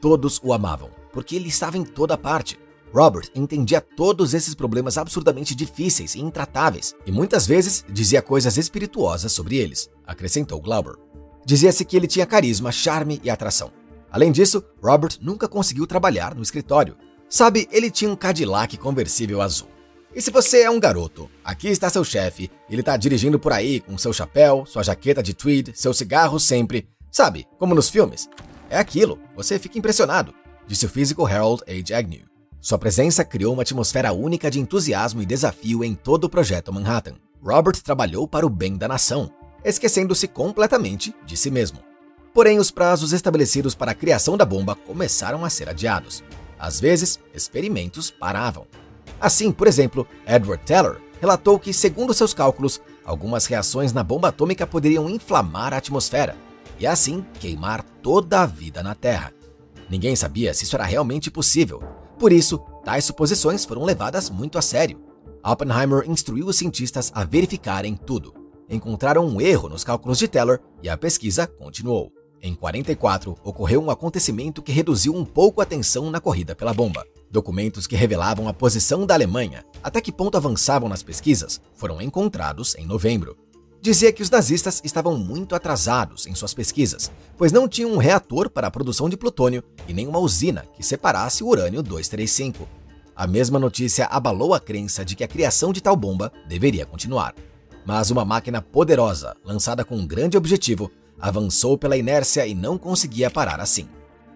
Todos 0.00 0.40
o 0.42 0.52
amavam, 0.52 0.90
porque 1.12 1.36
ele 1.36 1.48
estava 1.48 1.76
em 1.76 1.84
toda 1.84 2.16
parte. 2.16 2.58
Robert 2.92 3.28
entendia 3.34 3.80
todos 3.80 4.34
esses 4.34 4.54
problemas 4.54 4.98
absurdamente 4.98 5.54
difíceis 5.54 6.14
e 6.14 6.20
intratáveis, 6.20 6.94
e 7.06 7.12
muitas 7.12 7.46
vezes 7.46 7.84
dizia 7.88 8.20
coisas 8.20 8.56
espirituosas 8.58 9.32
sobre 9.32 9.56
eles, 9.56 9.90
acrescentou 10.06 10.60
Glauber. 10.60 10.96
Dizia-se 11.44 11.84
que 11.84 11.96
ele 11.96 12.06
tinha 12.06 12.26
carisma, 12.26 12.70
charme 12.70 13.20
e 13.24 13.30
atração. 13.30 13.72
Além 14.10 14.30
disso, 14.30 14.62
Robert 14.82 15.16
nunca 15.20 15.48
conseguiu 15.48 15.86
trabalhar 15.86 16.34
no 16.34 16.42
escritório. 16.42 16.96
Sabe, 17.32 17.66
ele 17.72 17.90
tinha 17.90 18.10
um 18.10 18.14
Cadillac 18.14 18.76
conversível 18.76 19.40
azul. 19.40 19.68
E 20.14 20.20
se 20.20 20.30
você 20.30 20.64
é 20.64 20.70
um 20.70 20.78
garoto, 20.78 21.30
aqui 21.42 21.66
está 21.68 21.88
seu 21.88 22.04
chefe, 22.04 22.50
ele 22.68 22.82
está 22.82 22.94
dirigindo 22.94 23.38
por 23.38 23.54
aí 23.54 23.80
com 23.80 23.96
seu 23.96 24.12
chapéu, 24.12 24.66
sua 24.66 24.82
jaqueta 24.82 25.22
de 25.22 25.32
tweed, 25.32 25.72
seu 25.74 25.94
cigarro 25.94 26.38
sempre, 26.38 26.86
sabe, 27.10 27.48
como 27.58 27.74
nos 27.74 27.88
filmes. 27.88 28.28
É 28.68 28.76
aquilo, 28.76 29.18
você 29.34 29.58
fica 29.58 29.78
impressionado, 29.78 30.34
disse 30.66 30.84
o 30.84 30.90
físico 30.90 31.24
Harold 31.24 31.62
H. 31.66 31.96
Agnew. 31.96 32.26
Sua 32.60 32.76
presença 32.76 33.24
criou 33.24 33.54
uma 33.54 33.62
atmosfera 33.62 34.12
única 34.12 34.50
de 34.50 34.60
entusiasmo 34.60 35.22
e 35.22 35.26
desafio 35.26 35.82
em 35.82 35.94
todo 35.94 36.24
o 36.24 36.28
projeto 36.28 36.70
Manhattan. 36.70 37.14
Robert 37.42 37.80
trabalhou 37.82 38.28
para 38.28 38.44
o 38.44 38.50
bem 38.50 38.76
da 38.76 38.86
nação, 38.86 39.32
esquecendo-se 39.64 40.28
completamente 40.28 41.14
de 41.24 41.38
si 41.38 41.50
mesmo. 41.50 41.78
Porém, 42.34 42.58
os 42.58 42.70
prazos 42.70 43.14
estabelecidos 43.14 43.74
para 43.74 43.92
a 43.92 43.94
criação 43.94 44.36
da 44.36 44.44
bomba 44.44 44.74
começaram 44.74 45.46
a 45.46 45.48
ser 45.48 45.70
adiados. 45.70 46.22
Às 46.62 46.78
vezes, 46.78 47.18
experimentos 47.34 48.08
paravam. 48.08 48.68
Assim, 49.20 49.50
por 49.50 49.66
exemplo, 49.66 50.06
Edward 50.24 50.62
Teller 50.64 51.00
relatou 51.20 51.58
que, 51.58 51.72
segundo 51.72 52.14
seus 52.14 52.32
cálculos, 52.32 52.80
algumas 53.04 53.46
reações 53.46 53.92
na 53.92 54.04
bomba 54.04 54.28
atômica 54.28 54.64
poderiam 54.64 55.10
inflamar 55.10 55.74
a 55.74 55.78
atmosfera 55.78 56.36
e 56.78 56.86
assim 56.86 57.26
queimar 57.40 57.82
toda 58.00 58.42
a 58.42 58.46
vida 58.46 58.80
na 58.80 58.94
Terra. 58.94 59.32
Ninguém 59.90 60.14
sabia 60.14 60.54
se 60.54 60.62
isso 60.62 60.76
era 60.76 60.84
realmente 60.84 61.32
possível. 61.32 61.82
Por 62.16 62.32
isso, 62.32 62.60
tais 62.84 63.04
suposições 63.04 63.64
foram 63.64 63.82
levadas 63.82 64.30
muito 64.30 64.56
a 64.56 64.62
sério. 64.62 65.02
Oppenheimer 65.44 66.08
instruiu 66.08 66.46
os 66.46 66.56
cientistas 66.58 67.10
a 67.12 67.24
verificarem 67.24 67.96
tudo. 67.96 68.32
Encontraram 68.70 69.26
um 69.26 69.40
erro 69.40 69.68
nos 69.68 69.82
cálculos 69.82 70.16
de 70.16 70.28
Teller 70.28 70.60
e 70.80 70.88
a 70.88 70.96
pesquisa 70.96 71.44
continuou. 71.44 72.12
Em 72.44 72.56
44, 72.56 73.38
ocorreu 73.44 73.80
um 73.80 73.88
acontecimento 73.88 74.60
que 74.60 74.72
reduziu 74.72 75.14
um 75.14 75.24
pouco 75.24 75.60
a 75.60 75.64
tensão 75.64 76.10
na 76.10 76.20
corrida 76.20 76.56
pela 76.56 76.74
bomba. 76.74 77.06
Documentos 77.30 77.86
que 77.86 77.94
revelavam 77.94 78.48
a 78.48 78.52
posição 78.52 79.06
da 79.06 79.14
Alemanha, 79.14 79.64
até 79.80 80.00
que 80.00 80.10
ponto 80.10 80.36
avançavam 80.36 80.88
nas 80.88 81.04
pesquisas, 81.04 81.60
foram 81.76 82.02
encontrados 82.02 82.74
em 82.74 82.84
novembro. 82.84 83.36
Dizia 83.80 84.12
que 84.12 84.22
os 84.22 84.28
nazistas 84.30 84.80
estavam 84.82 85.16
muito 85.16 85.54
atrasados 85.54 86.26
em 86.26 86.34
suas 86.34 86.52
pesquisas, 86.52 87.12
pois 87.38 87.52
não 87.52 87.68
tinham 87.68 87.92
um 87.92 87.96
reator 87.96 88.50
para 88.50 88.66
a 88.66 88.70
produção 88.72 89.08
de 89.08 89.16
plutônio 89.16 89.62
e 89.86 89.92
nem 89.92 90.08
uma 90.08 90.18
usina 90.18 90.66
que 90.74 90.82
separasse 90.82 91.44
o 91.44 91.48
urânio 91.48 91.80
235. 91.80 92.68
A 93.14 93.24
mesma 93.24 93.60
notícia 93.60 94.06
abalou 94.06 94.52
a 94.52 94.58
crença 94.58 95.04
de 95.04 95.14
que 95.14 95.22
a 95.22 95.28
criação 95.28 95.72
de 95.72 95.80
tal 95.80 95.94
bomba 95.94 96.32
deveria 96.48 96.86
continuar. 96.86 97.36
Mas 97.86 98.10
uma 98.10 98.24
máquina 98.24 98.60
poderosa, 98.60 99.36
lançada 99.44 99.84
com 99.84 99.96
um 99.96 100.06
grande 100.06 100.36
objetivo, 100.36 100.90
avançou 101.22 101.78
pela 101.78 101.96
inércia 101.96 102.44
e 102.46 102.54
não 102.54 102.76
conseguia 102.76 103.30
parar 103.30 103.60
assim. 103.60 103.88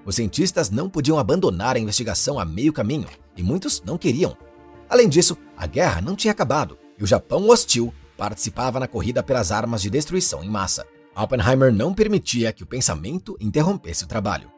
Os 0.05 0.15
cientistas 0.15 0.71
não 0.71 0.89
podiam 0.89 1.19
abandonar 1.19 1.75
a 1.75 1.81
investigação 1.81 2.39
a 2.39 2.45
meio 2.45 2.73
caminho 2.73 3.09
e 3.37 3.43
muitos 3.43 3.83
não 3.85 3.99
queriam. 3.99 4.37
Além 4.89 5.09
disso, 5.09 5.37
a 5.57 5.67
guerra 5.67 6.01
não 6.01 6.15
tinha 6.15 6.31
acabado 6.31 6.79
e 6.97 7.03
o 7.03 7.07
Japão 7.07 7.49
hostil 7.49 7.93
participava 8.17 8.79
na 8.79 8.87
corrida 8.87 9.21
pelas 9.21 9.51
armas 9.51 9.83
de 9.83 9.91
destruição 9.91 10.45
em 10.45 10.49
massa. 10.49 10.87
Oppenheimer 11.17 11.73
não 11.73 11.93
permitia 11.93 12.53
que 12.53 12.63
o 12.63 12.67
pensamento 12.67 13.37
interrompesse 13.41 14.05
o 14.05 14.07
trabalho. 14.07 14.51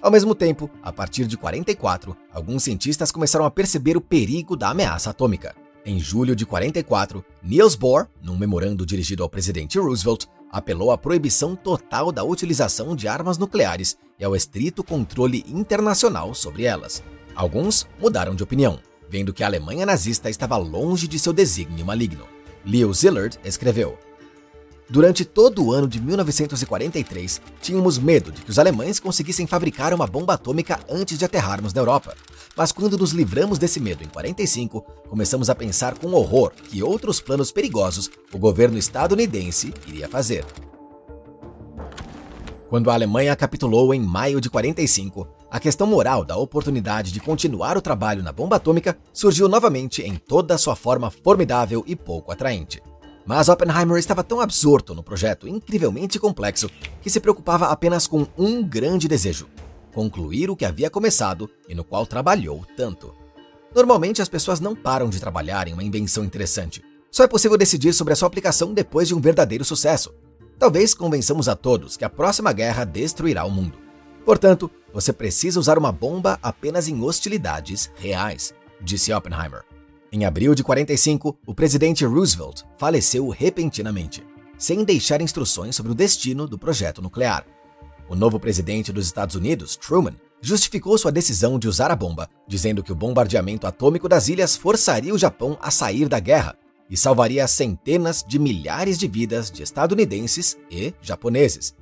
Ao 0.00 0.10
mesmo 0.10 0.34
tempo, 0.34 0.70
a 0.82 0.92
partir 0.92 1.26
de 1.26 1.36
44, 1.36 2.16
alguns 2.32 2.62
cientistas 2.62 3.10
começaram 3.10 3.44
a 3.44 3.50
perceber 3.50 3.96
o 3.96 4.00
perigo 4.00 4.56
da 4.56 4.70
ameaça 4.70 5.10
atômica. 5.10 5.54
Em 5.84 5.98
julho 5.98 6.36
de 6.36 6.46
44, 6.46 7.24
Niels 7.42 7.74
Bohr, 7.74 8.06
num 8.22 8.36
memorando 8.36 8.86
dirigido 8.86 9.24
ao 9.24 9.28
presidente 9.28 9.80
Roosevelt, 9.80 10.26
apelou 10.48 10.92
à 10.92 10.98
proibição 10.98 11.56
total 11.56 12.12
da 12.12 12.22
utilização 12.22 12.94
de 12.94 13.08
armas 13.08 13.36
nucleares 13.36 13.96
e 14.16 14.24
ao 14.24 14.36
estrito 14.36 14.84
controle 14.84 15.44
internacional 15.48 16.34
sobre 16.34 16.62
elas. 16.62 17.02
Alguns 17.34 17.84
mudaram 18.00 18.36
de 18.36 18.44
opinião, 18.44 18.78
vendo 19.08 19.32
que 19.32 19.42
a 19.42 19.46
Alemanha 19.46 19.84
nazista 19.84 20.30
estava 20.30 20.56
longe 20.56 21.08
de 21.08 21.18
seu 21.18 21.32
desígnio 21.32 21.84
maligno. 21.84 22.28
Leo 22.64 22.94
Szilard 22.94 23.36
escreveu: 23.44 23.98
Durante 24.90 25.24
todo 25.24 25.64
o 25.64 25.72
ano 25.72 25.88
de 25.88 26.00
1943, 26.00 27.40
tínhamos 27.60 27.98
medo 27.98 28.30
de 28.30 28.42
que 28.42 28.50
os 28.50 28.58
alemães 28.58 29.00
conseguissem 29.00 29.46
fabricar 29.46 29.94
uma 29.94 30.06
bomba 30.06 30.34
atômica 30.34 30.80
antes 30.88 31.18
de 31.18 31.24
aterrarmos 31.24 31.72
na 31.72 31.80
Europa. 31.80 32.14
Mas 32.56 32.72
quando 32.72 32.98
nos 32.98 33.12
livramos 33.12 33.58
desse 33.58 33.80
medo 33.80 34.04
em 34.04 34.08
45, 34.08 34.82
começamos 35.08 35.48
a 35.48 35.54
pensar 35.54 35.96
com 35.96 36.12
horror 36.12 36.52
que 36.68 36.82
outros 36.82 37.20
planos 37.20 37.50
perigosos 37.50 38.10
o 38.32 38.38
governo 38.38 38.76
estadunidense 38.76 39.72
iria 39.86 40.08
fazer. 40.08 40.44
Quando 42.68 42.90
a 42.90 42.94
Alemanha 42.94 43.36
capitulou 43.36 43.92
em 43.94 44.00
maio 44.00 44.40
de 44.40 44.50
45, 44.50 45.28
a 45.50 45.60
questão 45.60 45.86
moral 45.86 46.24
da 46.24 46.36
oportunidade 46.36 47.12
de 47.12 47.20
continuar 47.20 47.76
o 47.76 47.82
trabalho 47.82 48.22
na 48.22 48.32
bomba 48.32 48.56
atômica 48.56 48.96
surgiu 49.12 49.48
novamente 49.48 50.02
em 50.02 50.16
toda 50.16 50.54
a 50.54 50.58
sua 50.58 50.74
forma 50.74 51.10
formidável 51.10 51.84
e 51.86 51.94
pouco 51.94 52.32
atraente. 52.32 52.82
Mas 53.24 53.48
Oppenheimer 53.48 53.98
estava 53.98 54.24
tão 54.24 54.40
absorto 54.40 54.94
no 54.94 55.02
projeto 55.02 55.46
incrivelmente 55.46 56.18
complexo 56.18 56.68
que 57.00 57.10
se 57.10 57.20
preocupava 57.20 57.66
apenas 57.68 58.06
com 58.06 58.26
um 58.36 58.62
grande 58.62 59.06
desejo: 59.06 59.48
concluir 59.94 60.50
o 60.50 60.56
que 60.56 60.64
havia 60.64 60.90
começado 60.90 61.48
e 61.68 61.74
no 61.74 61.84
qual 61.84 62.06
trabalhou 62.06 62.66
tanto. 62.76 63.14
Normalmente 63.74 64.20
as 64.20 64.28
pessoas 64.28 64.60
não 64.60 64.74
param 64.74 65.08
de 65.08 65.20
trabalhar 65.20 65.66
em 65.68 65.72
uma 65.72 65.84
invenção 65.84 66.24
interessante. 66.24 66.82
Só 67.10 67.24
é 67.24 67.28
possível 67.28 67.56
decidir 67.56 67.92
sobre 67.92 68.12
a 68.12 68.16
sua 68.16 68.26
aplicação 68.26 68.74
depois 68.74 69.08
de 69.08 69.14
um 69.14 69.20
verdadeiro 69.20 69.64
sucesso. 69.64 70.14
Talvez 70.58 70.94
convençamos 70.94 71.48
a 71.48 71.56
todos 71.56 71.96
que 71.96 72.04
a 72.04 72.10
próxima 72.10 72.52
guerra 72.52 72.84
destruirá 72.84 73.44
o 73.44 73.50
mundo. 73.50 73.78
Portanto, 74.24 74.70
você 74.92 75.12
precisa 75.12 75.58
usar 75.58 75.78
uma 75.78 75.90
bomba 75.90 76.38
apenas 76.42 76.86
em 76.88 77.02
hostilidades 77.02 77.90
reais, 77.96 78.54
disse 78.80 79.12
Oppenheimer. 79.12 79.64
Em 80.14 80.26
abril 80.26 80.54
de 80.54 80.62
45, 80.62 81.38
o 81.46 81.54
presidente 81.54 82.04
Roosevelt 82.04 82.64
faleceu 82.76 83.30
repentinamente, 83.30 84.22
sem 84.58 84.84
deixar 84.84 85.22
instruções 85.22 85.74
sobre 85.74 85.90
o 85.90 85.94
destino 85.94 86.46
do 86.46 86.58
projeto 86.58 87.00
nuclear. 87.00 87.46
O 88.10 88.14
novo 88.14 88.38
presidente 88.38 88.92
dos 88.92 89.06
Estados 89.06 89.36
Unidos, 89.36 89.74
Truman, 89.74 90.14
justificou 90.38 90.98
sua 90.98 91.10
decisão 91.10 91.58
de 91.58 91.66
usar 91.66 91.90
a 91.90 91.96
bomba, 91.96 92.28
dizendo 92.46 92.82
que 92.82 92.92
o 92.92 92.94
bombardeamento 92.94 93.66
atômico 93.66 94.06
das 94.06 94.28
ilhas 94.28 94.54
forçaria 94.54 95.14
o 95.14 95.18
Japão 95.18 95.56
a 95.62 95.70
sair 95.70 96.06
da 96.10 96.20
guerra 96.20 96.58
e 96.90 96.96
salvaria 96.96 97.48
centenas 97.48 98.22
de 98.22 98.38
milhares 98.38 98.98
de 98.98 99.08
vidas 99.08 99.50
de 99.50 99.62
estadunidenses 99.62 100.58
e 100.70 100.92
japoneses. 101.00 101.74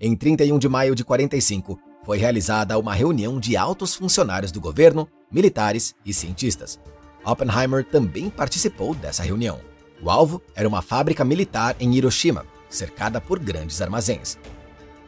Em 0.00 0.16
31 0.16 0.58
de 0.58 0.68
maio 0.68 0.96
de 0.96 1.04
45, 1.04 1.78
foi 2.02 2.18
realizada 2.18 2.76
uma 2.76 2.92
reunião 2.92 3.38
de 3.38 3.56
altos 3.56 3.94
funcionários 3.94 4.50
do 4.50 4.60
governo, 4.60 5.08
militares 5.30 5.94
e 6.04 6.12
cientistas. 6.12 6.80
Oppenheimer 7.24 7.84
também 7.84 8.30
participou 8.30 8.94
dessa 8.94 9.22
reunião. 9.22 9.60
O 10.02 10.10
alvo 10.10 10.40
era 10.54 10.68
uma 10.68 10.82
fábrica 10.82 11.24
militar 11.24 11.76
em 11.80 11.94
Hiroshima, 11.94 12.46
cercada 12.68 13.20
por 13.20 13.38
grandes 13.38 13.82
armazéns. 13.82 14.38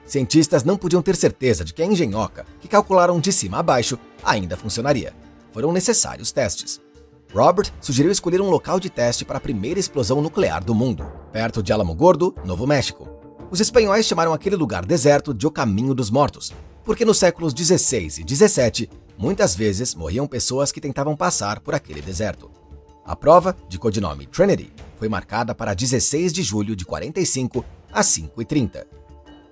Cientistas 0.04 0.64
não 0.64 0.76
podiam 0.76 1.00
ter 1.00 1.14
certeza 1.14 1.64
de 1.64 1.72
que 1.72 1.82
a 1.82 1.86
engenhoca, 1.86 2.44
que 2.61 2.66
calcularam 2.66 3.20
de 3.20 3.32
cima 3.32 3.58
a 3.58 3.62
baixo, 3.62 3.98
ainda 4.24 4.56
funcionaria. 4.56 5.14
Foram 5.52 5.72
necessários 5.72 6.32
testes. 6.32 6.80
Robert 7.32 7.72
sugeriu 7.80 8.11
escolher 8.11 8.40
um 8.40 8.50
local 8.50 8.80
de 8.80 8.90
teste 8.90 9.24
para 9.24 9.38
a 9.38 9.40
primeira 9.40 9.78
explosão 9.78 10.20
nuclear 10.20 10.64
do 10.64 10.74
mundo, 10.74 11.06
perto 11.32 11.62
de 11.62 11.72
Alamogordo, 11.72 12.34
Novo 12.44 12.66
México. 12.66 13.08
Os 13.52 13.61
espanhóis 13.61 14.04
chamaram 14.04 14.32
aquele 14.32 14.56
lugar 14.56 14.84
deserto 14.84 15.32
de 15.32 15.46
O 15.46 15.50
Caminho 15.50 15.94
dos 15.94 16.11
Mortos, 16.11 16.52
porque 16.84 17.04
nos 17.04 17.18
séculos 17.18 17.54
16 17.54 18.18
e 18.18 18.24
17 18.24 18.90
muitas 19.21 19.55
vezes 19.55 19.95
morriam 19.95 20.27
pessoas 20.27 20.73
que 20.73 20.81
tentavam 20.81 21.14
passar 21.14 21.61
por 21.61 21.75
aquele 21.75 22.01
deserto. 22.01 22.51
A 23.05 23.14
prova, 23.14 23.55
de 23.68 23.79
codinome 23.79 24.25
Trinity, 24.25 24.73
foi 24.97 25.11
marcada 25.11 25.55
para 25.55 25.75
16 25.75 26.33
de 26.33 26.43
julho 26.43 26.75
de 26.75 26.87
45 26.87 27.62
às 27.93 28.07
5h30. 28.07 28.87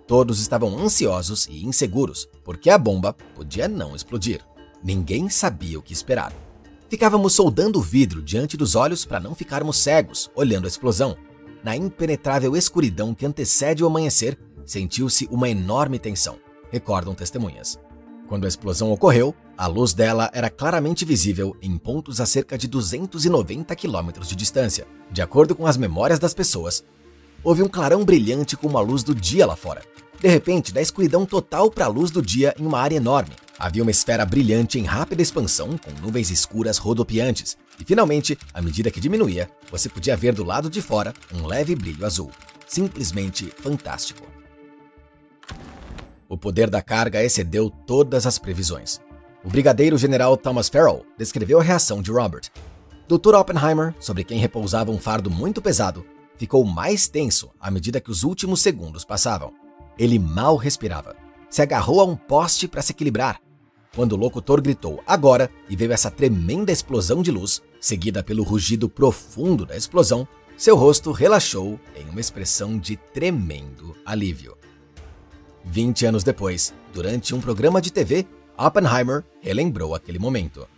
Todos 0.06 0.40
estavam 0.40 0.78
ansiosos 0.78 1.46
e 1.50 1.66
inseguros, 1.66 2.26
porque 2.42 2.70
a 2.70 2.78
bomba 2.78 3.12
podia 3.34 3.68
não 3.68 3.94
explodir. 3.94 4.40
Ninguém 4.82 5.28
sabia 5.28 5.78
o 5.78 5.82
que 5.82 5.92
esperar. 5.92 6.32
Ficávamos 6.88 7.34
soldando 7.34 7.78
o 7.78 7.82
vidro 7.82 8.22
diante 8.22 8.56
dos 8.56 8.74
olhos 8.74 9.04
para 9.04 9.20
não 9.20 9.34
ficarmos 9.34 9.76
cegos, 9.76 10.30
olhando 10.34 10.64
a 10.64 10.68
explosão. 10.68 11.14
Na 11.62 11.76
impenetrável 11.76 12.56
escuridão 12.56 13.14
que 13.14 13.26
antecede 13.26 13.84
o 13.84 13.86
amanhecer, 13.86 14.38
sentiu-se 14.64 15.28
uma 15.30 15.50
enorme 15.50 15.98
tensão, 15.98 16.38
recordam 16.70 17.14
testemunhas. 17.14 17.78
Quando 18.26 18.46
a 18.46 18.48
explosão 18.48 18.90
ocorreu, 18.90 19.34
a 19.58 19.66
luz 19.66 19.92
dela 19.92 20.30
era 20.32 20.48
claramente 20.48 21.04
visível 21.04 21.56
em 21.60 21.76
pontos 21.76 22.20
a 22.20 22.26
cerca 22.26 22.56
de 22.56 22.68
290 22.68 23.74
quilômetros 23.74 24.28
de 24.28 24.36
distância. 24.36 24.86
De 25.10 25.20
acordo 25.20 25.52
com 25.52 25.66
as 25.66 25.76
memórias 25.76 26.20
das 26.20 26.32
pessoas, 26.32 26.84
houve 27.42 27.60
um 27.60 27.68
clarão 27.68 28.04
brilhante 28.04 28.56
como 28.56 28.78
a 28.78 28.80
luz 28.80 29.02
do 29.02 29.12
dia 29.12 29.44
lá 29.44 29.56
fora. 29.56 29.82
De 30.20 30.28
repente, 30.28 30.72
da 30.72 30.80
escuridão 30.80 31.26
total 31.26 31.72
para 31.72 31.86
a 31.86 31.88
luz 31.88 32.12
do 32.12 32.22
dia 32.22 32.54
em 32.56 32.64
uma 32.64 32.78
área 32.78 32.98
enorme. 32.98 33.32
Havia 33.58 33.82
uma 33.82 33.90
esfera 33.90 34.24
brilhante 34.24 34.78
em 34.78 34.84
rápida 34.84 35.22
expansão, 35.22 35.76
com 35.76 35.90
nuvens 36.00 36.30
escuras 36.30 36.78
rodopiantes, 36.78 37.58
e 37.80 37.84
finalmente, 37.84 38.38
à 38.54 38.62
medida 38.62 38.92
que 38.92 39.00
diminuía, 39.00 39.50
você 39.72 39.88
podia 39.88 40.16
ver 40.16 40.34
do 40.34 40.44
lado 40.44 40.70
de 40.70 40.80
fora 40.80 41.12
um 41.34 41.44
leve 41.44 41.74
brilho 41.74 42.06
azul. 42.06 42.30
Simplesmente 42.68 43.52
fantástico. 43.60 44.24
O 46.28 46.38
poder 46.38 46.70
da 46.70 46.80
carga 46.80 47.24
excedeu 47.24 47.68
todas 47.68 48.24
as 48.24 48.38
previsões. 48.38 49.00
O 49.44 49.48
brigadeiro-general 49.48 50.36
Thomas 50.36 50.68
Farrell 50.68 51.06
descreveu 51.16 51.60
a 51.60 51.62
reação 51.62 52.02
de 52.02 52.10
Robert. 52.10 52.50
Dr. 53.06 53.34
Oppenheimer, 53.36 53.94
sobre 54.00 54.24
quem 54.24 54.38
repousava 54.38 54.90
um 54.90 54.98
fardo 54.98 55.30
muito 55.30 55.62
pesado, 55.62 56.04
ficou 56.36 56.64
mais 56.64 57.08
tenso 57.08 57.50
à 57.60 57.70
medida 57.70 58.00
que 58.00 58.10
os 58.10 58.24
últimos 58.24 58.60
segundos 58.60 59.04
passavam. 59.04 59.52
Ele 59.96 60.18
mal 60.18 60.56
respirava. 60.56 61.16
Se 61.48 61.62
agarrou 61.62 62.00
a 62.00 62.04
um 62.04 62.16
poste 62.16 62.66
para 62.66 62.82
se 62.82 62.92
equilibrar. 62.92 63.40
Quando 63.94 64.12
o 64.12 64.16
locutor 64.16 64.60
gritou 64.60 65.02
agora 65.06 65.50
e 65.68 65.76
veio 65.76 65.92
essa 65.92 66.10
tremenda 66.10 66.72
explosão 66.72 67.22
de 67.22 67.30
luz, 67.30 67.62
seguida 67.80 68.22
pelo 68.22 68.42
rugido 68.42 68.88
profundo 68.88 69.64
da 69.64 69.76
explosão, 69.76 70.26
seu 70.56 70.76
rosto 70.76 71.12
relaxou 71.12 71.78
em 71.96 72.08
uma 72.10 72.20
expressão 72.20 72.76
de 72.76 72.96
tremendo 72.96 73.96
alívio. 74.04 74.56
20 75.64 76.06
anos 76.06 76.24
depois, 76.24 76.74
durante 76.92 77.34
um 77.34 77.40
programa 77.40 77.80
de 77.80 77.92
TV, 77.92 78.26
Oppenheimer 78.58 79.24
relembrou 79.40 79.94
aquele 79.94 80.18
momento. 80.18 80.68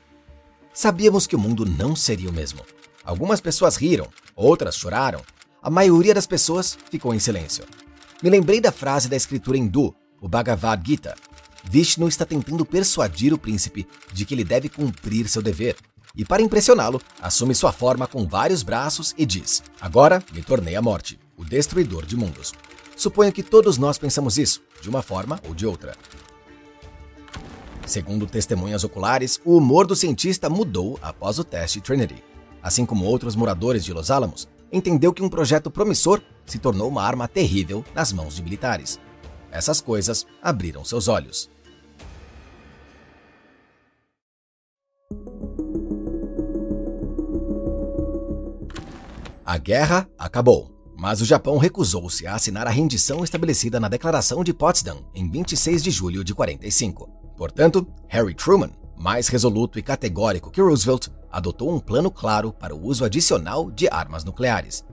Sabíamos 0.75 1.27
que 1.27 1.35
o 1.35 1.39
mundo 1.39 1.65
não 1.65 1.97
seria 1.97 2.29
o 2.29 2.33
mesmo. 2.33 2.61
Algumas 3.03 3.41
pessoas 3.41 3.77
riram, 3.77 4.07
outras 4.37 4.77
choraram. 4.77 5.23
A 5.63 5.71
maioria 5.71 6.13
das 6.13 6.27
pessoas 6.27 6.77
ficou 6.91 7.15
em 7.15 7.19
silêncio. 7.19 7.65
Me 8.23 8.29
lembrei 8.29 8.61
da 8.61 8.71
frase 8.71 9.09
da 9.09 9.17
escritura 9.17 9.57
hindu, 9.57 9.95
o 10.21 10.29
Bhagavad 10.29 10.87
Gita. 10.87 11.17
Vishnu 11.65 12.07
está 12.07 12.27
tentando 12.27 12.67
persuadir 12.67 13.33
o 13.33 13.39
príncipe 13.39 13.89
de 14.13 14.27
que 14.27 14.35
ele 14.35 14.45
deve 14.45 14.69
cumprir 14.69 15.27
seu 15.27 15.41
dever. 15.41 15.77
E 16.15 16.23
para 16.23 16.43
impressioná-lo, 16.43 17.01
assume 17.21 17.55
sua 17.55 17.73
forma 17.73 18.07
com 18.07 18.27
vários 18.27 18.63
braços 18.63 19.15
e 19.17 19.25
diz: 19.25 19.63
Agora 19.81 20.23
me 20.33 20.43
tornei 20.43 20.77
a 20.77 20.83
morte, 20.83 21.19
o 21.35 21.45
destruidor 21.47 22.05
de 22.05 22.17
mundos. 22.17 22.53
Suponho 22.95 23.33
que 23.33 23.43
todos 23.43 23.79
nós 23.79 23.97
pensamos 23.97 24.37
isso, 24.37 24.61
de 24.83 24.91
uma 24.91 25.01
forma 25.01 25.41
ou 25.49 25.55
de 25.55 25.65
outra. 25.67 25.97
Segundo 27.91 28.25
testemunhas 28.25 28.85
oculares, 28.85 29.41
o 29.45 29.57
humor 29.57 29.85
do 29.85 29.97
cientista 29.97 30.49
mudou 30.49 30.97
após 31.03 31.41
o 31.41 31.45
teste 31.45 31.81
Trinity. 31.81 32.23
Assim 32.63 32.87
como 32.87 33.05
outros 33.05 33.35
moradores 33.35 33.85
de 33.85 33.93
Los 33.93 34.13
Alamos, 34.13 34.49
entendeu 34.71 35.13
que 35.13 35.25
um 35.25 35.29
projeto 35.29 35.73
promissor 35.73 36.23
se 36.47 36.61
tornou 36.61 36.89
uma 36.89 37.03
arma 37.03 37.27
terrível 37.27 37.85
nas 37.93 38.13
mãos 38.13 38.37
de 38.37 38.45
militares. 38.45 39.01
Essas 39.51 39.81
coisas 39.81 40.25
abriram 40.41 40.85
seus 40.85 41.09
olhos. 41.09 41.51
A 49.45 49.59
guerra 49.59 50.09
acabou. 50.17 50.71
Mas 50.97 51.21
o 51.21 51.25
Japão 51.25 51.59
recusou-se 51.59 52.25
a 52.25 52.37
assinar 52.37 52.69
a 52.69 52.71
rendição 52.71 53.25
estabelecida 53.25 53.81
na 53.81 53.89
Declaração 53.89 54.45
de 54.45 54.55
Potsdam 54.55 55.03
em 55.13 55.29
26 55.29 55.83
de 55.83 55.91
julho 55.91 56.23
de 56.23 56.35
45. 56.35 57.20
Portanto, 57.41 57.87
Harry 58.07 58.35
Truman, 58.35 58.69
mais 58.99 59.29
resoluto 59.29 59.79
e 59.79 59.83
categórico 59.83 60.51
que 60.51 60.61
Roosevelt, 60.61 61.09
adotou 61.33 61.75
um 61.75 61.81
plano 61.81 62.11
claro 62.11 62.53
para 62.53 62.77
o 62.77 62.85
uso 62.87 63.03
adicional 63.03 63.71
de 63.71 63.89
armas 63.89 64.25
nucleares. 64.25 64.85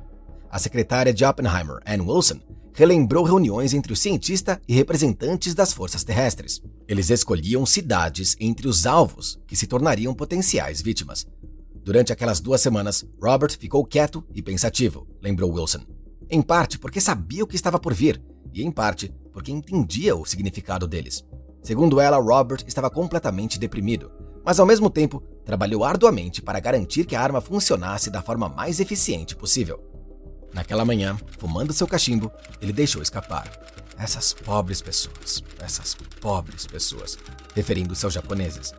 A 0.49 0.57
secretária 0.57 1.13
de 1.13 1.25
Oppenheimer, 1.25 1.81
Ann 1.85 2.07
Wilson, 2.07 2.39
relembrou 2.73 3.25
reuniões 3.25 3.73
entre 3.73 3.91
o 3.91 3.97
cientista 3.97 4.61
e 4.65 4.73
representantes 4.73 5.53
das 5.53 5.73
forças 5.73 6.05
terrestres. 6.05 6.61
Eles 6.87 7.09
escolhiam 7.09 7.65
cidades 7.65 8.37
entre 8.39 8.65
os 8.65 8.85
alvos 8.85 9.37
que 9.45 9.57
se 9.57 9.67
tornariam 9.67 10.13
potenciais 10.13 10.81
vítimas. 10.81 11.27
Durante 11.83 12.13
aquelas 12.13 12.39
duas 12.39 12.61
semanas, 12.61 13.05
Robert 13.21 13.57
ficou 13.59 13.83
quieto 13.83 14.25
e 14.33 14.41
pensativo, 14.41 15.05
lembrou 15.21 15.51
Wilson 15.51 15.81
em 16.29 16.41
parte 16.41 16.77
porque 16.77 17.01
sabia 17.01 17.43
o 17.43 17.47
que 17.47 17.55
estava 17.55 17.79
por 17.79 17.93
vir, 17.93 18.21
e 18.53 18.63
em 18.63 18.71
parte 18.71 19.13
porque 19.31 19.51
entendia 19.51 20.15
o 20.15 20.25
significado 20.25 20.87
deles. 20.87 21.23
Segundo 21.67 21.99
ela, 21.99 22.15
Robert 22.15 22.63
estava 22.65 22.89
completamente 22.89 23.59
deprimido, 23.59 24.09
mas 24.41 24.57
ao 24.57 24.65
mesmo 24.65 24.89
tempo 24.89 25.21
trabalhou 25.43 25.83
arduamente 25.83 26.41
para 26.41 26.61
garantir 26.61 27.03
que 27.03 27.13
a 27.13 27.21
arma 27.21 27.41
funcionasse 27.41 28.09
da 28.09 28.21
forma 28.21 28.47
mais 28.47 28.79
eficiente 28.79 29.35
possível. 29.35 29.77
Naquela 30.53 30.85
manhã, 30.85 31.17
fumando 31.37 31.73
seu 31.73 31.85
cachimbo, 31.85 32.31
ele 32.61 32.71
deixou 32.71 33.01
escapar. 33.01 33.51
Essas 33.99 34.31
pobres 34.31 34.81
pessoas, 34.81 35.43
essas 35.59 35.93
pobres 36.21 36.65
pessoas, 36.65 37.17
referindo-se 37.53 38.05
aos 38.05 38.13
japoneses. 38.13 38.73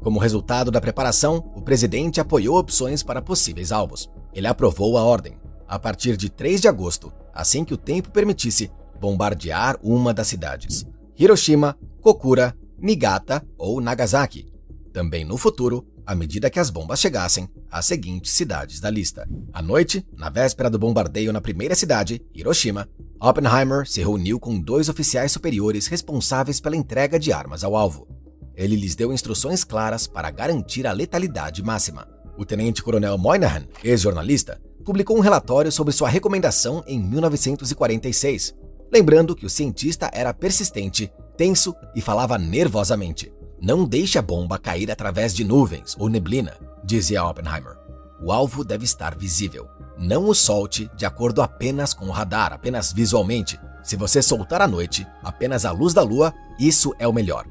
Como 0.00 0.20
resultado 0.20 0.70
da 0.70 0.80
preparação, 0.80 1.38
o 1.56 1.60
presidente 1.60 2.20
apoiou 2.20 2.56
opções 2.56 3.02
para 3.02 3.20
possíveis 3.20 3.72
alvos. 3.72 4.08
Ele 4.32 4.46
aprovou 4.46 4.96
a 4.96 5.02
ordem, 5.02 5.40
a 5.66 5.76
partir 5.76 6.16
de 6.16 6.30
3 6.30 6.60
de 6.60 6.68
agosto, 6.68 7.12
assim 7.34 7.64
que 7.64 7.74
o 7.74 7.76
tempo 7.76 8.12
permitisse, 8.12 8.70
bombardear 9.00 9.78
uma 9.82 10.12
das 10.12 10.28
cidades: 10.28 10.86
Hiroshima, 11.18 11.76
Kokura, 12.00 12.56
Niigata 12.78 13.44
ou 13.58 13.80
Nagasaki. 13.80 14.46
Também 14.92 15.24
no 15.24 15.36
futuro, 15.36 15.86
à 16.06 16.14
medida 16.14 16.48
que 16.48 16.60
as 16.60 16.70
bombas 16.70 17.00
chegassem 17.00 17.48
às 17.70 17.86
seguintes 17.86 18.32
cidades 18.32 18.80
da 18.80 18.88
lista. 18.88 19.28
À 19.52 19.60
noite, 19.60 20.06
na 20.16 20.30
véspera 20.30 20.70
do 20.70 20.78
bombardeio 20.78 21.32
na 21.32 21.40
primeira 21.40 21.74
cidade, 21.74 22.22
Hiroshima, 22.34 22.88
Oppenheimer 23.20 23.86
se 23.86 24.00
reuniu 24.00 24.38
com 24.38 24.60
dois 24.60 24.88
oficiais 24.88 25.32
superiores 25.32 25.86
responsáveis 25.86 26.60
pela 26.60 26.76
entrega 26.76 27.18
de 27.18 27.32
armas 27.32 27.64
ao 27.64 27.74
alvo. 27.74 28.06
Ele 28.54 28.76
lhes 28.76 28.94
deu 28.94 29.12
instruções 29.12 29.64
claras 29.64 30.06
para 30.06 30.30
garantir 30.30 30.86
a 30.86 30.92
letalidade 30.92 31.62
máxima. 31.62 32.06
O 32.38 32.44
tenente-coronel 32.44 33.18
Moynihan, 33.18 33.66
ex-jornalista, 33.82 34.60
publicou 34.84 35.16
um 35.16 35.20
relatório 35.20 35.72
sobre 35.72 35.92
sua 35.92 36.08
recomendação 36.08 36.84
em 36.86 37.02
1946, 37.02 38.54
lembrando 38.92 39.34
que 39.34 39.46
o 39.46 39.50
cientista 39.50 40.10
era 40.12 40.34
persistente, 40.34 41.12
tenso 41.36 41.74
e 41.94 42.00
falava 42.00 42.38
nervosamente. 42.38 43.32
Não 43.60 43.84
deixe 43.84 44.18
a 44.18 44.22
bomba 44.22 44.58
cair 44.58 44.90
através 44.90 45.34
de 45.34 45.44
nuvens 45.44 45.96
ou 45.98 46.08
neblina, 46.08 46.56
dizia 46.84 47.24
Oppenheimer. 47.24 47.76
O 48.22 48.32
alvo 48.32 48.64
deve 48.64 48.84
estar 48.84 49.16
visível. 49.16 49.66
Não 49.98 50.28
o 50.28 50.34
solte 50.34 50.90
de 50.96 51.06
acordo 51.06 51.42
apenas 51.42 51.94
com 51.94 52.06
o 52.06 52.10
radar, 52.10 52.52
apenas 52.52 52.92
visualmente. 52.92 53.58
Se 53.82 53.96
você 53.96 54.20
soltar 54.20 54.60
à 54.60 54.68
noite, 54.68 55.06
apenas 55.22 55.64
à 55.64 55.70
luz 55.70 55.94
da 55.94 56.02
lua, 56.02 56.34
isso 56.58 56.94
é 56.98 57.06
o 57.06 57.12
melhor 57.12 57.46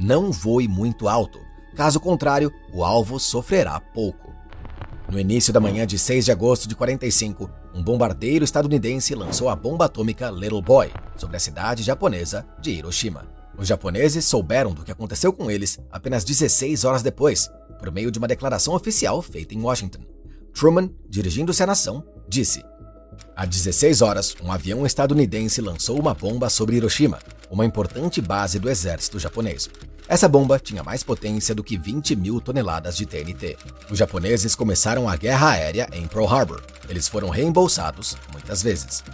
não 0.00 0.32
voe 0.32 0.66
muito 0.66 1.08
alto, 1.08 1.38
caso 1.76 2.00
contrário, 2.00 2.50
o 2.72 2.82
alvo 2.82 3.20
sofrerá 3.20 3.78
pouco. 3.78 4.32
No 5.10 5.18
início 5.18 5.52
da 5.52 5.58
manhã 5.58 5.84
de 5.84 5.98
6 5.98 6.26
de 6.26 6.30
agosto 6.30 6.68
de 6.68 6.76
45, 6.76 7.50
um 7.74 7.82
bombardeiro 7.82 8.44
estadunidense 8.44 9.12
lançou 9.12 9.48
a 9.48 9.56
bomba 9.56 9.86
atômica 9.86 10.30
Little 10.30 10.62
Boy 10.62 10.92
sobre 11.16 11.36
a 11.36 11.40
cidade 11.40 11.82
japonesa 11.82 12.46
de 12.60 12.70
Hiroshima. 12.70 13.26
Os 13.58 13.66
japoneses 13.66 14.24
souberam 14.24 14.72
do 14.72 14.84
que 14.84 14.92
aconteceu 14.92 15.32
com 15.32 15.50
eles 15.50 15.80
apenas 15.90 16.22
16 16.22 16.84
horas 16.84 17.02
depois, 17.02 17.50
por 17.80 17.90
meio 17.90 18.08
de 18.08 18.20
uma 18.20 18.28
declaração 18.28 18.72
oficial 18.72 19.20
feita 19.20 19.52
em 19.52 19.60
Washington. 19.60 19.98
Truman, 20.54 20.88
dirigindo-se 21.08 21.60
à 21.60 21.66
nação, 21.66 22.04
disse: 22.28 22.62
Às 23.36 23.48
16 23.48 24.02
horas, 24.02 24.36
um 24.42 24.52
avião 24.52 24.84
estadunidense 24.84 25.60
lançou 25.60 25.98
uma 25.98 26.14
bomba 26.14 26.50
sobre 26.50 26.76
Hiroshima, 26.76 27.18
uma 27.50 27.64
importante 27.64 28.20
base 28.20 28.58
do 28.58 28.68
exército 28.68 29.18
japonês. 29.18 29.68
Essa 30.08 30.28
bomba 30.28 30.58
tinha 30.58 30.82
mais 30.82 31.02
potência 31.02 31.54
do 31.54 31.62
que 31.62 31.78
20 31.78 32.16
mil 32.16 32.40
toneladas 32.40 32.96
de 32.96 33.06
TNT. 33.06 33.56
Os 33.90 33.96
japoneses 33.96 34.54
começaram 34.56 35.08
a 35.08 35.16
guerra 35.16 35.50
aérea 35.50 35.88
em 35.92 36.06
Pearl 36.06 36.26
Harbor. 36.26 36.60
Eles 36.88 37.06
foram 37.06 37.30
reembolsados 37.30 38.16
muitas 38.32 38.62
vezes. 38.62 39.04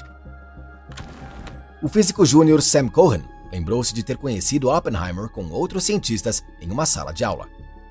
O 1.82 1.88
físico 1.88 2.24
júnior 2.24 2.62
Sam 2.62 2.88
Cohen 2.88 3.22
lembrou-se 3.52 3.92
de 3.92 4.02
ter 4.02 4.16
conhecido 4.16 4.70
Oppenheimer 4.70 5.28
com 5.28 5.44
outros 5.50 5.84
cientistas 5.84 6.42
em 6.60 6.70
uma 6.70 6.86
sala 6.86 7.12
de 7.12 7.24
aula. 7.24 7.46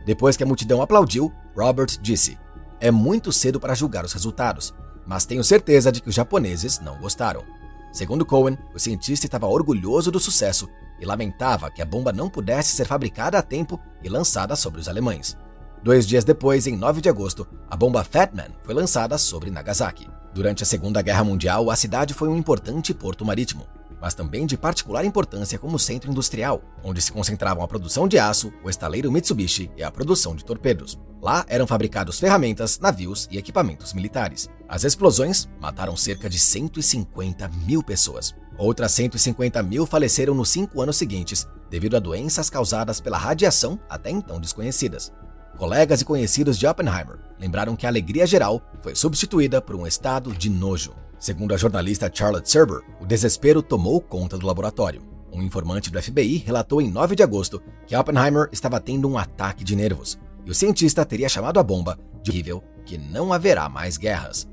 Depois 0.05 0.35
que 0.35 0.43
a 0.43 0.47
multidão 0.47 0.81
aplaudiu, 0.81 1.31
Robert 1.55 1.99
disse: 2.01 2.37
É 2.79 2.89
muito 2.89 3.31
cedo 3.31 3.59
para 3.59 3.75
julgar 3.75 4.03
os 4.03 4.13
resultados, 4.13 4.73
mas 5.05 5.25
tenho 5.25 5.43
certeza 5.43 5.91
de 5.91 6.01
que 6.01 6.09
os 6.09 6.15
japoneses 6.15 6.79
não 6.79 6.97
gostaram. 6.99 7.43
Segundo 7.91 8.25
Cohen, 8.25 8.57
o 8.73 8.79
cientista 8.79 9.25
estava 9.25 9.47
orgulhoso 9.47 10.11
do 10.11 10.19
sucesso 10.19 10.69
e 10.99 11.05
lamentava 11.05 11.71
que 11.71 11.81
a 11.81 11.85
bomba 11.85 12.11
não 12.11 12.29
pudesse 12.29 12.75
ser 12.75 12.85
fabricada 12.85 13.37
a 13.37 13.41
tempo 13.41 13.79
e 14.03 14.09
lançada 14.09 14.55
sobre 14.55 14.81
os 14.81 14.87
alemães. 14.87 15.37
Dois 15.83 16.07
dias 16.07 16.23
depois, 16.23 16.67
em 16.67 16.75
9 16.75 16.99
de 16.99 17.09
agosto, 17.09 17.47
a 17.69 17.75
bomba 17.75 18.03
Fat 18.03 18.33
Man 18.33 18.49
foi 18.63 18.73
lançada 18.73 19.17
sobre 19.17 19.51
Nagasaki. 19.51 20.09
Durante 20.33 20.63
a 20.63 20.65
Segunda 20.65 21.01
Guerra 21.01 21.23
Mundial, 21.23 21.69
a 21.69 21.75
cidade 21.75 22.13
foi 22.13 22.27
um 22.27 22.35
importante 22.35 22.93
porto 22.93 23.23
marítimo, 23.23 23.65
mas 24.05 24.13
também 24.13 24.45
de 24.45 24.55
particular 24.55 25.03
importância 25.03 25.57
como 25.57 25.79
centro 25.79 26.11
industrial, 26.11 26.61
onde 26.83 27.01
se 27.01 27.11
concentravam 27.11 27.63
a 27.63 27.67
produção 27.67 28.07
de 28.07 28.19
aço, 28.19 28.53
o 28.63 28.69
estaleiro 28.69 29.11
Mitsubishi 29.11 29.71
e 29.75 29.81
a 29.81 29.89
produção 29.89 30.35
de 30.35 30.45
torpedos. 30.45 30.99
Lá 31.19 31.43
eram 31.49 31.65
fabricados 31.65 32.19
ferramentas, 32.19 32.77
navios 32.77 33.27
e 33.31 33.39
equipamentos 33.39 33.93
militares. 33.93 34.47
As 34.69 34.83
explosões 34.83 35.49
mataram 35.59 35.97
cerca 35.97 36.29
de 36.29 36.37
150 36.37 37.47
mil 37.65 37.81
pessoas. 37.81 38.35
Outras 38.59 38.91
150 38.91 39.63
mil 39.63 39.87
faleceram 39.87 40.35
nos 40.35 40.49
cinco 40.49 40.83
anos 40.83 40.97
seguintes, 40.97 41.47
devido 41.71 41.97
a 41.97 41.99
doenças 41.99 42.47
causadas 42.47 43.01
pela 43.01 43.17
radiação 43.17 43.79
até 43.89 44.11
então 44.11 44.39
desconhecidas. 44.39 45.11
Colegas 45.57 46.01
e 46.01 46.05
conhecidos 46.05 46.59
de 46.59 46.67
Oppenheimer 46.67 47.17
lembraram 47.39 47.75
que 47.75 47.87
a 47.87 47.89
alegria 47.89 48.27
geral 48.27 48.61
foi 48.83 48.93
substituída 48.93 49.59
por 49.63 49.75
um 49.75 49.87
estado 49.87 50.31
de 50.31 50.47
nojo. 50.47 50.93
Segundo 51.25 51.55
a 51.55 51.57
jornalista 51.57 52.07
Charlotte 52.13 52.47
Serber, 52.47 52.83
o 53.01 53.05
desespero 53.07 53.63
tomou 53.63 53.99
conta 53.99 54.37
do 54.37 54.45
laboratório. 54.45 55.01
Um 55.33 55.41
informante 55.41 55.89
do 55.89 55.99
FBI 55.99 56.37
relatou 56.37 56.79
em 56.79 56.91
9 56.91 57.15
de 57.15 57.23
agosto 57.23 57.63
que 57.87 57.95
Oppenheimer 57.95 58.47
estava 58.51 58.79
tendo 58.79 59.09
um 59.09 59.17
ataque 59.17 59.63
de 59.63 59.75
nervos 59.75 60.19
e 60.45 60.51
o 60.51 60.53
cientista 60.53 61.03
teria 61.03 61.27
chamado 61.27 61.59
a 61.59 61.63
bomba 61.63 61.97
de 62.21 62.29
horrível 62.29 62.63
que 62.85 62.95
não 62.95 63.33
haverá 63.33 63.67
mais 63.67 63.97
guerras. 63.97 64.47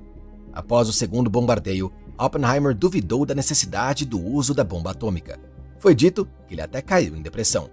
Após 0.50 0.88
o 0.88 0.94
segundo 0.94 1.28
bombardeio, 1.28 1.92
Oppenheimer 2.18 2.74
duvidou 2.74 3.26
da 3.26 3.34
necessidade 3.34 4.06
do 4.06 4.18
uso 4.18 4.54
da 4.54 4.64
bomba 4.64 4.92
atômica. 4.92 5.38
Foi 5.78 5.94
dito 5.94 6.26
que 6.48 6.54
ele 6.54 6.62
até 6.62 6.80
caiu 6.80 7.14
em 7.14 7.20
depressão. 7.20 7.68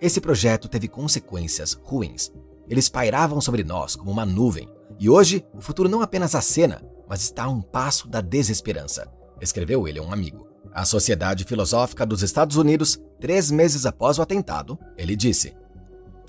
Esse 0.00 0.20
projeto 0.20 0.68
teve 0.68 0.86
consequências 0.86 1.76
ruins. 1.82 2.30
Eles 2.68 2.88
pairavam 2.88 3.40
sobre 3.40 3.64
nós 3.64 3.96
como 3.96 4.12
uma 4.12 4.24
nuvem, 4.24 4.68
e 4.96 5.10
hoje 5.10 5.44
o 5.52 5.60
futuro 5.60 5.88
não 5.88 6.02
apenas 6.02 6.36
acena, 6.36 6.80
mas 7.08 7.22
está 7.22 7.44
a 7.44 7.48
um 7.48 7.60
passo 7.60 8.08
da 8.08 8.20
desesperança, 8.20 9.08
escreveu 9.40 9.88
ele 9.88 9.98
a 9.98 10.02
um 10.02 10.12
amigo. 10.12 10.46
A 10.72 10.84
Sociedade 10.84 11.44
Filosófica 11.44 12.04
dos 12.04 12.22
Estados 12.22 12.56
Unidos, 12.56 13.00
três 13.20 13.50
meses 13.50 13.86
após 13.86 14.18
o 14.18 14.22
atentado, 14.22 14.78
ele 14.96 15.16
disse: 15.16 15.56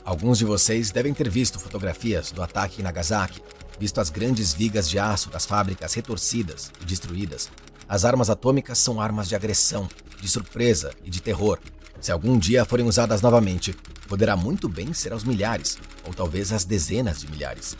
Alguns 0.03 0.37
de 0.37 0.45
vocês 0.45 0.91
devem 0.91 1.13
ter 1.13 1.29
visto 1.29 1.59
fotografias 1.59 2.31
do 2.31 2.41
ataque 2.41 2.81
em 2.81 2.83
Nagasaki, 2.83 3.41
visto 3.79 3.99
as 3.99 4.09
grandes 4.09 4.53
vigas 4.53 4.89
de 4.89 4.97
aço 4.97 5.29
das 5.29 5.45
fábricas 5.45 5.93
retorcidas 5.93 6.71
e 6.81 6.85
destruídas. 6.85 7.49
As 7.87 8.05
armas 8.05 8.29
atômicas 8.29 8.77
são 8.77 9.01
armas 9.01 9.27
de 9.27 9.35
agressão, 9.35 9.89
de 10.21 10.27
surpresa 10.27 10.91
e 11.03 11.09
de 11.09 11.21
terror. 11.21 11.59
Se 11.99 12.11
algum 12.11 12.37
dia 12.37 12.65
forem 12.65 12.85
usadas 12.85 13.21
novamente, 13.21 13.75
poderá 14.07 14.35
muito 14.35 14.69
bem 14.69 14.93
ser 14.93 15.11
aos 15.11 15.23
milhares, 15.23 15.77
ou 16.05 16.13
talvez 16.13 16.51
às 16.51 16.65
dezenas 16.65 17.21
de 17.21 17.29
milhares. 17.29 17.75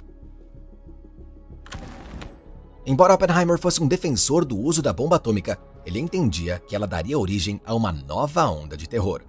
Embora 2.90 3.14
Oppenheimer 3.14 3.60
fosse 3.60 3.84
um 3.84 3.88
defensor 3.88 4.44
do 4.44 4.58
uso 4.58 4.82
da 4.82 4.92
bomba 4.92 5.18
atômica, 5.18 5.60
ele 5.86 6.00
entendia 6.00 6.60
que 6.68 6.76
ela 6.76 6.88
daria 6.88 7.20
origem 7.20 7.62
a 7.64 7.76
uma 7.76 7.92
nova 7.92 8.50
onda 8.50 8.76
de 8.76 8.90
terror. 8.90 9.22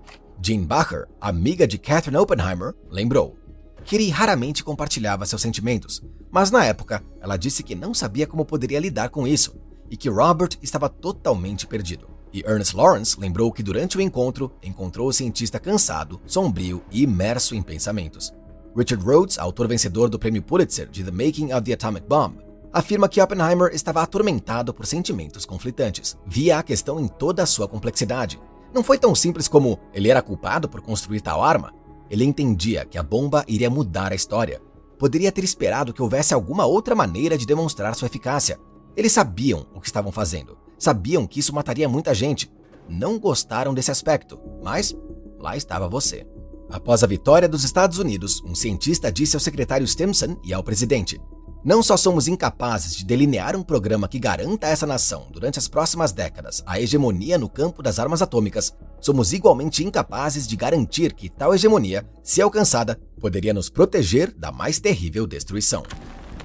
Jean 0.42 0.64
Bacher, 0.64 1.06
amiga 1.20 1.66
de 1.66 1.76
Catherine 1.76 2.16
Oppenheimer, 2.16 2.74
lembrou: 2.88 3.36
Kitty 3.84 4.08
raramente 4.08 4.64
compartilhava 4.64 5.26
seus 5.26 5.42
sentimentos, 5.42 6.02
mas 6.30 6.50
na 6.50 6.64
época 6.64 7.04
ela 7.20 7.36
disse 7.36 7.62
que 7.62 7.74
não 7.74 7.92
sabia 7.92 8.26
como 8.26 8.46
poderia 8.46 8.80
lidar 8.80 9.10
com 9.10 9.26
isso 9.26 9.54
e 9.90 9.96
que 9.96 10.08
Robert 10.08 10.56
estava 10.62 10.88
totalmente 10.88 11.66
perdido. 11.66 12.08
E 12.32 12.40
Ernest 12.40 12.74
Lawrence 12.74 13.20
lembrou 13.20 13.52
que 13.52 13.62
durante 13.62 13.98
o 13.98 14.00
encontro 14.00 14.50
encontrou 14.62 15.06
o 15.06 15.12
cientista 15.12 15.60
cansado, 15.60 16.18
sombrio 16.24 16.82
e 16.90 17.02
imerso 17.02 17.54
em 17.54 17.60
pensamentos. 17.60 18.32
Richard 18.74 19.04
Rhodes, 19.04 19.38
autor 19.38 19.68
vencedor 19.68 20.08
do 20.08 20.18
prêmio 20.18 20.42
Pulitzer 20.42 20.88
de 20.88 21.04
The 21.04 21.10
Making 21.10 21.52
of 21.52 21.60
the 21.60 21.74
Atomic 21.74 22.06
Bomb, 22.06 22.48
afirma 22.72 23.08
que 23.08 23.20
Oppenheimer 23.20 23.70
estava 23.74 24.02
atormentado 24.02 24.72
por 24.72 24.86
sentimentos 24.86 25.44
conflitantes. 25.44 26.16
Via 26.26 26.58
a 26.58 26.62
questão 26.62 27.00
em 27.00 27.08
toda 27.08 27.42
a 27.42 27.46
sua 27.46 27.68
complexidade. 27.68 28.40
Não 28.72 28.84
foi 28.84 28.98
tão 28.98 29.14
simples 29.14 29.48
como 29.48 29.78
ele 29.92 30.10
era 30.10 30.22
culpado 30.22 30.68
por 30.68 30.80
construir 30.80 31.20
tal 31.20 31.42
arma, 31.42 31.72
ele 32.10 32.24
entendia 32.24 32.84
que 32.84 32.98
a 32.98 33.02
bomba 33.02 33.44
iria 33.46 33.70
mudar 33.70 34.10
a 34.10 34.16
história. 34.16 34.60
Poderia 34.98 35.30
ter 35.30 35.44
esperado 35.44 35.92
que 35.92 36.02
houvesse 36.02 36.34
alguma 36.34 36.66
outra 36.66 36.94
maneira 36.94 37.38
de 37.38 37.46
demonstrar 37.46 37.94
sua 37.94 38.06
eficácia. 38.06 38.58
Eles 38.96 39.12
sabiam 39.12 39.64
o 39.72 39.80
que 39.80 39.86
estavam 39.86 40.10
fazendo, 40.10 40.58
sabiam 40.76 41.24
que 41.24 41.38
isso 41.38 41.54
mataria 41.54 41.88
muita 41.88 42.12
gente. 42.12 42.50
Não 42.88 43.18
gostaram 43.18 43.72
desse 43.72 43.92
aspecto, 43.92 44.38
mas 44.60 44.94
lá 45.38 45.56
estava 45.56 45.88
você. 45.88 46.26
Após 46.68 47.04
a 47.04 47.06
vitória 47.06 47.48
dos 47.48 47.62
Estados 47.62 47.98
Unidos, 47.98 48.42
um 48.44 48.54
cientista 48.54 49.10
disse 49.10 49.36
ao 49.36 49.40
secretário 49.40 49.86
Stimson 49.86 50.36
e 50.42 50.52
ao 50.52 50.64
presidente: 50.64 51.20
não 51.62 51.82
só 51.82 51.96
somos 51.96 52.26
incapazes 52.26 52.96
de 52.96 53.04
delinear 53.04 53.54
um 53.54 53.62
programa 53.62 54.08
que 54.08 54.18
garanta 54.18 54.66
a 54.66 54.70
essa 54.70 54.86
nação, 54.86 55.28
durante 55.30 55.58
as 55.58 55.68
próximas 55.68 56.10
décadas, 56.10 56.62
a 56.64 56.80
hegemonia 56.80 57.36
no 57.36 57.50
campo 57.50 57.82
das 57.82 57.98
armas 57.98 58.22
atômicas, 58.22 58.74
somos 58.98 59.32
igualmente 59.32 59.84
incapazes 59.84 60.46
de 60.46 60.56
garantir 60.56 61.12
que 61.12 61.28
tal 61.28 61.54
hegemonia, 61.54 62.06
se 62.22 62.40
alcançada, 62.40 62.98
poderia 63.20 63.52
nos 63.52 63.68
proteger 63.68 64.32
da 64.34 64.50
mais 64.50 64.80
terrível 64.80 65.26
destruição. 65.26 65.82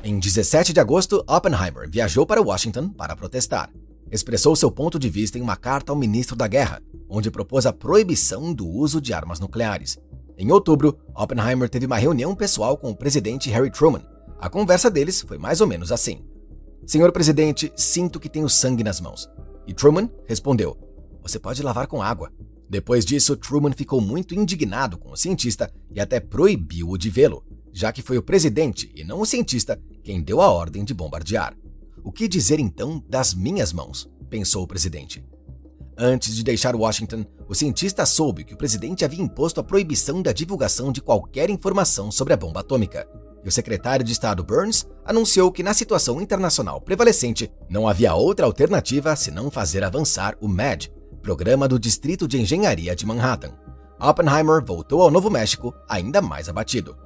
Em 0.04 0.20
17 0.20 0.74
de 0.74 0.80
agosto, 0.80 1.24
Oppenheimer 1.28 1.90
viajou 1.90 2.26
para 2.26 2.42
Washington 2.42 2.90
para 2.90 3.16
protestar. 3.16 3.70
Expressou 4.12 4.56
seu 4.56 4.70
ponto 4.70 5.00
de 5.00 5.10
vista 5.10 5.40
em 5.40 5.42
uma 5.42 5.56
carta 5.56 5.92
ao 5.92 5.98
ministro 5.98 6.36
da 6.36 6.48
Guerra, 6.48 6.82
onde 7.10 7.32
propôs 7.32 7.66
a 7.66 7.74
proibição 7.74 8.54
do 8.54 8.68
uso 8.68 9.02
de 9.02 9.14
armas 9.14 9.40
nucleares. 9.40 9.98
Em 10.38 10.52
outubro, 10.52 10.98
Oppenheimer 11.16 11.70
teve 11.70 11.86
uma 11.86 11.98
reunião 11.98 12.36
pessoal 12.36 12.78
com 12.78 12.92
o 12.92 12.96
presidente 12.96 13.50
Harry 13.50 13.72
Truman. 13.72 14.15
A 14.46 14.50
conversa 14.50 14.92
deles 14.92 15.22
foi 15.22 15.40
mais 15.40 15.60
ou 15.60 15.66
menos 15.66 15.92
assim: 15.92 16.24
Senhor 16.86 17.12
presidente, 17.12 17.74
sinto 17.76 18.20
que 18.20 18.30
tenho 18.30 18.48
sangue 18.48 18.84
nas 18.84 19.02
mãos. 19.02 19.28
E 19.66 19.74
Truman 19.74 20.08
respondeu: 20.28 20.78
Você 21.24 21.40
pode 21.40 21.64
lavar 21.64 21.88
com 21.88 22.00
água. 22.00 22.32
Depois 22.70 23.04
disso, 23.04 23.36
Truman 23.36 23.72
ficou 23.72 24.00
muito 24.00 24.36
indignado 24.36 25.00
com 25.00 25.12
o 25.12 25.18
cientista 25.18 25.74
e 25.90 26.00
até 26.00 26.20
proibiu-o 26.20 26.96
de 26.96 27.10
vê-lo, 27.10 27.44
já 27.74 27.92
que 27.92 28.04
foi 28.04 28.20
o 28.20 28.22
presidente 28.22 28.92
e 28.96 29.04
não 29.04 29.20
o 29.20 29.26
cientista 29.26 29.82
quem 30.04 30.22
deu 30.22 30.40
a 30.40 30.52
ordem 30.52 30.84
de 30.84 30.94
bombardear. 30.94 31.58
O 32.04 32.12
que 32.12 32.28
dizer 32.28 32.60
então 32.60 33.04
das 33.10 33.34
minhas 33.34 33.74
mãos? 33.74 34.08
pensou 34.30 34.62
o 34.62 34.68
presidente. 34.68 35.26
Antes 35.98 36.36
de 36.36 36.44
deixar 36.44 36.76
Washington, 36.76 37.26
o 37.48 37.56
cientista 37.56 38.06
soube 38.06 38.44
que 38.44 38.54
o 38.54 38.58
presidente 38.58 39.04
havia 39.04 39.24
imposto 39.24 39.60
a 39.60 39.64
proibição 39.64 40.22
da 40.22 40.32
divulgação 40.32 40.92
de 40.92 41.02
qualquer 41.02 41.50
informação 41.50 42.12
sobre 42.12 42.34
a 42.34 42.38
bomba 42.38 42.60
atômica. 42.60 43.08
E 43.46 43.48
o 43.48 43.52
secretário 43.52 44.04
de 44.04 44.12
Estado 44.12 44.44
Burns 44.44 44.88
anunciou 45.06 45.52
que, 45.52 45.62
na 45.62 45.72
situação 45.72 46.20
internacional 46.20 46.82
prevalecente, 46.82 47.52
não 47.70 47.88
havia 47.88 48.16
outra 48.16 48.48
alternativa 48.48 49.16
senão 49.16 49.52
fazer 49.52 49.84
avançar 49.84 50.36
o 50.42 50.48
MAD, 50.48 50.92
Programa 51.22 51.68
do 51.68 51.78
Distrito 51.78 52.28
de 52.28 52.42
Engenharia 52.42 52.96
de 52.96 53.06
Manhattan. 53.06 53.52
Oppenheimer 54.00 54.66
voltou 54.66 55.04
ao 55.04 55.12
Novo 55.12 55.30
México 55.30 55.72
ainda 55.88 56.24
mais 56.24 56.50
abatido. 56.50 56.98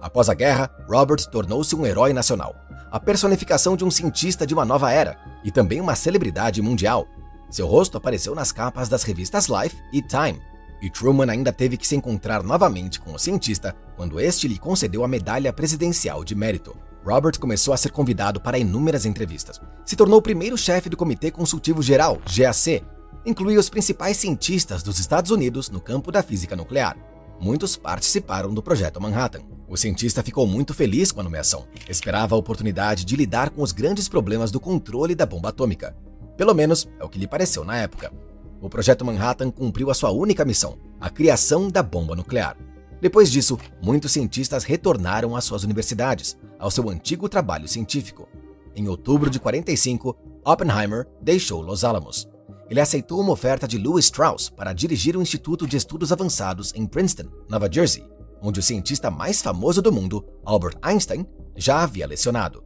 Após 0.00 0.28
a 0.28 0.34
guerra, 0.34 0.68
Robert 0.88 1.24
tornou-se 1.30 1.74
um 1.76 1.86
herói 1.86 2.12
nacional, 2.12 2.56
a 2.90 2.98
personificação 2.98 3.76
de 3.76 3.84
um 3.84 3.90
cientista 3.90 4.44
de 4.44 4.54
uma 4.54 4.64
nova 4.64 4.90
era 4.90 5.16
e 5.44 5.50
também 5.52 5.80
uma 5.80 5.94
celebridade 5.94 6.60
mundial. 6.60 7.06
Seu 7.50 7.68
rosto 7.68 7.96
apareceu 7.96 8.34
nas 8.34 8.50
capas 8.50 8.88
das 8.88 9.04
revistas 9.04 9.46
Life 9.46 9.76
e 9.92 10.02
Time, 10.02 10.40
e 10.80 10.90
Truman 10.90 11.30
ainda 11.30 11.52
teve 11.52 11.76
que 11.76 11.86
se 11.86 11.96
encontrar 11.96 12.42
novamente 12.42 13.00
com 13.00 13.12
o 13.12 13.18
cientista 13.18 13.74
quando 13.96 14.20
este 14.20 14.46
lhe 14.46 14.58
concedeu 14.58 15.04
a 15.04 15.08
Medalha 15.08 15.52
Presidencial 15.52 16.24
de 16.24 16.34
Mérito. 16.34 16.76
Robert 17.04 17.38
começou 17.38 17.72
a 17.72 17.76
ser 17.76 17.90
convidado 17.90 18.40
para 18.40 18.58
inúmeras 18.58 19.06
entrevistas. 19.06 19.60
Se 19.84 19.96
tornou 19.96 20.18
o 20.18 20.22
primeiro 20.22 20.58
chefe 20.58 20.88
do 20.88 20.96
Comitê 20.96 21.30
Consultivo 21.30 21.82
Geral, 21.82 22.20
GAC, 22.26 22.84
incluía 23.24 23.58
os 23.58 23.70
principais 23.70 24.16
cientistas 24.16 24.82
dos 24.82 24.98
Estados 24.98 25.30
Unidos 25.30 25.70
no 25.70 25.80
campo 25.80 26.12
da 26.12 26.22
física 26.22 26.54
nuclear. 26.54 26.96
Muitos 27.40 27.76
participaram 27.76 28.52
do 28.52 28.62
projeto 28.62 29.00
Manhattan. 29.00 29.42
O 29.68 29.76
cientista 29.76 30.22
ficou 30.22 30.46
muito 30.46 30.74
feliz 30.74 31.12
com 31.12 31.20
a 31.20 31.24
nomeação. 31.24 31.66
Esperava 31.88 32.34
a 32.34 32.38
oportunidade 32.38 33.04
de 33.04 33.16
lidar 33.16 33.50
com 33.50 33.62
os 33.62 33.72
grandes 33.72 34.08
problemas 34.08 34.50
do 34.50 34.58
controle 34.58 35.14
da 35.14 35.26
bomba 35.26 35.50
atômica. 35.50 35.96
Pelo 36.36 36.54
menos 36.54 36.88
é 36.98 37.04
o 37.04 37.08
que 37.08 37.18
lhe 37.18 37.26
pareceu 37.26 37.64
na 37.64 37.76
época. 37.76 38.12
O 38.60 38.68
projeto 38.68 39.04
Manhattan 39.04 39.50
cumpriu 39.50 39.90
a 39.90 39.94
sua 39.94 40.10
única 40.10 40.44
missão, 40.44 40.78
a 41.00 41.08
criação 41.08 41.68
da 41.68 41.82
bomba 41.82 42.16
nuclear. 42.16 42.56
Depois 43.00 43.30
disso, 43.30 43.58
muitos 43.82 44.12
cientistas 44.12 44.64
retornaram 44.64 45.36
às 45.36 45.44
suas 45.44 45.62
universidades, 45.62 46.36
ao 46.58 46.70
seu 46.70 46.88
antigo 46.90 47.28
trabalho 47.28 47.68
científico. 47.68 48.28
Em 48.74 48.88
outubro 48.88 49.30
de 49.30 49.38
45, 49.38 50.16
Oppenheimer 50.44 51.06
deixou 51.22 51.62
Los 51.62 51.84
Alamos 51.84 52.28
ele 52.70 52.80
aceitou 52.80 53.20
uma 53.20 53.32
oferta 53.32 53.66
de 53.66 53.78
Louis 53.78 54.04
Strauss 54.04 54.50
para 54.50 54.72
dirigir 54.72 55.16
o 55.16 55.22
Instituto 55.22 55.66
de 55.66 55.76
Estudos 55.76 56.12
Avançados 56.12 56.72
em 56.74 56.86
Princeton, 56.86 57.28
Nova 57.48 57.68
Jersey, 57.70 58.04
onde 58.42 58.60
o 58.60 58.62
cientista 58.62 59.10
mais 59.10 59.40
famoso 59.40 59.80
do 59.80 59.90
mundo, 59.90 60.24
Albert 60.44 60.76
Einstein, 60.82 61.26
já 61.56 61.82
havia 61.82 62.06
lecionado. 62.06 62.62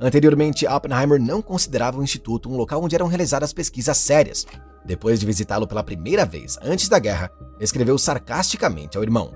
Anteriormente, 0.00 0.66
Oppenheimer 0.66 1.20
não 1.20 1.40
considerava 1.40 1.98
o 1.98 2.02
instituto 2.02 2.50
um 2.50 2.56
local 2.56 2.82
onde 2.82 2.94
eram 2.94 3.06
realizadas 3.06 3.52
pesquisas 3.52 3.96
sérias. 3.96 4.46
Depois 4.84 5.20
de 5.20 5.26
visitá-lo 5.26 5.66
pela 5.66 5.82
primeira 5.82 6.26
vez 6.26 6.58
antes 6.62 6.88
da 6.88 6.98
guerra, 6.98 7.30
escreveu 7.58 7.96
sarcasticamente 7.96 8.96
ao 8.96 9.02
irmão: 9.02 9.34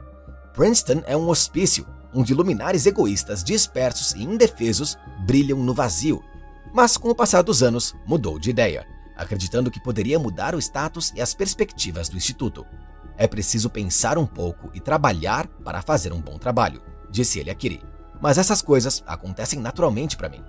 Princeton 0.53 1.03
é 1.07 1.17
um 1.17 1.29
hospício 1.29 1.87
onde 2.15 2.35
luminares 2.35 2.87
egoístas, 2.87 3.45
dispersos 3.45 4.13
e 4.13 4.23
indefesos 4.23 4.97
brilham 5.27 5.59
no 5.59 5.75
vazio. 5.75 6.23
Mas 6.75 6.97
com 6.97 7.09
o 7.09 7.15
passar 7.15 7.43
dos 7.43 7.63
anos, 7.63 7.95
mudou 8.07 8.39
de 8.39 8.51
ideia 8.51 8.87
acreditando 9.19 9.71
que 9.71 9.81
poderia 9.81 10.19
mudar 10.19 10.55
o 10.55 10.59
status 10.59 11.13
e 11.15 11.21
as 11.21 11.35
perspectivas 11.35 12.09
do 12.09 12.17
Instituto. 12.17 12.65
É 13.17 13.27
preciso 13.27 13.69
pensar 13.69 14.17
um 14.17 14.25
pouco 14.25 14.71
e 14.73 14.79
trabalhar 14.79 15.49
para 15.65 15.83
fazer 15.83 16.13
um 16.13 16.21
bom 16.21 16.39
trabalho, 16.39 16.81
disse 17.11 17.41
ele 17.41 17.51
a 17.51 17.55
Kiri. 17.55 17.83
Mas 18.21 18.39
essas 18.39 18.63
coisas 18.63 19.03
acontecem 19.07 19.61
naturalmente 19.61 20.17
para 20.17 20.29
mim. 20.29 20.43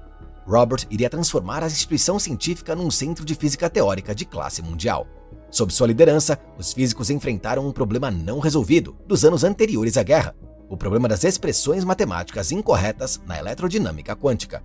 Robert 0.48 0.88
iria 0.90 1.10
transformar 1.10 1.64
a 1.64 1.68
instituição 1.68 2.18
científica 2.18 2.76
num 2.76 2.90
centro 2.90 3.24
de 3.24 3.36
física 3.36 3.70
teórica 3.70 4.16
de 4.16 4.26
classe 4.26 4.62
mundial. 4.62 5.08
Sob 5.52 5.72
sua 5.74 5.88
liderança, 5.88 6.40
os 6.58 6.74
físicos 6.74 7.10
enfrentaram 7.10 7.68
um 7.68 7.72
problema 7.72 8.10
não 8.10 8.40
resolvido 8.40 8.96
dos 9.08 9.24
anos 9.24 9.44
anteriores 9.44 9.98
à 9.98 10.04
guerra, 10.04 10.36
o 10.68 10.78
problema 10.78 11.08
das 11.08 11.24
expressões 11.24 11.84
matemáticas 11.84 12.52
incorretas 12.52 13.20
na 13.26 13.38
eletrodinâmica 13.38 14.16
quântica. 14.16 14.64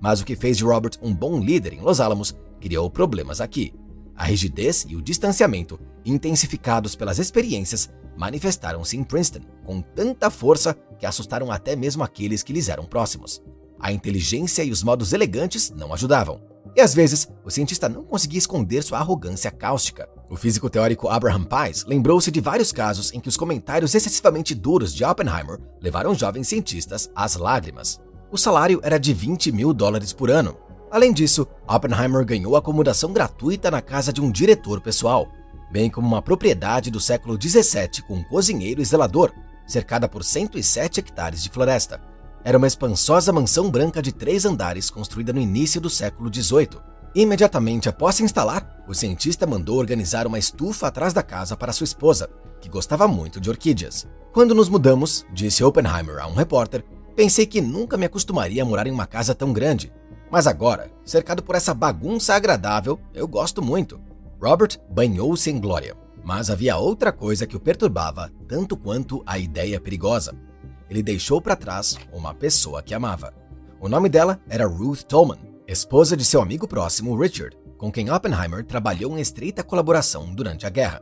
Mas 0.00 0.20
o 0.20 0.24
que 0.24 0.36
fez 0.36 0.56
de 0.56 0.64
Robert 0.64 0.98
um 1.00 1.14
bom 1.14 1.38
líder 1.38 1.72
em 1.72 1.80
Los 1.80 2.00
Alamos 2.00 2.34
criou 2.60 2.90
problemas 2.90 3.40
aqui. 3.40 3.72
A 4.16 4.24
rigidez 4.24 4.84
e 4.88 4.96
o 4.96 5.02
distanciamento, 5.02 5.78
intensificados 6.04 6.94
pelas 6.94 7.18
experiências, 7.18 7.88
manifestaram-se 8.16 8.96
em 8.96 9.04
Princeton 9.04 9.40
com 9.64 9.80
tanta 9.80 10.30
força 10.30 10.76
que 10.98 11.06
assustaram 11.06 11.50
até 11.50 11.74
mesmo 11.74 12.02
aqueles 12.02 12.42
que 12.42 12.52
lhes 12.52 12.68
eram 12.68 12.84
próximos. 12.84 13.42
A 13.78 13.92
inteligência 13.92 14.62
e 14.62 14.70
os 14.70 14.82
modos 14.82 15.12
elegantes 15.12 15.70
não 15.70 15.92
ajudavam. 15.92 16.40
E 16.76 16.80
às 16.80 16.94
vezes, 16.94 17.28
o 17.44 17.50
cientista 17.50 17.88
não 17.88 18.02
conseguia 18.02 18.38
esconder 18.38 18.82
sua 18.82 18.98
arrogância 18.98 19.50
cáustica. 19.50 20.08
O 20.30 20.36
físico 20.36 20.70
teórico 20.70 21.08
Abraham 21.08 21.44
Pais 21.44 21.84
lembrou-se 21.86 22.30
de 22.30 22.40
vários 22.40 22.72
casos 22.72 23.12
em 23.12 23.20
que 23.20 23.28
os 23.28 23.36
comentários 23.36 23.94
excessivamente 23.94 24.54
duros 24.54 24.94
de 24.94 25.04
Oppenheimer 25.04 25.60
levaram 25.80 26.14
jovens 26.14 26.48
cientistas 26.48 27.10
às 27.14 27.36
lágrimas. 27.36 28.00
O 28.30 28.38
salário 28.38 28.80
era 28.82 28.98
de 28.98 29.14
20 29.14 29.52
mil 29.52 29.72
dólares 29.72 30.12
por 30.12 30.30
ano, 30.30 30.56
Além 30.94 31.12
disso, 31.12 31.44
Oppenheimer 31.66 32.24
ganhou 32.24 32.54
acomodação 32.54 33.12
gratuita 33.12 33.68
na 33.68 33.82
casa 33.82 34.12
de 34.12 34.20
um 34.20 34.30
diretor 34.30 34.80
pessoal, 34.80 35.26
bem 35.70 35.90
como 35.90 36.06
uma 36.06 36.22
propriedade 36.22 36.90
do 36.90 37.00
século 37.00 37.36
17 37.36 38.02
com 38.02 38.14
um 38.14 38.24
cozinheiro 38.24 38.80
e 38.80 38.84
zelador, 38.84 39.32
cercada 39.66 40.08
por 40.08 40.22
107 40.22 41.00
hectares 41.00 41.42
de 41.42 41.50
floresta. 41.50 42.00
Era 42.44 42.58
uma 42.58 42.66
espansosa 42.66 43.32
mansão 43.32 43.70
branca 43.70 44.02
de 44.02 44.12
três 44.12 44.44
andares 44.44 44.90
construída 44.90 45.32
no 45.32 45.40
início 45.40 45.80
do 45.80 45.88
século 45.88 46.30
18. 46.30 46.82
Imediatamente 47.14 47.88
após 47.88 48.16
se 48.16 48.22
instalar, 48.22 48.84
o 48.86 48.94
cientista 48.94 49.46
mandou 49.46 49.78
organizar 49.78 50.26
uma 50.26 50.38
estufa 50.38 50.88
atrás 50.88 51.12
da 51.12 51.22
casa 51.22 51.56
para 51.56 51.72
sua 51.72 51.84
esposa, 51.84 52.28
que 52.60 52.68
gostava 52.68 53.08
muito 53.08 53.40
de 53.40 53.48
orquídeas. 53.48 54.06
Quando 54.32 54.54
nos 54.54 54.68
mudamos, 54.68 55.24
disse 55.32 55.62
Oppenheimer 55.64 56.18
a 56.18 56.26
um 56.26 56.34
repórter, 56.34 56.84
pensei 57.14 57.46
que 57.46 57.60
nunca 57.60 57.96
me 57.96 58.06
acostumaria 58.06 58.62
a 58.62 58.66
morar 58.66 58.86
em 58.86 58.90
uma 58.90 59.06
casa 59.06 59.34
tão 59.34 59.52
grande, 59.52 59.92
mas 60.30 60.46
agora, 60.48 60.90
cercado 61.04 61.42
por 61.42 61.54
essa 61.54 61.72
bagunça 61.72 62.34
agradável, 62.34 62.98
eu 63.14 63.28
gosto 63.28 63.62
muito. 63.62 64.00
Robert 64.44 64.78
banhou-se 64.90 65.50
em 65.50 65.58
glória, 65.58 65.96
mas 66.22 66.50
havia 66.50 66.76
outra 66.76 67.10
coisa 67.10 67.46
que 67.46 67.56
o 67.56 67.60
perturbava 67.60 68.30
tanto 68.46 68.76
quanto 68.76 69.22
a 69.24 69.38
ideia 69.38 69.80
perigosa. 69.80 70.34
Ele 70.90 71.02
deixou 71.02 71.40
para 71.40 71.56
trás 71.56 71.96
uma 72.12 72.34
pessoa 72.34 72.82
que 72.82 72.92
amava. 72.92 73.32
O 73.80 73.88
nome 73.88 74.10
dela 74.10 74.38
era 74.46 74.66
Ruth 74.66 75.04
Tolman, 75.04 75.38
esposa 75.66 76.14
de 76.14 76.26
seu 76.26 76.42
amigo 76.42 76.68
próximo 76.68 77.18
Richard, 77.18 77.56
com 77.78 77.90
quem 77.90 78.10
Oppenheimer 78.10 78.62
trabalhou 78.66 79.16
em 79.16 79.20
estreita 79.22 79.64
colaboração 79.64 80.34
durante 80.34 80.66
a 80.66 80.70
guerra. 80.70 81.00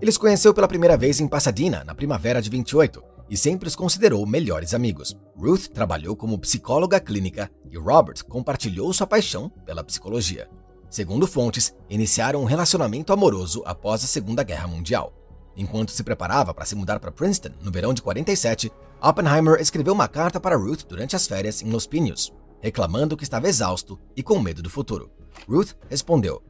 Ele 0.00 0.12
se 0.12 0.18
conheceu 0.18 0.54
pela 0.54 0.68
primeira 0.68 0.96
vez 0.96 1.18
em 1.18 1.26
Pasadena, 1.26 1.82
na 1.82 1.96
primavera 1.96 2.40
de 2.40 2.48
28, 2.48 3.02
e 3.28 3.36
sempre 3.36 3.66
os 3.66 3.74
considerou 3.74 4.24
melhores 4.24 4.72
amigos. 4.72 5.16
Ruth 5.36 5.66
trabalhou 5.66 6.14
como 6.14 6.38
psicóloga 6.38 7.00
clínica 7.00 7.50
e 7.68 7.76
Robert 7.76 8.24
compartilhou 8.28 8.92
sua 8.92 9.04
paixão 9.04 9.48
pela 9.66 9.82
psicologia. 9.82 10.48
Segundo 10.94 11.26
fontes, 11.26 11.74
iniciaram 11.90 12.40
um 12.40 12.44
relacionamento 12.44 13.12
amoroso 13.12 13.64
após 13.66 14.04
a 14.04 14.06
Segunda 14.06 14.44
Guerra 14.44 14.68
Mundial. 14.68 15.12
Enquanto 15.56 15.90
se 15.90 16.04
preparava 16.04 16.54
para 16.54 16.64
se 16.64 16.76
mudar 16.76 17.00
para 17.00 17.10
Princeton 17.10 17.50
no 17.60 17.72
verão 17.72 17.92
de 17.92 18.00
47, 18.00 18.70
Oppenheimer 19.02 19.60
escreveu 19.60 19.92
uma 19.92 20.06
carta 20.06 20.38
para 20.38 20.56
Ruth 20.56 20.84
durante 20.88 21.16
as 21.16 21.26
férias 21.26 21.62
em 21.62 21.68
Los 21.68 21.84
Pinos, 21.84 22.32
reclamando 22.60 23.16
que 23.16 23.24
estava 23.24 23.48
exausto 23.48 23.98
e 24.16 24.22
com 24.22 24.38
medo 24.38 24.62
do 24.62 24.70
futuro. 24.70 25.10
Ruth 25.48 25.72
respondeu: 25.90 26.40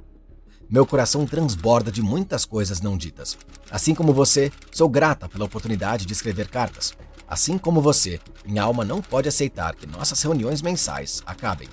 meu 0.69 0.85
coração 0.85 1.25
transborda 1.25 1.91
de 1.91 2.03
muitas 2.03 2.45
coisas 2.45 2.83
não 2.83 2.99
ditas. 2.99 3.39
Assim 3.71 3.95
como 3.95 4.13
você, 4.13 4.53
sou 4.71 4.91
grata 4.91 5.27
pela 5.27 5.47
oportunidade 5.47 6.05
de 6.05 6.13
escrever 6.13 6.49
cartas. 6.49 6.93
Assim 7.27 7.57
como 7.57 7.81
você, 7.81 8.21
minha 8.45 8.63
alma 8.63 8.85
não 8.85 9.01
pode 9.01 9.27
aceitar 9.27 9.75
que 9.75 9.87
nossas 9.87 10.21
reuniões 10.23 10.61
mensais 10.61 11.23
acabem. 11.25 11.67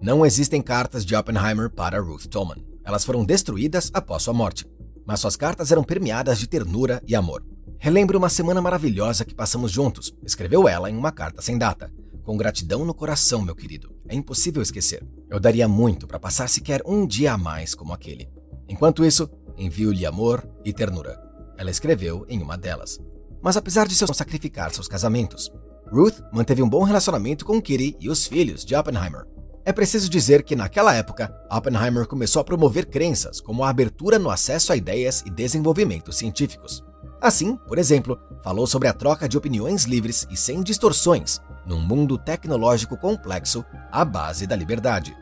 Não 0.00 0.26
existem 0.26 0.60
cartas 0.60 1.06
de 1.06 1.16
Oppenheimer 1.16 1.70
para 1.70 2.00
Ruth 2.00 2.26
Tolman. 2.26 2.62
Elas 2.84 3.04
foram 3.04 3.24
destruídas 3.24 3.90
após 3.94 4.22
sua 4.22 4.34
morte. 4.34 4.66
Mas 5.06 5.20
suas 5.20 5.36
cartas 5.36 5.72
eram 5.72 5.82
permeadas 5.82 6.38
de 6.38 6.46
ternura 6.46 7.02
e 7.06 7.16
amor. 7.16 7.44
Relembro 7.78 8.18
uma 8.18 8.28
semana 8.28 8.60
maravilhosa 8.60 9.24
que 9.24 9.34
passamos 9.34 9.70
juntos, 9.70 10.14
escreveu 10.24 10.68
ela 10.68 10.90
em 10.90 10.96
uma 10.96 11.12
carta 11.12 11.40
sem 11.40 11.56
data. 11.56 11.90
Com 12.24 12.36
gratidão 12.36 12.84
no 12.84 12.92
coração, 12.92 13.42
meu 13.42 13.54
querido. 13.54 13.94
É 14.08 14.14
impossível 14.14 14.60
esquecer. 14.60 15.06
Eu 15.30 15.40
daria 15.40 15.66
muito 15.66 16.06
para 16.06 16.20
passar 16.20 16.48
sequer 16.48 16.82
um 16.84 17.06
dia 17.06 17.32
a 17.32 17.38
mais 17.38 17.74
como 17.74 17.92
aquele. 17.92 18.28
Enquanto 18.68 19.04
isso, 19.04 19.30
envio-lhe 19.56 20.04
amor 20.04 20.46
e 20.64 20.72
ternura. 20.72 21.18
Ela 21.56 21.70
escreveu 21.70 22.26
em 22.28 22.42
uma 22.42 22.58
delas. 22.58 22.98
Mas 23.42 23.56
apesar 23.56 23.86
de 23.86 23.94
seu 23.94 24.12
sacrificar 24.12 24.72
seus 24.72 24.88
casamentos, 24.88 25.50
Ruth 25.90 26.20
manteve 26.32 26.62
um 26.62 26.68
bom 26.68 26.82
relacionamento 26.82 27.44
com 27.44 27.62
Kitty 27.62 27.96
e 28.00 28.10
os 28.10 28.26
filhos 28.26 28.64
de 28.64 28.74
Oppenheimer. 28.74 29.24
É 29.66 29.72
preciso 29.72 30.08
dizer 30.08 30.44
que 30.44 30.54
naquela 30.54 30.94
época, 30.94 31.34
Oppenheimer 31.50 32.06
começou 32.06 32.38
a 32.38 32.44
promover 32.44 32.86
crenças 32.86 33.40
como 33.40 33.64
a 33.64 33.68
abertura 33.68 34.16
no 34.16 34.30
acesso 34.30 34.72
a 34.72 34.76
ideias 34.76 35.24
e 35.26 35.30
desenvolvimentos 35.30 36.16
científicos. 36.16 36.84
Assim, 37.20 37.56
por 37.56 37.76
exemplo, 37.76 38.16
falou 38.44 38.64
sobre 38.64 38.86
a 38.86 38.92
troca 38.92 39.28
de 39.28 39.36
opiniões 39.36 39.82
livres 39.82 40.24
e 40.30 40.36
sem 40.36 40.62
distorções 40.62 41.40
num 41.66 41.80
mundo 41.80 42.16
tecnológico 42.16 42.96
complexo 42.96 43.64
à 43.90 44.04
base 44.04 44.46
da 44.46 44.54
liberdade. 44.54 45.16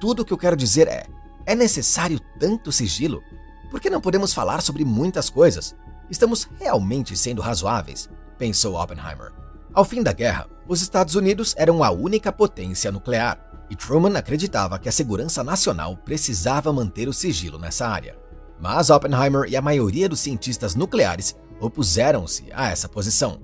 Tudo 0.00 0.22
o 0.22 0.24
que 0.24 0.32
eu 0.32 0.38
quero 0.38 0.54
dizer 0.54 0.86
é: 0.86 1.04
é 1.44 1.56
necessário 1.56 2.20
tanto 2.38 2.70
sigilo? 2.70 3.20
Por 3.68 3.80
que 3.80 3.90
não 3.90 4.00
podemos 4.00 4.32
falar 4.32 4.62
sobre 4.62 4.84
muitas 4.84 5.28
coisas? 5.28 5.74
Estamos 6.08 6.48
realmente 6.60 7.16
sendo 7.16 7.42
razoáveis, 7.42 8.08
pensou 8.38 8.80
Oppenheimer. 8.80 9.32
Ao 9.74 9.84
fim 9.84 10.04
da 10.04 10.12
guerra, 10.12 10.46
os 10.68 10.82
Estados 10.82 11.16
Unidos 11.16 11.52
eram 11.58 11.82
a 11.82 11.90
única 11.90 12.30
potência 12.30 12.92
nuclear, 12.92 13.50
e 13.72 13.74
Truman 13.74 14.18
acreditava 14.18 14.78
que 14.78 14.86
a 14.86 14.92
segurança 14.92 15.42
nacional 15.42 15.96
precisava 15.96 16.70
manter 16.70 17.08
o 17.08 17.12
sigilo 17.12 17.58
nessa 17.58 17.88
área. 17.88 18.18
Mas 18.60 18.90
Oppenheimer 18.90 19.48
e 19.48 19.56
a 19.56 19.62
maioria 19.62 20.10
dos 20.10 20.20
cientistas 20.20 20.74
nucleares 20.74 21.34
opuseram-se 21.58 22.44
a 22.52 22.68
essa 22.68 22.86
posição. 22.86 23.40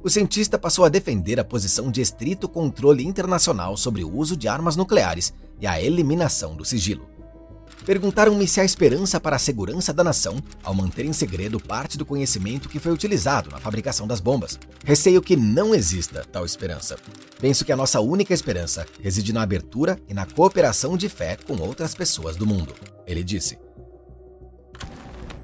O 0.00 0.08
cientista 0.08 0.56
passou 0.56 0.84
a 0.84 0.88
defender 0.88 1.40
a 1.40 1.44
posição 1.44 1.90
de 1.90 2.00
estrito 2.00 2.48
controle 2.48 3.04
internacional 3.04 3.76
sobre 3.76 4.04
o 4.04 4.16
uso 4.16 4.36
de 4.36 4.46
armas 4.46 4.76
nucleares 4.76 5.34
e 5.58 5.66
a 5.66 5.82
eliminação 5.82 6.54
do 6.54 6.64
sigilo. 6.64 7.08
Perguntaram-me 7.84 8.46
se 8.46 8.60
há 8.60 8.64
esperança 8.64 9.18
para 9.18 9.34
a 9.34 9.40
segurança 9.40 9.92
da 9.92 10.04
nação 10.04 10.36
ao 10.62 10.72
manter 10.72 11.04
em 11.04 11.12
segredo 11.12 11.58
parte 11.58 11.98
do 11.98 12.06
conhecimento 12.06 12.68
que 12.68 12.78
foi 12.78 12.92
utilizado 12.92 13.50
na 13.50 13.58
fabricação 13.58 14.06
das 14.06 14.20
bombas. 14.20 14.58
Receio 14.84 15.20
que 15.20 15.34
não 15.34 15.74
exista 15.74 16.24
tal 16.30 16.44
esperança. 16.44 16.96
Penso 17.40 17.64
que 17.64 17.72
a 17.72 17.76
nossa 17.76 18.00
única 18.00 18.32
esperança 18.32 18.86
reside 19.00 19.32
na 19.32 19.42
abertura 19.42 19.98
e 20.08 20.14
na 20.14 20.24
cooperação 20.24 20.96
de 20.96 21.08
fé 21.08 21.36
com 21.36 21.60
outras 21.60 21.92
pessoas 21.92 22.36
do 22.36 22.46
mundo, 22.46 22.72
ele 23.04 23.24
disse. 23.24 23.58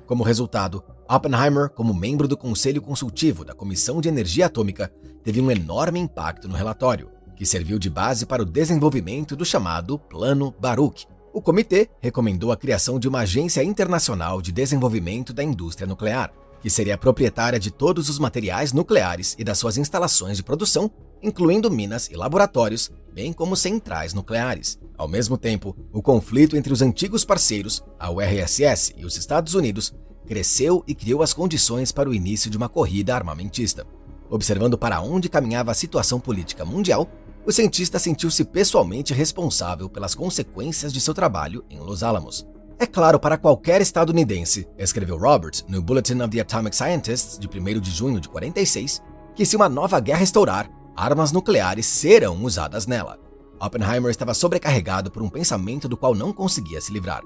Como 0.07 0.23
resultado, 0.23 0.83
Oppenheimer, 1.09 1.69
como 1.71 1.93
membro 1.93 2.29
do 2.29 2.37
Conselho 2.37 2.81
Consultivo 2.81 3.45
da 3.45 3.53
Comissão 3.53 4.01
de 4.01 4.09
Energia 4.09 4.47
Atômica, 4.47 4.93
teve 5.25 5.41
um 5.41 5.51
enorme 5.51 5.99
impacto 5.99 6.47
no 6.47 6.55
relatório, 6.55 7.11
que 7.35 7.45
serviu 7.45 7.79
de 7.79 7.91
base 7.91 8.25
para 8.25 8.43
o 8.43 8.47
desenvolvimento 8.47 9.35
do 9.35 9.45
chamado 9.45 9.99
Plano 9.99 10.55
Baruch, 10.59 11.07
o 11.33 11.41
comitê 11.41 11.89
recomendou 12.01 12.51
a 12.53 12.57
criação 12.57 12.99
de 12.99 13.09
uma 13.09 13.21
agência 13.21 13.63
internacional 13.63 14.41
de 14.41 14.53
desenvolvimento 14.53 15.33
da 15.33 15.43
indústria 15.43 15.87
nuclear, 15.87 16.33
que 16.61 16.71
seria 16.71 16.99
proprietária 16.99 17.59
de 17.59 17.71
todos 17.71 18.09
os 18.09 18.19
materiais 18.19 18.73
nucleares 18.73 19.37
e 19.39 19.45
das 19.45 19.59
suas 19.59 19.79
instalações 19.79 20.37
de 20.37 20.43
produção, 20.43 20.91
incluindo 21.23 21.71
minas 21.71 22.09
e 22.11 22.17
laboratórios, 22.17 22.91
bem 23.13 23.33
como 23.33 23.57
centrais 23.57 24.15
nucleares. 24.15 24.79
Ao 24.97 25.09
mesmo 25.09 25.37
tempo, 25.37 25.77
o 25.93 26.03
conflito 26.03 26.57
entre 26.57 26.73
os 26.73 26.83
antigos 26.83 27.25
parceiros, 27.25 27.85
a 27.99 28.11
URSS 28.11 28.95
e 28.97 29.05
os 29.05 29.17
Estados 29.17 29.55
Unidos, 29.55 29.95
cresceu 30.27 30.85
e 30.87 30.95
criou 30.95 31.23
as 31.23 31.33
condições 31.33 31.93
para 31.93 32.09
o 32.09 32.15
início 32.15 32.51
de 32.51 32.57
uma 32.57 32.69
corrida 32.69 33.15
armamentista. 33.15 33.87
Observando 34.29 34.77
para 34.77 35.01
onde 35.01 35.29
caminhava 35.29 35.71
a 35.71 35.75
situação 35.75 36.21
política 36.21 36.65
mundial, 36.65 37.09
o 37.49 37.53
cientista 37.53 37.99
sentiu-se 37.99 38.45
pessoalmente 38.45 39.15
responsável 39.15 39.89
pelas 39.89 40.15
consequências 40.15 40.93
de 40.93 41.01
seu 41.01 41.15
trabalho 41.15 41.65
em 41.71 41.81
Los 41.81 42.03
Alamos. 42.03 42.47
É 42.79 42.85
claro 42.85 43.19
para 43.19 43.39
qualquer 43.39 43.81
estadunidense, 43.81 44.69
escreveu 44.77 45.17
Roberts 45.17 45.65
no 45.67 45.81
Bulletin 45.81 46.21
of 46.21 46.29
the 46.29 46.41
Atomic 46.41 46.77
Scientists 46.77 47.39
de 47.39 47.49
1 47.49 47.81
de 47.81 47.91
junho 47.91 48.21
de 48.21 48.29
46, 48.29 49.03
que 49.35 49.47
se 49.47 49.57
uma 49.57 49.67
nova 49.67 49.99
guerra 49.99 50.23
estourar, 50.23 50.71
armas 50.95 51.33
nucleares 51.33 51.87
serão 51.87 52.45
usadas 52.45 52.87
nela. 52.87 53.19
Oppenheimer 53.59 54.11
estava 54.11 54.35
sobrecarregado 54.35 55.11
por 55.11 55.23
um 55.23 55.31
pensamento 55.31 55.89
do 55.89 55.97
qual 55.97 56.15
não 56.15 56.35
conseguia 56.35 56.83
se 56.83 56.93
livrar. 56.93 57.23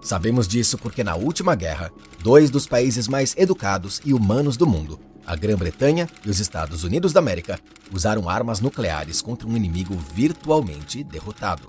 Sabemos 0.00 0.46
disso 0.46 0.78
porque 0.78 1.02
na 1.02 1.16
última 1.16 1.56
guerra, 1.56 1.90
dois 2.22 2.50
dos 2.50 2.68
países 2.68 3.08
mais 3.08 3.34
educados 3.36 4.00
e 4.04 4.14
humanos 4.14 4.56
do 4.56 4.64
mundo 4.64 4.96
a 5.26 5.34
Grã-Bretanha 5.34 6.08
e 6.24 6.30
os 6.30 6.38
Estados 6.38 6.84
Unidos 6.84 7.12
da 7.12 7.18
América 7.18 7.58
usaram 7.92 8.28
armas 8.28 8.60
nucleares 8.60 9.20
contra 9.20 9.48
um 9.48 9.56
inimigo 9.56 9.94
virtualmente 9.96 11.02
derrotado. 11.02 11.64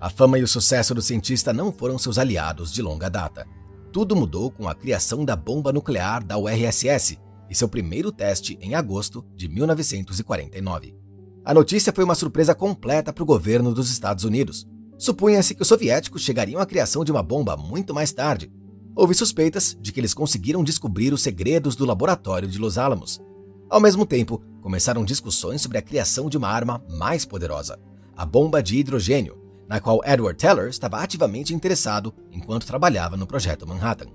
A 0.00 0.08
fama 0.08 0.38
e 0.38 0.42
o 0.42 0.48
sucesso 0.48 0.94
do 0.94 1.02
cientista 1.02 1.52
não 1.52 1.72
foram 1.72 1.98
seus 1.98 2.16
aliados 2.16 2.72
de 2.72 2.80
longa 2.80 3.10
data. 3.10 3.46
Tudo 3.92 4.16
mudou 4.16 4.50
com 4.50 4.68
a 4.68 4.74
criação 4.74 5.24
da 5.24 5.34
bomba 5.34 5.72
nuclear 5.72 6.24
da 6.24 6.38
URSS 6.38 7.18
e 7.50 7.54
seu 7.54 7.68
primeiro 7.68 8.12
teste 8.12 8.56
em 8.62 8.74
agosto 8.74 9.26
de 9.36 9.48
1949. 9.48 10.94
A 11.44 11.52
notícia 11.52 11.92
foi 11.92 12.04
uma 12.04 12.14
surpresa 12.14 12.54
completa 12.54 13.12
para 13.12 13.22
o 13.22 13.26
governo 13.26 13.74
dos 13.74 13.90
Estados 13.90 14.24
Unidos, 14.24 14.66
Supunha-se 15.00 15.54
que 15.54 15.62
os 15.62 15.68
soviéticos 15.68 16.20
chegariam 16.20 16.60
à 16.60 16.66
criação 16.66 17.02
de 17.02 17.10
uma 17.10 17.22
bomba 17.22 17.56
muito 17.56 17.94
mais 17.94 18.12
tarde. 18.12 18.52
Houve 18.94 19.14
suspeitas 19.14 19.74
de 19.80 19.92
que 19.92 19.98
eles 19.98 20.12
conseguiram 20.12 20.62
descobrir 20.62 21.10
os 21.14 21.22
segredos 21.22 21.74
do 21.74 21.86
laboratório 21.86 22.46
de 22.46 22.58
Los 22.58 22.76
Alamos. 22.76 23.18
Ao 23.70 23.80
mesmo 23.80 24.04
tempo, 24.04 24.42
começaram 24.60 25.02
discussões 25.02 25.62
sobre 25.62 25.78
a 25.78 25.82
criação 25.82 26.28
de 26.28 26.36
uma 26.36 26.48
arma 26.48 26.84
mais 26.86 27.24
poderosa, 27.24 27.78
a 28.14 28.26
bomba 28.26 28.62
de 28.62 28.76
hidrogênio, 28.76 29.38
na 29.66 29.80
qual 29.80 30.02
Edward 30.04 30.38
Teller 30.38 30.68
estava 30.68 30.98
ativamente 30.98 31.54
interessado 31.54 32.12
enquanto 32.30 32.66
trabalhava 32.66 33.16
no 33.16 33.26
projeto 33.26 33.66
Manhattan. 33.66 34.08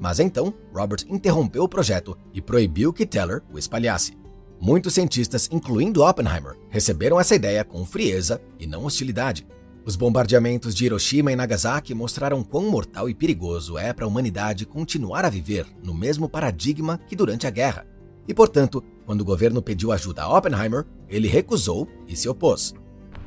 Mas 0.00 0.18
então, 0.18 0.54
Robert 0.72 1.04
interrompeu 1.10 1.64
o 1.64 1.68
projeto 1.68 2.16
e 2.32 2.40
proibiu 2.40 2.90
que 2.90 3.04
Teller 3.04 3.42
o 3.52 3.58
espalhasse. 3.58 4.16
Muitos 4.58 4.94
cientistas, 4.94 5.46
incluindo 5.52 6.02
Oppenheimer, 6.02 6.56
receberam 6.70 7.20
essa 7.20 7.34
ideia 7.34 7.62
com 7.64 7.84
frieza 7.84 8.40
e 8.58 8.66
não 8.66 8.86
hostilidade. 8.86 9.46
Os 9.84 9.96
bombardeamentos 9.96 10.76
de 10.76 10.84
Hiroshima 10.84 11.32
e 11.32 11.36
Nagasaki 11.36 11.92
mostraram 11.92 12.44
quão 12.44 12.70
mortal 12.70 13.10
e 13.10 13.14
perigoso 13.14 13.76
é 13.76 13.92
para 13.92 14.04
a 14.04 14.08
humanidade 14.08 14.64
continuar 14.64 15.24
a 15.24 15.30
viver 15.30 15.66
no 15.82 15.92
mesmo 15.92 16.28
paradigma 16.28 16.98
que 17.08 17.16
durante 17.16 17.48
a 17.48 17.50
guerra. 17.50 17.84
E, 18.28 18.32
portanto, 18.32 18.82
quando 19.04 19.22
o 19.22 19.24
governo 19.24 19.60
pediu 19.60 19.90
ajuda 19.90 20.22
a 20.22 20.38
Oppenheimer, 20.38 20.86
ele 21.08 21.26
recusou 21.26 21.88
e 22.06 22.14
se 22.14 22.28
opôs. 22.28 22.72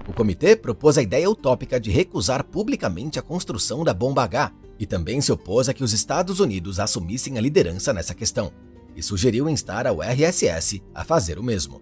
O 0.08 0.14
comitê 0.14 0.56
propôs 0.56 0.98
a 0.98 1.02
ideia 1.02 1.30
utópica 1.30 1.78
de 1.78 1.92
recusar 1.92 2.44
publicamente 2.46 3.20
a 3.20 3.22
construção 3.22 3.84
da 3.84 3.94
bomba 3.94 4.24
H 4.24 4.54
e 4.80 4.86
também 4.86 5.20
se 5.20 5.34
opôs 5.34 5.68
a 5.68 5.74
que 5.74 5.84
os 5.84 5.92
Estados 5.92 6.40
Unidos 6.40 6.80
assumissem 6.80 7.38
a 7.38 7.42
liderança 7.42 7.92
nessa 7.92 8.14
questão, 8.14 8.52
e 8.96 9.04
sugeriu 9.04 9.50
instar 9.50 9.86
a 9.86 9.92
URSS 9.92 10.82
a 10.94 11.04
fazer 11.04 11.38
o 11.38 11.44
mesmo. 11.44 11.82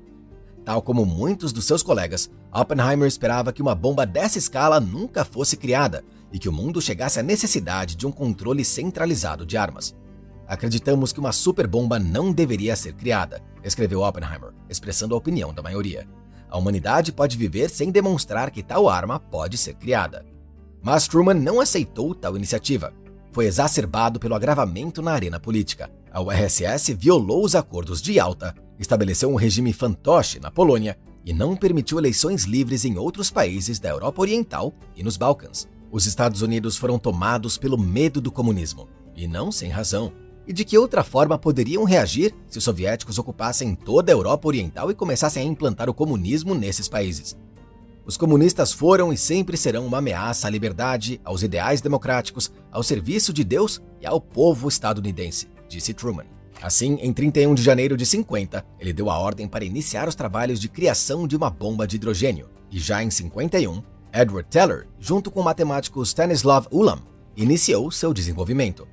Tal 0.65 0.81
como 0.81 1.05
muitos 1.05 1.51
dos 1.51 1.65
seus 1.65 1.83
colegas, 1.83 2.31
Oppenheimer 2.53 3.07
esperava 3.07 3.51
que 3.51 3.61
uma 3.61 3.75
bomba 3.75 4.05
dessa 4.05 4.37
escala 4.37 4.79
nunca 4.79 5.25
fosse 5.25 5.57
criada 5.57 6.03
e 6.31 6.39
que 6.39 6.47
o 6.47 6.53
mundo 6.53 6.81
chegasse 6.81 7.19
à 7.19 7.23
necessidade 7.23 7.95
de 7.95 8.07
um 8.07 8.11
controle 8.11 8.63
centralizado 8.63 9.45
de 9.45 9.57
armas. 9.57 9.93
Acreditamos 10.47 11.11
que 11.11 11.19
uma 11.19 11.33
superbomba 11.33 11.99
não 11.99 12.31
deveria 12.31 12.75
ser 12.75 12.93
criada, 12.93 13.41
escreveu 13.63 14.01
Oppenheimer, 14.01 14.53
expressando 14.69 15.15
a 15.15 15.17
opinião 15.17 15.53
da 15.53 15.61
maioria. 15.61 16.07
A 16.49 16.57
humanidade 16.57 17.11
pode 17.11 17.37
viver 17.37 17.69
sem 17.69 17.91
demonstrar 17.91 18.49
que 18.49 18.63
tal 18.63 18.87
arma 18.87 19.19
pode 19.19 19.57
ser 19.57 19.73
criada. 19.73 20.25
Mas 20.81 21.07
Truman 21.07 21.33
não 21.33 21.59
aceitou 21.59 22.15
tal 22.15 22.37
iniciativa. 22.37 22.93
Foi 23.31 23.45
exacerbado 23.45 24.19
pelo 24.19 24.35
agravamento 24.35 25.01
na 25.01 25.11
arena 25.11 25.39
política. 25.39 25.89
A 26.11 26.21
URSS 26.21 26.93
violou 26.93 27.43
os 27.43 27.55
acordos 27.55 28.01
de 28.01 28.13
Yalta 28.13 28.53
estabeleceu 28.79 29.29
um 29.29 29.35
regime 29.35 29.73
fantoche 29.73 30.39
na 30.39 30.51
Polônia 30.51 30.97
e 31.25 31.33
não 31.33 31.55
permitiu 31.55 31.97
eleições 31.97 32.43
livres 32.43 32.85
em 32.85 32.97
outros 32.97 33.31
países 33.31 33.79
da 33.79 33.89
Europa 33.89 34.21
Oriental 34.21 34.73
e 34.95 35.03
nos 35.03 35.17
Balcãs. 35.17 35.67
Os 35.91 36.05
Estados 36.05 36.41
Unidos 36.41 36.75
foram 36.75 36.97
tomados 36.97 37.57
pelo 37.57 37.77
medo 37.77 38.19
do 38.19 38.31
comunismo, 38.31 38.87
e 39.15 39.27
não 39.27 39.51
sem 39.51 39.69
razão. 39.69 40.11
E 40.45 40.51
de 40.51 40.65
que 40.65 40.77
outra 40.77 41.03
forma 41.03 41.37
poderiam 41.37 41.83
reagir 41.83 42.33
se 42.47 42.57
os 42.57 42.63
soviéticos 42.63 43.17
ocupassem 43.17 43.75
toda 43.75 44.11
a 44.11 44.15
Europa 44.15 44.47
Oriental 44.47 44.91
e 44.91 44.95
começassem 44.95 45.43
a 45.43 45.45
implantar 45.45 45.89
o 45.89 45.93
comunismo 45.93 46.53
nesses 46.53 46.89
países? 46.89 47.37
Os 48.05 48.17
comunistas 48.17 48.73
foram 48.73 49.13
e 49.13 49.17
sempre 49.17 49.55
serão 49.55 49.85
uma 49.85 49.99
ameaça 49.99 50.47
à 50.47 50.49
liberdade, 50.49 51.21
aos 51.23 51.41
ideais 51.41 51.79
democráticos, 51.79 52.51
ao 52.69 52.83
serviço 52.83 53.31
de 53.31 53.45
Deus 53.45 53.81
e 54.01 54.05
ao 54.05 54.19
povo 54.19 54.67
estadunidense, 54.67 55.47
disse 55.69 55.93
Truman. 55.93 56.32
Assim, 56.63 56.97
em 57.01 57.11
31 57.11 57.53
de 57.53 57.61
janeiro 57.61 57.97
de 57.97 58.05
50, 58.05 58.65
ele 58.79 58.93
deu 58.93 59.09
a 59.09 59.19
ordem 59.19 59.49
para 59.49 59.65
iniciar 59.65 60.07
os 60.07 60.15
trabalhos 60.15 60.61
de 60.61 60.69
criação 60.69 61.27
de 61.27 61.35
uma 61.35 61.49
bomba 61.49 61.85
de 61.85 61.97
hidrogênio, 61.97 62.49
e 62.71 62.79
já 62.79 63.03
em 63.03 63.11
51, 63.11 63.83
Edward 64.13 64.49
Teller, 64.49 64.87
junto 64.97 65.29
com 65.29 65.41
o 65.41 65.43
matemático 65.43 66.01
Stanislav 66.03 66.65
Ulam, 66.71 67.01
iniciou 67.35 67.91
seu 67.91 68.13
desenvolvimento. 68.13 68.87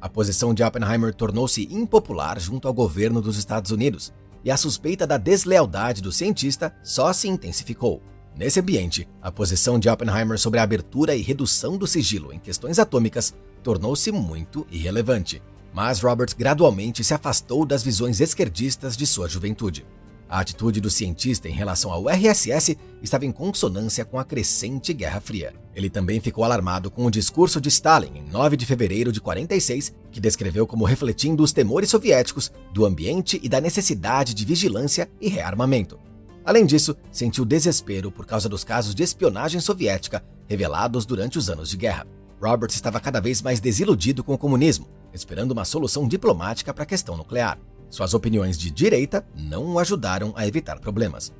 A 0.00 0.08
posição 0.08 0.52
de 0.52 0.64
Oppenheimer 0.64 1.14
tornou-se 1.14 1.68
impopular 1.70 2.40
junto 2.40 2.66
ao 2.66 2.74
governo 2.74 3.20
dos 3.20 3.38
Estados 3.38 3.70
Unidos, 3.70 4.12
e 4.44 4.50
a 4.50 4.56
suspeita 4.56 5.06
da 5.06 5.16
deslealdade 5.16 6.02
do 6.02 6.10
cientista 6.10 6.74
só 6.82 7.12
se 7.12 7.28
intensificou. 7.28 8.02
Nesse 8.36 8.58
ambiente, 8.58 9.08
a 9.22 9.30
posição 9.30 9.78
de 9.78 9.88
Oppenheimer 9.88 10.36
sobre 10.36 10.58
a 10.58 10.64
abertura 10.64 11.14
e 11.14 11.22
redução 11.22 11.78
do 11.78 11.86
sigilo 11.86 12.32
em 12.32 12.40
questões 12.40 12.80
atômicas 12.80 13.32
tornou-se 13.62 14.10
muito 14.10 14.66
irrelevante, 14.68 15.40
mas 15.74 16.00
Roberts 16.00 16.34
gradualmente 16.34 17.02
se 17.02 17.12
afastou 17.12 17.66
das 17.66 17.82
visões 17.82 18.20
esquerdistas 18.20 18.96
de 18.96 19.04
sua 19.04 19.28
juventude. 19.28 19.84
A 20.28 20.38
atitude 20.38 20.80
do 20.80 20.88
cientista 20.88 21.48
em 21.48 21.52
relação 21.52 21.92
ao 21.92 22.08
RSS 22.08 22.78
estava 23.02 23.26
em 23.26 23.32
consonância 23.32 24.04
com 24.04 24.18
a 24.18 24.24
crescente 24.24 24.92
Guerra 24.92 25.20
Fria. 25.20 25.52
Ele 25.74 25.90
também 25.90 26.20
ficou 26.20 26.44
alarmado 26.44 26.90
com 26.90 27.04
o 27.04 27.10
discurso 27.10 27.60
de 27.60 27.68
Stalin 27.68 28.12
em 28.14 28.30
9 28.30 28.56
de 28.56 28.64
fevereiro 28.64 29.12
de 29.12 29.20
46, 29.20 29.92
que 30.12 30.20
descreveu 30.20 30.64
como 30.66 30.84
refletindo 30.84 31.42
os 31.42 31.52
temores 31.52 31.90
soviéticos 31.90 32.52
do 32.72 32.86
ambiente 32.86 33.40
e 33.42 33.48
da 33.48 33.60
necessidade 33.60 34.32
de 34.32 34.44
vigilância 34.44 35.10
e 35.20 35.28
rearmamento. 35.28 35.98
Além 36.44 36.64
disso, 36.64 36.96
sentiu 37.10 37.44
desespero 37.44 38.12
por 38.12 38.26
causa 38.26 38.48
dos 38.48 38.62
casos 38.62 38.94
de 38.94 39.02
espionagem 39.02 39.60
soviética 39.60 40.24
revelados 40.46 41.04
durante 41.04 41.36
os 41.36 41.50
anos 41.50 41.68
de 41.68 41.76
guerra. 41.76 42.06
Roberts 42.40 42.76
estava 42.76 43.00
cada 43.00 43.20
vez 43.20 43.42
mais 43.42 43.60
desiludido 43.60 44.22
com 44.22 44.34
o 44.34 44.38
comunismo, 44.38 44.86
esperando 45.14 45.52
uma 45.52 45.64
solução 45.64 46.06
diplomática 46.06 46.74
para 46.74 46.82
a 46.82 46.86
questão 46.86 47.16
nuclear. 47.16 47.58
Suas 47.88 48.12
opiniões 48.12 48.58
de 48.58 48.70
direita 48.70 49.24
não 49.34 49.74
o 49.74 49.78
ajudaram 49.78 50.32
a 50.36 50.46
evitar 50.46 50.80
problemas. 50.80 51.32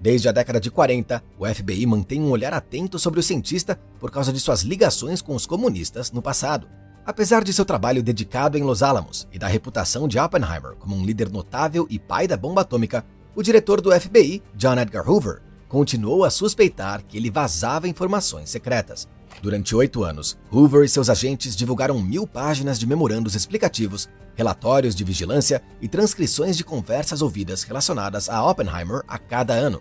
Desde 0.00 0.28
a 0.28 0.32
década 0.32 0.58
de 0.58 0.70
40, 0.70 1.22
o 1.38 1.46
FBI 1.46 1.86
mantém 1.86 2.20
um 2.20 2.30
olhar 2.30 2.52
atento 2.52 2.98
sobre 2.98 3.20
o 3.20 3.22
cientista 3.22 3.78
por 3.98 4.10
causa 4.10 4.32
de 4.32 4.40
suas 4.40 4.62
ligações 4.62 5.22
com 5.22 5.34
os 5.34 5.46
comunistas 5.46 6.10
no 6.10 6.20
passado. 6.20 6.68
Apesar 7.04 7.44
de 7.44 7.52
seu 7.52 7.64
trabalho 7.64 8.02
dedicado 8.02 8.58
em 8.58 8.62
Los 8.62 8.82
Alamos 8.82 9.28
e 9.32 9.38
da 9.38 9.46
reputação 9.46 10.08
de 10.08 10.18
Oppenheimer 10.18 10.74
como 10.76 10.96
um 10.96 11.04
líder 11.04 11.30
notável 11.30 11.86
e 11.88 11.98
pai 11.98 12.26
da 12.26 12.36
bomba 12.36 12.62
atômica, 12.62 13.04
o 13.34 13.42
diretor 13.42 13.80
do 13.80 13.92
FBI, 13.92 14.42
John 14.54 14.78
Edgar 14.78 15.08
Hoover, 15.08 15.42
continuou 15.68 16.24
a 16.24 16.30
suspeitar 16.30 17.04
que 17.04 17.16
ele 17.16 17.30
vazava 17.30 17.86
informações 17.86 18.50
secretas. 18.50 19.08
Durante 19.42 19.74
oito 19.74 20.04
anos, 20.04 20.38
Hoover 20.52 20.84
e 20.84 20.88
seus 20.88 21.08
agentes 21.08 21.56
divulgaram 21.56 22.00
mil 22.00 22.26
páginas 22.26 22.78
de 22.78 22.86
memorandos 22.86 23.34
explicativos, 23.34 24.08
relatórios 24.34 24.94
de 24.94 25.04
vigilância 25.04 25.62
e 25.80 25.88
transcrições 25.88 26.56
de 26.56 26.64
conversas 26.64 27.22
ouvidas 27.22 27.62
relacionadas 27.62 28.28
a 28.28 28.44
Oppenheimer 28.44 29.02
a 29.08 29.18
cada 29.18 29.54
ano. 29.54 29.80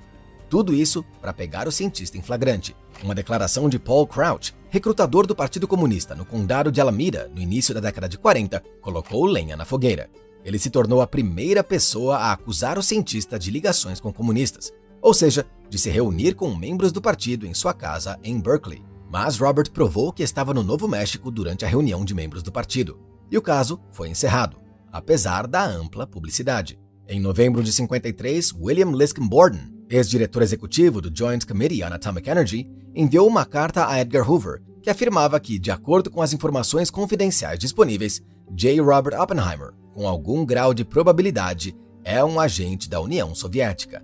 Tudo 0.50 0.74
isso 0.74 1.04
para 1.22 1.34
pegar 1.34 1.68
o 1.68 1.72
cientista 1.72 2.18
em 2.18 2.22
flagrante. 2.22 2.76
Uma 3.04 3.14
declaração 3.14 3.70
de 3.70 3.78
Paul 3.78 4.08
Crouch, 4.08 4.56
recrutador 4.70 5.28
do 5.28 5.36
Partido 5.36 5.68
Comunista 5.68 6.16
no 6.16 6.26
condado 6.26 6.72
de 6.72 6.82
Alameda 6.82 7.30
no 7.34 7.42
início 7.42 7.74
da 7.74 7.80
década 7.80 8.10
de 8.10 8.18
40, 8.18 8.64
colocou 8.82 9.26
lenha 9.26 9.56
na 9.56 9.66
fogueira. 9.66 10.10
Ele 10.44 10.58
se 10.58 10.70
tornou 10.70 11.02
a 11.02 11.08
primeira 11.08 11.64
pessoa 11.64 12.18
a 12.18 12.32
acusar 12.32 12.80
o 12.80 12.84
cientista 12.84 13.38
de 13.38 13.52
ligações 13.52 14.00
com 14.00 14.12
comunistas, 14.12 14.74
ou 15.02 15.14
seja, 15.14 15.46
de 15.70 15.78
se 15.78 15.90
reunir 15.90 16.34
com 16.34 16.54
membros 16.56 16.92
do 16.92 17.02
partido 17.02 17.46
em 17.46 17.54
sua 17.54 17.74
casa 17.74 18.18
em 18.24 18.40
Berkeley. 18.40 18.89
Mas 19.10 19.38
Robert 19.38 19.72
provou 19.72 20.14
que 20.14 20.22
estava 20.22 20.54
no 20.54 20.64
Novo 20.64 20.88
México 20.88 21.32
durante 21.32 21.66
a 21.66 21.68
reunião 21.68 22.06
de 22.06 22.14
membros 22.14 22.44
do 22.44 22.52
partido, 22.52 23.00
e 23.32 23.38
o 23.38 23.42
caso 23.42 23.80
foi 23.92 24.10
encerrado, 24.10 24.58
apesar 24.92 25.48
da 25.48 25.66
ampla 25.66 26.06
publicidade. 26.06 26.80
Em 27.08 27.20
novembro 27.20 27.64
de 27.64 27.74
53, 27.74 28.54
William 28.54 28.92
Liskin 28.92 29.28
Borden, 29.28 29.74
ex-diretor 29.90 30.44
executivo 30.44 31.02
do 31.02 31.12
Joint 31.16 31.46
Committee 31.46 31.84
on 31.84 31.94
Atomic 31.94 32.30
Energy, 32.30 32.70
enviou 32.96 33.28
uma 33.28 33.46
carta 33.46 33.88
a 33.88 34.00
Edgar 34.00 34.30
Hoover 34.30 34.62
que 34.82 34.90
afirmava 34.90 35.40
que, 35.40 35.60
de 35.60 35.72
acordo 35.72 36.10
com 36.10 36.22
as 36.22 36.32
informações 36.32 36.90
confidenciais 36.90 37.60
disponíveis, 37.60 38.22
J. 38.56 38.80
Robert 38.80 39.20
Oppenheimer 39.20 39.74
com 40.00 40.08
algum 40.08 40.46
grau 40.46 40.74
de 40.74 40.86
probabilidade, 40.86 41.76
é 42.06 42.24
um 42.24 42.40
agente 42.40 42.90
da 42.90 43.02
União 43.02 43.36
Soviética. 43.36 44.02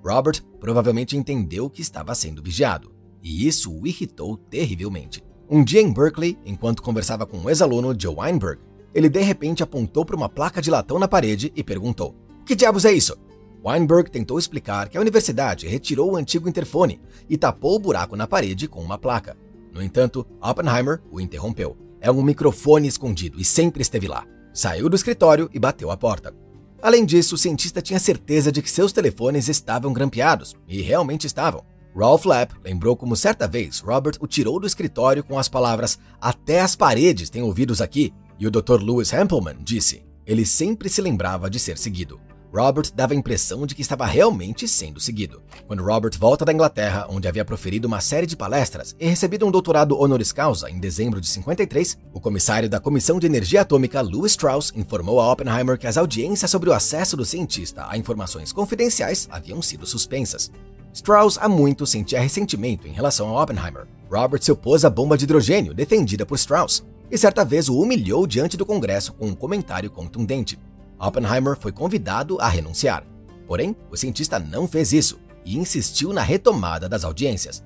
Robert 0.00 0.40
provavelmente 0.60 1.16
entendeu 1.16 1.68
que 1.68 1.82
estava 1.82 2.14
sendo 2.14 2.40
vigiado, 2.40 2.93
e 3.24 3.48
isso 3.48 3.72
o 3.72 3.86
irritou 3.86 4.36
terrivelmente. 4.36 5.24
Um 5.48 5.64
dia 5.64 5.80
em 5.80 5.90
Berkeley, 5.90 6.38
enquanto 6.44 6.82
conversava 6.82 7.26
com 7.26 7.38
um 7.38 7.48
ex-aluno, 7.48 7.98
Joe 7.98 8.14
Weinberg, 8.14 8.60
ele 8.94 9.08
de 9.08 9.20
repente 9.20 9.62
apontou 9.62 10.04
para 10.04 10.14
uma 10.14 10.28
placa 10.28 10.60
de 10.60 10.70
latão 10.70 10.98
na 10.98 11.08
parede 11.08 11.50
e 11.56 11.64
perguntou: 11.64 12.14
Que 12.44 12.54
diabos 12.54 12.84
é 12.84 12.92
isso? 12.92 13.16
Weinberg 13.64 14.10
tentou 14.10 14.38
explicar 14.38 14.90
que 14.90 14.98
a 14.98 15.00
universidade 15.00 15.66
retirou 15.66 16.12
o 16.12 16.16
antigo 16.16 16.48
interfone 16.48 17.00
e 17.28 17.38
tapou 17.38 17.76
o 17.76 17.78
buraco 17.78 18.14
na 18.14 18.26
parede 18.26 18.68
com 18.68 18.82
uma 18.82 18.98
placa. 18.98 19.36
No 19.72 19.82
entanto, 19.82 20.26
Oppenheimer 20.40 21.02
o 21.10 21.18
interrompeu. 21.18 21.76
É 22.00 22.10
um 22.10 22.22
microfone 22.22 22.86
escondido 22.86 23.40
e 23.40 23.44
sempre 23.44 23.80
esteve 23.80 24.06
lá. 24.06 24.26
Saiu 24.52 24.90
do 24.90 24.96
escritório 24.96 25.48
e 25.52 25.58
bateu 25.58 25.90
a 25.90 25.96
porta. 25.96 26.34
Além 26.82 27.06
disso, 27.06 27.34
o 27.34 27.38
cientista 27.38 27.80
tinha 27.80 27.98
certeza 27.98 28.52
de 28.52 28.60
que 28.60 28.70
seus 28.70 28.92
telefones 28.92 29.48
estavam 29.48 29.90
grampeados, 29.90 30.54
e 30.68 30.82
realmente 30.82 31.26
estavam. 31.26 31.64
Ralph 31.96 32.24
Lapp 32.24 32.52
lembrou 32.64 32.96
como 32.96 33.14
certa 33.14 33.46
vez 33.46 33.78
Robert 33.78 34.16
o 34.20 34.26
tirou 34.26 34.58
do 34.58 34.66
escritório 34.66 35.22
com 35.22 35.38
as 35.38 35.48
palavras 35.48 35.98
Até 36.20 36.60
as 36.60 36.74
paredes 36.74 37.30
têm 37.30 37.42
ouvidos 37.42 37.80
aqui, 37.80 38.12
e 38.38 38.46
o 38.46 38.50
Dr. 38.50 38.82
Lewis 38.82 39.12
Hampelman 39.12 39.56
disse: 39.60 40.04
Ele 40.26 40.44
sempre 40.44 40.88
se 40.88 41.00
lembrava 41.00 41.48
de 41.48 41.60
ser 41.60 41.78
seguido. 41.78 42.20
Robert 42.52 42.92
dava 42.94 43.14
a 43.14 43.16
impressão 43.16 43.66
de 43.66 43.74
que 43.74 43.82
estava 43.82 44.06
realmente 44.06 44.68
sendo 44.68 45.00
seguido. 45.00 45.42
Quando 45.66 45.82
Robert 45.82 46.16
volta 46.16 46.44
da 46.44 46.52
Inglaterra, 46.52 47.06
onde 47.10 47.26
havia 47.26 47.44
proferido 47.44 47.88
uma 47.88 48.00
série 48.00 48.28
de 48.28 48.36
palestras 48.36 48.94
e 48.98 49.08
recebido 49.08 49.44
um 49.44 49.50
doutorado 49.50 49.98
honoris 49.98 50.30
causa 50.30 50.70
em 50.70 50.78
dezembro 50.78 51.20
de 51.20 51.26
53, 51.26 51.98
o 52.12 52.20
comissário 52.20 52.68
da 52.68 52.78
Comissão 52.78 53.18
de 53.18 53.26
Energia 53.26 53.62
Atômica, 53.62 54.00
Louis 54.00 54.32
Strauss, 54.32 54.72
informou 54.76 55.20
a 55.20 55.32
Oppenheimer 55.32 55.76
que 55.76 55.88
as 55.88 55.96
audiências 55.96 56.48
sobre 56.48 56.70
o 56.70 56.72
acesso 56.72 57.16
do 57.16 57.24
cientista 57.24 57.86
a 57.88 57.98
informações 57.98 58.52
confidenciais 58.52 59.26
haviam 59.32 59.60
sido 59.60 59.84
suspensas. 59.84 60.48
Strauss 60.94 61.36
há 61.40 61.48
muito 61.48 61.84
sentia 61.84 62.20
ressentimento 62.20 62.86
em 62.86 62.92
relação 62.92 63.28
a 63.28 63.42
Oppenheimer. 63.42 63.84
Robert 64.08 64.40
se 64.40 64.52
opôs 64.52 64.84
à 64.84 64.90
bomba 64.90 65.18
de 65.18 65.24
hidrogênio 65.24 65.74
defendida 65.74 66.24
por 66.24 66.36
Strauss, 66.36 66.84
e 67.10 67.18
certa 67.18 67.44
vez 67.44 67.68
o 67.68 67.80
humilhou 67.80 68.28
diante 68.28 68.56
do 68.56 68.64
Congresso 68.64 69.12
com 69.12 69.26
um 69.26 69.34
comentário 69.34 69.90
contundente. 69.90 70.56
Oppenheimer 70.96 71.56
foi 71.58 71.72
convidado 71.72 72.40
a 72.40 72.48
renunciar. 72.48 73.04
Porém, 73.48 73.74
o 73.90 73.96
cientista 73.96 74.38
não 74.38 74.68
fez 74.68 74.92
isso 74.92 75.18
e 75.44 75.58
insistiu 75.58 76.12
na 76.12 76.22
retomada 76.22 76.88
das 76.88 77.02
audiências. 77.02 77.64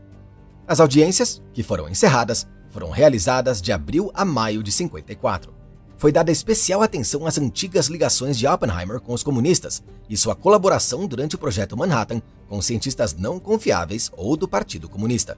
As 0.67 0.81
audiências, 0.81 1.43
que 1.53 1.63
foram 1.63 1.87
encerradas, 1.87 2.49
foram 2.71 2.89
realizadas 2.89 3.61
de 3.61 3.73
abril 3.73 4.11
a 4.15 4.25
maio 4.25 4.63
de 4.63 4.73
54. 4.73 5.58
Foi 5.99 6.13
dada 6.13 6.31
especial 6.31 6.81
atenção 6.81 7.27
às 7.27 7.39
antigas 7.39 7.89
ligações 7.89 8.39
de 8.39 8.47
Oppenheimer 8.47 9.01
com 9.01 9.13
os 9.13 9.25
comunistas 9.25 9.83
e 10.09 10.17
sua 10.17 10.37
colaboração 10.37 11.09
durante 11.09 11.35
o 11.35 11.39
projeto 11.39 11.77
Manhattan 11.77 12.23
com 12.49 12.63
cientistas 12.63 13.15
não 13.15 13.41
confiáveis 13.41 14.09
ou 14.17 14.37
do 14.37 14.47
Partido 14.47 14.89
Comunista. 14.89 15.37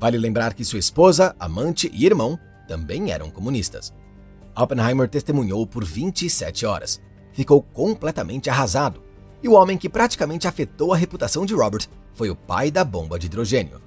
Vale 0.00 0.18
lembrar 0.18 0.54
que 0.54 0.64
sua 0.64 0.80
esposa, 0.80 1.36
amante 1.38 1.88
e 1.94 2.04
irmão 2.04 2.36
também 2.66 3.12
eram 3.12 3.30
comunistas. 3.30 3.94
Oppenheimer 4.56 5.08
testemunhou 5.08 5.64
por 5.66 5.84
27 5.84 6.66
horas 6.66 7.00
ficou 7.32 7.62
completamente 7.62 8.50
arrasado. 8.50 9.00
E 9.40 9.48
o 9.48 9.52
homem 9.52 9.78
que 9.78 9.88
praticamente 9.88 10.46
afetou 10.46 10.92
a 10.92 10.96
reputação 10.96 11.46
de 11.46 11.54
Robert 11.54 11.88
foi 12.14 12.28
o 12.28 12.36
pai 12.36 12.70
da 12.70 12.84
bomba 12.84 13.18
de 13.18 13.26
hidrogênio. 13.26 13.80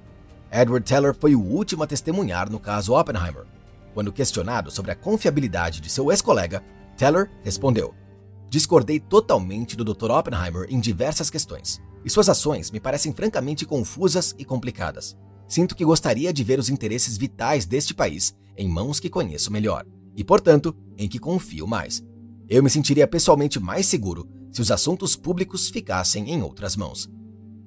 Edward 0.52 0.86
Teller 0.88 1.14
foi 1.14 1.36
o 1.36 1.42
último 1.42 1.84
a 1.84 1.88
testemunhar 1.88 2.50
no 2.50 2.60
caso 2.60 2.94
Oppenheimer. 2.94 3.46
Quando 3.96 4.12
questionado 4.12 4.70
sobre 4.70 4.92
a 4.92 4.96
confiabilidade 4.96 5.80
de 5.80 5.90
seu 5.90 6.12
ex-colega, 6.12 6.62
Teller 6.98 7.32
respondeu: 7.42 7.96
Discordei 8.50 9.00
totalmente 9.00 9.78
do 9.78 9.86
Dr. 9.86 10.12
Oppenheimer 10.12 10.68
em 10.70 10.82
diversas 10.82 11.30
questões, 11.30 11.82
e 12.04 12.10
suas 12.10 12.28
ações 12.28 12.72
me 12.72 12.80
parecem 12.80 13.14
francamente 13.14 13.66
confusas 13.66 14.36
e 14.38 14.44
complicadas. 14.44 15.16
Sinto 15.48 15.74
que 15.74 15.86
gostaria 15.86 16.34
de 16.34 16.44
ver 16.44 16.60
os 16.60 16.70
interesses 16.70 17.16
vitais 17.16 17.66
deste 17.66 17.94
país 17.94 18.36
em 18.58 18.68
mãos 18.68 19.00
que 19.00 19.10
conheço 19.10 19.50
melhor, 19.50 19.86
e, 20.14 20.26
portanto, 20.26 20.76
em 20.98 21.08
que 21.08 21.18
confio 21.18 21.66
mais. 21.66 22.04
Eu 22.50 22.62
me 22.62 22.70
sentiria 22.70 23.08
pessoalmente 23.08 23.62
mais 23.62 23.86
seguro 23.86 24.28
se 24.52 24.62
os 24.62 24.72
assuntos 24.72 25.16
públicos 25.16 25.70
ficassem 25.70 26.32
em 26.32 26.42
outras 26.42 26.76
mãos. 26.76 27.10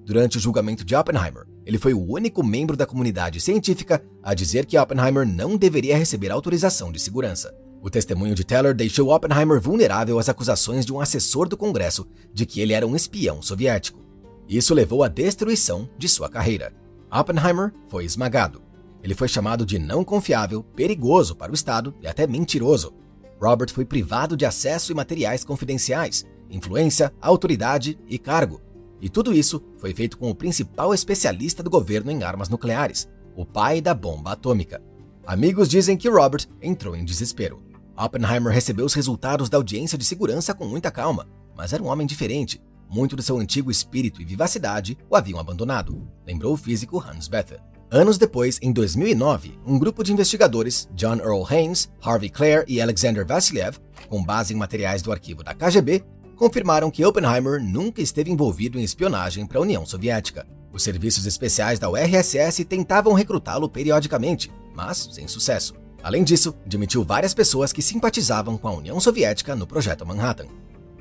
Durante 0.05 0.37
o 0.37 0.41
julgamento 0.41 0.85
de 0.85 0.95
Oppenheimer, 0.95 1.47
ele 1.69 1.77
foi 1.77 1.93
o 1.93 2.01
único 2.03 2.43
membro 2.43 2.75
da 2.75 2.87
comunidade 2.87 3.43
científica 3.43 4.03
a 4.23 4.33
dizer 4.33 4.65
que 4.65 4.79
Oppenheimer 4.79 5.27
não 5.27 5.55
deveria 5.55 5.99
receber 5.99 6.31
autorização 6.31 6.91
de 6.91 6.99
segurança. 6.99 7.55
O 7.83 7.91
testemunho 7.91 8.35
de 8.35 8.43
Teller 8.43 8.75
deixou 8.75 9.15
Oppenheimer 9.15 9.61
vulnerável 9.61 10.19
às 10.19 10.31
acusações 10.31 10.87
de 10.87 10.95
um 10.95 10.99
assessor 10.99 11.47
do 11.47 11.59
Congresso 11.59 12.09
de 12.33 12.47
que 12.47 12.63
ele 12.63 12.73
era 12.73 12.87
um 12.87 12.97
espião 12.97 13.43
soviético. 13.43 14.03
Isso 14.49 14.73
levou 14.73 15.05
à 15.05 15.09
destruição 15.09 15.87
de 15.99 16.09
sua 16.09 16.31
carreira. 16.31 16.73
Oppenheimer 17.13 17.75
foi 17.87 18.07
esmagado. 18.07 18.63
Ele 19.03 19.15
foi 19.15 19.29
chamado 19.29 19.67
de 19.67 19.79
não 19.79 20.03
confiável, 20.03 20.63
perigoso 20.63 21.37
para 21.37 21.53
o 21.53 21.55
Estado 21.55 21.95
e 22.01 22.07
até 22.07 22.27
mentiroso. 22.27 22.95
Robert 23.39 23.71
foi 23.75 23.85
privado 23.85 24.39
de 24.39 24.47
acesso 24.47 24.91
e 24.91 24.95
materiais 24.95 25.45
confidenciais, 25.45 26.25
influência, 26.49 27.13
autoridade 27.21 27.99
e 28.09 28.19
cargo. 28.19 28.59
E 29.01 29.09
tudo 29.09 29.33
isso 29.33 29.63
foi 29.77 29.95
feito 29.95 30.19
com 30.19 30.31
o 30.31 30.35
principal 30.35 30.93
especialista 30.93 31.63
do 31.63 31.71
governo 31.71 32.11
em 32.11 32.23
armas 32.23 32.49
nucleares, 32.49 33.09
o 33.37 33.47
pai 33.47 33.81
da 33.81 33.95
bomba 33.95 34.33
atômica. 34.33 34.83
Amigos 35.27 35.69
dizem 35.69 35.97
que 35.97 36.09
Robert 36.09 36.47
entrou 36.61 36.97
em 36.97 37.05
desespero. 37.05 37.63
Oppenheimer 37.97 38.53
recebeu 38.53 38.87
os 38.87 38.95
resultados 38.95 39.49
da 39.49 39.57
audiência 39.57 39.99
de 39.99 40.05
segurança 40.05 40.55
com 40.55 40.67
muita 40.67 40.91
calma, 40.91 41.29
mas 41.57 41.73
era 41.73 41.83
um 41.83 41.89
homem 41.89 42.07
diferente. 42.07 42.63
Muito 42.89 43.15
do 43.15 43.23
seu 43.23 43.39
antigo 43.39 43.71
espírito 43.71 44.23
e 44.23 44.25
vivacidade 44.25 44.97
o 45.11 45.15
haviam 45.15 45.39
abandonado, 45.39 46.09
lembrou 46.27 46.55
o 46.55 46.57
físico 46.57 46.99
Hans 46.99 47.29
Bethe. 47.29 47.57
Anos 47.91 48.19
depois, 48.19 48.59
em 48.63 48.71
2009, 48.73 49.59
um 49.67 49.79
grupo 49.79 50.05
de 50.05 50.13
investigadores, 50.13 50.89
John 50.95 51.17
Earl 51.17 51.43
Haynes, 51.49 51.91
Harvey 52.03 52.29
Clare 52.29 52.65
e 52.69 52.81
Alexander 52.81 53.27
Vassiliev, 53.27 53.79
com 54.09 54.23
base 54.23 54.53
em 54.53 54.57
materiais 54.57 55.01
do 55.03 55.11
arquivo 55.11 55.43
da 55.43 55.55
KGB, 55.55 56.05
confirmaram 56.39 56.91
que 56.91 57.05
Oppenheimer 57.05 57.61
nunca 57.61 58.01
esteve 58.01 58.31
envolvido 58.31 58.79
em 58.79 58.85
espionagem 58.85 59.45
para 59.45 59.59
a 59.59 59.63
União 59.63 59.85
Soviética. 59.85 60.47
Os 60.73 60.83
serviços 60.83 61.27
especiais 61.27 61.79
da 61.79 61.91
URSS 61.91 62.65
tentavam 62.65 63.13
recrutá-lo 63.13 63.69
periodicamente, 63.69 64.51
mas 64.75 65.09
sem 65.13 65.27
sucesso. 65.27 65.75
Além 66.03 66.23
disso, 66.23 66.55
demitiu 66.65 67.03
várias 67.03 67.35
pessoas 67.35 67.73
que 67.73 67.83
simpatizavam 67.83 68.57
com 68.57 68.69
a 68.69 68.73
União 68.73 69.01
Soviética 69.01 69.57
no 69.57 69.67
Projeto 69.67 70.07
Manhattan. 70.07 70.47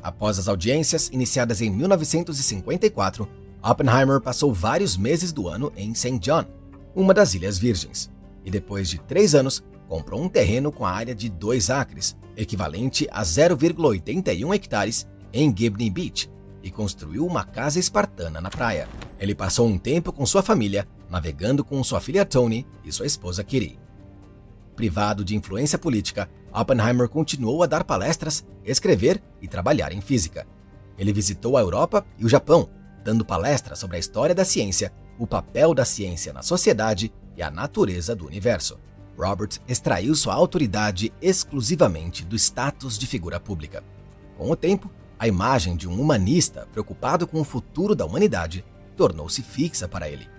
Após 0.02 0.40
as 0.40 0.48
audiências, 0.48 1.10
iniciadas 1.14 1.62
em 1.62 1.70
1954, 1.70 3.28
Oppenheimer 3.62 4.20
passou 4.20 4.52
vários 4.52 4.98
meses 4.98 5.32
do 5.32 5.48
ano 5.48 5.72
em 5.76 5.94
St. 5.94 6.18
John, 6.20 6.46
uma 6.96 7.14
das 7.14 7.36
Ilhas 7.36 7.60
Virgens, 7.60 8.10
e 8.44 8.50
depois 8.50 8.90
de 8.90 8.98
três 9.00 9.36
anos, 9.36 9.64
comprou 9.88 10.22
um 10.22 10.30
terreno 10.30 10.72
com 10.72 10.86
a 10.86 10.92
área 10.92 11.14
de 11.14 11.30
dois 11.30 11.70
acres, 11.70 12.16
equivalente 12.36 13.08
a 13.12 13.22
0,81 13.22 14.56
hectares, 14.56 15.08
em 15.34 15.55
Gibney 15.55 15.89
Beach, 15.89 16.30
e 16.63 16.71
construiu 16.71 17.25
uma 17.25 17.43
casa 17.43 17.80
espartana 17.80 18.41
na 18.41 18.49
praia. 18.49 18.88
Ele 19.19 19.34
passou 19.34 19.67
um 19.67 19.78
tempo 19.78 20.11
com 20.11 20.25
sua 20.25 20.43
família, 20.43 20.88
navegando 21.09 21.63
com 21.63 21.82
sua 21.84 22.01
filha 22.01 22.25
Tony 22.25 22.65
e 22.84 22.91
sua 22.91 23.05
esposa 23.05 23.43
Kitty. 23.43 23.80
Privado 24.75 25.23
de 25.23 25.36
influência 25.36 25.78
política, 25.78 26.30
Oppenheimer 26.53 27.07
continuou 27.07 27.63
a 27.63 27.67
dar 27.67 27.84
palestras, 27.84 28.45
escrever 28.65 29.21
e 29.41 29.47
trabalhar 29.47 29.91
em 29.91 30.01
física. 30.01 30.45
Ele 30.97 31.13
visitou 31.13 31.57
a 31.57 31.61
Europa 31.61 32.05
e 32.17 32.25
o 32.25 32.30
Japão, 32.30 32.69
dando 33.03 33.25
palestras 33.25 33.80
sobre 33.80 33.97
a 33.97 33.99
história 33.99 34.36
da 34.36 34.43
ciência, 34.43 34.91
o 35.17 35.25
papel 35.25 35.73
da 35.73 35.86
ciência 35.86 36.34
na 36.34 36.41
sociedade 36.41 37.13
e 37.36 37.41
a 37.41 37.49
natureza 37.49 38.15
do 38.15 38.25
universo. 38.25 38.80
Robert 39.17 39.59
extraiu 39.67 40.13
sua 40.13 40.34
autoridade 40.34 41.11
exclusivamente 41.21 42.23
do 42.23 42.36
status 42.36 42.97
de 42.97 43.07
figura 43.07 43.39
pública. 43.39 43.84
Com 44.38 44.51
o 44.51 44.55
tempo, 44.55 44.91
a 45.20 45.28
imagem 45.28 45.76
de 45.76 45.88
um 45.88 45.99
humanista 45.99 46.68
preocupado 46.72 47.28
com 47.28 47.41
o 47.41 47.45
futuro 47.45 47.95
da 47.95 48.05
humanidade 48.05 48.63
tornou-se 48.95 49.41
fixa 49.41 49.88
para 49.88 50.09
ele 50.09 50.38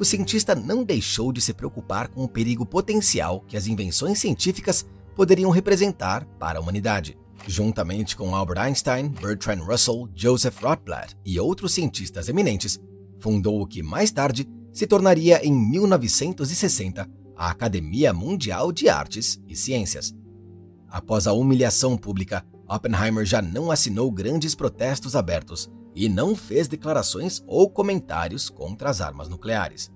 o 0.00 0.04
cientista 0.04 0.54
não 0.54 0.82
deixou 0.82 1.30
de 1.30 1.42
se 1.42 1.52
preocupar 1.52 2.08
com 2.08 2.24
o 2.24 2.28
perigo 2.28 2.64
potencial 2.64 3.44
que 3.46 3.54
as 3.54 3.66
invenções 3.66 4.18
científicas 4.18 4.86
poderiam 5.14 5.50
representar 5.50 6.24
para 6.38 6.58
a 6.58 6.62
humanidade. 6.62 7.18
Juntamente 7.46 8.16
com 8.16 8.34
Albert 8.34 8.62
Einstein, 8.62 9.08
Bertrand 9.08 9.62
Russell, 9.62 10.08
Joseph 10.14 10.56
Rotblat 10.62 11.12
e 11.22 11.38
outros 11.38 11.74
cientistas 11.74 12.30
eminentes, 12.30 12.80
fundou 13.18 13.60
o 13.60 13.66
que 13.66 13.82
mais 13.82 14.10
tarde 14.10 14.48
se 14.72 14.86
tornaria 14.86 15.44
em 15.46 15.52
1960 15.52 17.06
a 17.36 17.50
Academia 17.50 18.14
Mundial 18.14 18.72
de 18.72 18.88
Artes 18.88 19.38
e 19.46 19.54
Ciências. 19.54 20.14
Após 20.88 21.26
a 21.26 21.34
humilhação 21.34 21.98
pública, 21.98 22.42
Oppenheimer 22.70 23.26
já 23.26 23.42
não 23.42 23.70
assinou 23.70 24.10
grandes 24.12 24.54
protestos 24.54 25.16
abertos 25.16 25.68
e 25.92 26.08
não 26.08 26.36
fez 26.36 26.68
declarações 26.68 27.42
ou 27.46 27.68
comentários 27.68 28.48
contra 28.48 28.88
as 28.88 29.00
armas 29.00 29.28
nucleares. 29.28 29.90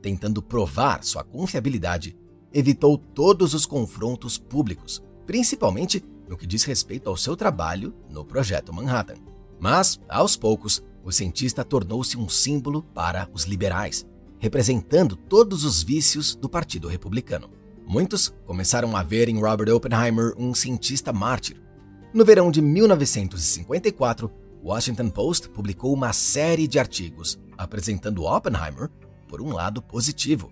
Tentando 0.00 0.40
provar 0.40 1.02
sua 1.02 1.24
confiabilidade, 1.24 2.16
evitou 2.52 2.96
todos 2.96 3.54
os 3.54 3.66
confrontos 3.66 4.38
públicos, 4.38 5.02
principalmente 5.26 6.04
no 6.28 6.36
que 6.36 6.46
diz 6.46 6.62
respeito 6.62 7.08
ao 7.08 7.16
seu 7.16 7.36
trabalho 7.36 7.92
no 8.08 8.24
Projeto 8.24 8.72
Manhattan. 8.72 9.16
Mas, 9.58 10.00
aos 10.08 10.36
poucos, 10.36 10.82
o 11.04 11.10
cientista 11.10 11.64
tornou-se 11.64 12.16
um 12.16 12.28
símbolo 12.28 12.82
para 12.94 13.28
os 13.32 13.44
liberais, 13.44 14.06
representando 14.38 15.16
todos 15.16 15.64
os 15.64 15.82
vícios 15.82 16.34
do 16.34 16.48
Partido 16.48 16.88
Republicano. 16.88 17.50
Muitos 17.86 18.32
começaram 18.46 18.96
a 18.96 19.02
ver 19.02 19.28
em 19.28 19.40
Robert 19.40 19.74
Oppenheimer 19.74 20.34
um 20.36 20.54
cientista 20.54 21.12
mártir. 21.12 21.61
No 22.14 22.26
verão 22.26 22.50
de 22.50 22.60
1954, 22.60 24.30
Washington 24.62 25.08
Post 25.08 25.48
publicou 25.48 25.94
uma 25.94 26.12
série 26.12 26.68
de 26.68 26.78
artigos 26.78 27.40
apresentando 27.56 28.24
Oppenheimer 28.24 28.90
por 29.26 29.40
um 29.40 29.50
lado 29.50 29.80
positivo. 29.80 30.50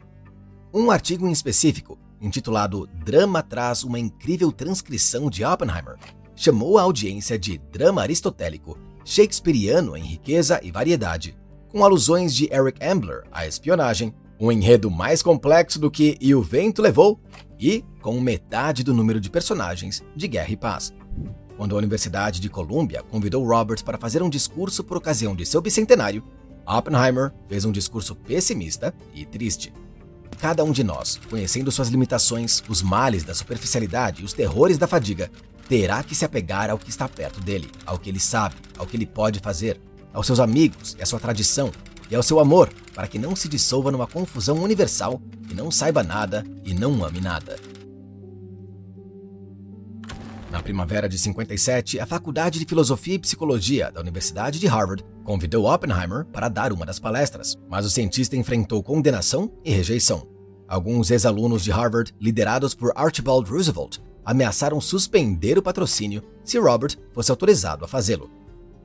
Um 0.72 0.90
artigo 0.90 1.28
em 1.28 1.32
específico, 1.32 1.98
intitulado 2.18 2.88
Drama 3.04 3.42
traz 3.42 3.84
uma 3.84 3.98
incrível 3.98 4.50
transcrição 4.50 5.28
de 5.28 5.44
Oppenheimer, 5.44 5.98
chamou 6.34 6.78
a 6.78 6.82
audiência 6.82 7.38
de 7.38 7.58
drama 7.58 8.00
aristotélico, 8.00 8.78
shakespeariano 9.04 9.94
em 9.94 10.02
riqueza 10.02 10.60
e 10.62 10.70
variedade, 10.70 11.36
com 11.68 11.84
alusões 11.84 12.34
de 12.34 12.50
Eric 12.50 12.82
Ambler 12.82 13.24
à 13.30 13.46
espionagem, 13.46 14.14
um 14.40 14.50
enredo 14.50 14.90
mais 14.90 15.22
complexo 15.22 15.78
do 15.78 15.90
que 15.90 16.16
E 16.22 16.34
o 16.34 16.40
Vento 16.40 16.80
Levou 16.80 17.20
e 17.58 17.84
com 18.00 18.18
metade 18.18 18.82
do 18.82 18.94
número 18.94 19.20
de 19.20 19.28
personagens 19.28 20.02
de 20.16 20.26
Guerra 20.26 20.52
e 20.52 20.56
Paz 20.56 20.94
quando 21.60 21.74
a 21.74 21.78
Universidade 21.78 22.40
de 22.40 22.48
Columbia 22.48 23.02
convidou 23.02 23.46
Robert 23.46 23.84
para 23.84 23.98
fazer 23.98 24.22
um 24.22 24.30
discurso 24.30 24.82
por 24.82 24.96
ocasião 24.96 25.36
de 25.36 25.44
seu 25.44 25.60
bicentenário, 25.60 26.24
Oppenheimer 26.66 27.34
fez 27.50 27.66
um 27.66 27.70
discurso 27.70 28.16
pessimista 28.16 28.94
e 29.12 29.26
triste. 29.26 29.70
Cada 30.38 30.64
um 30.64 30.72
de 30.72 30.82
nós, 30.82 31.20
conhecendo 31.28 31.70
suas 31.70 31.88
limitações, 31.88 32.62
os 32.66 32.80
males 32.80 33.24
da 33.24 33.34
superficialidade 33.34 34.22
e 34.22 34.24
os 34.24 34.32
terrores 34.32 34.78
da 34.78 34.86
fadiga, 34.86 35.30
terá 35.68 36.02
que 36.02 36.14
se 36.14 36.24
apegar 36.24 36.70
ao 36.70 36.78
que 36.78 36.88
está 36.88 37.06
perto 37.06 37.42
dele, 37.42 37.70
ao 37.84 37.98
que 37.98 38.08
ele 38.08 38.20
sabe, 38.20 38.54
ao 38.78 38.86
que 38.86 38.96
ele 38.96 39.04
pode 39.04 39.38
fazer, 39.40 39.78
aos 40.14 40.26
seus 40.26 40.40
amigos 40.40 40.96
e 40.98 41.02
à 41.02 41.04
sua 41.04 41.20
tradição, 41.20 41.70
e 42.10 42.16
ao 42.16 42.22
seu 42.22 42.40
amor, 42.40 42.70
para 42.94 43.06
que 43.06 43.18
não 43.18 43.36
se 43.36 43.50
dissolva 43.50 43.92
numa 43.92 44.06
confusão 44.06 44.56
universal 44.62 45.20
e 45.50 45.52
não 45.52 45.70
saiba 45.70 46.02
nada 46.02 46.42
e 46.64 46.72
não 46.72 47.04
ame 47.04 47.20
nada. 47.20 47.69
Na 50.50 50.60
primavera 50.60 51.08
de 51.08 51.16
57, 51.16 52.00
a 52.00 52.06
Faculdade 52.06 52.58
de 52.58 52.64
Filosofia 52.64 53.14
e 53.14 53.18
Psicologia 53.20 53.90
da 53.92 54.00
Universidade 54.00 54.58
de 54.58 54.66
Harvard 54.66 55.04
convidou 55.22 55.72
Oppenheimer 55.72 56.24
para 56.24 56.48
dar 56.48 56.72
uma 56.72 56.84
das 56.84 56.98
palestras, 56.98 57.56
mas 57.68 57.86
o 57.86 57.90
cientista 57.90 58.34
enfrentou 58.36 58.82
condenação 58.82 59.52
e 59.64 59.70
rejeição. 59.70 60.26
Alguns 60.66 61.12
ex-alunos 61.12 61.62
de 61.62 61.70
Harvard, 61.70 62.12
liderados 62.20 62.74
por 62.74 62.92
Archibald 62.96 63.48
Roosevelt, 63.48 63.98
ameaçaram 64.24 64.80
suspender 64.80 65.56
o 65.56 65.62
patrocínio 65.62 66.22
se 66.44 66.58
Robert 66.58 66.96
fosse 67.12 67.30
autorizado 67.30 67.84
a 67.84 67.88
fazê-lo. 67.88 68.28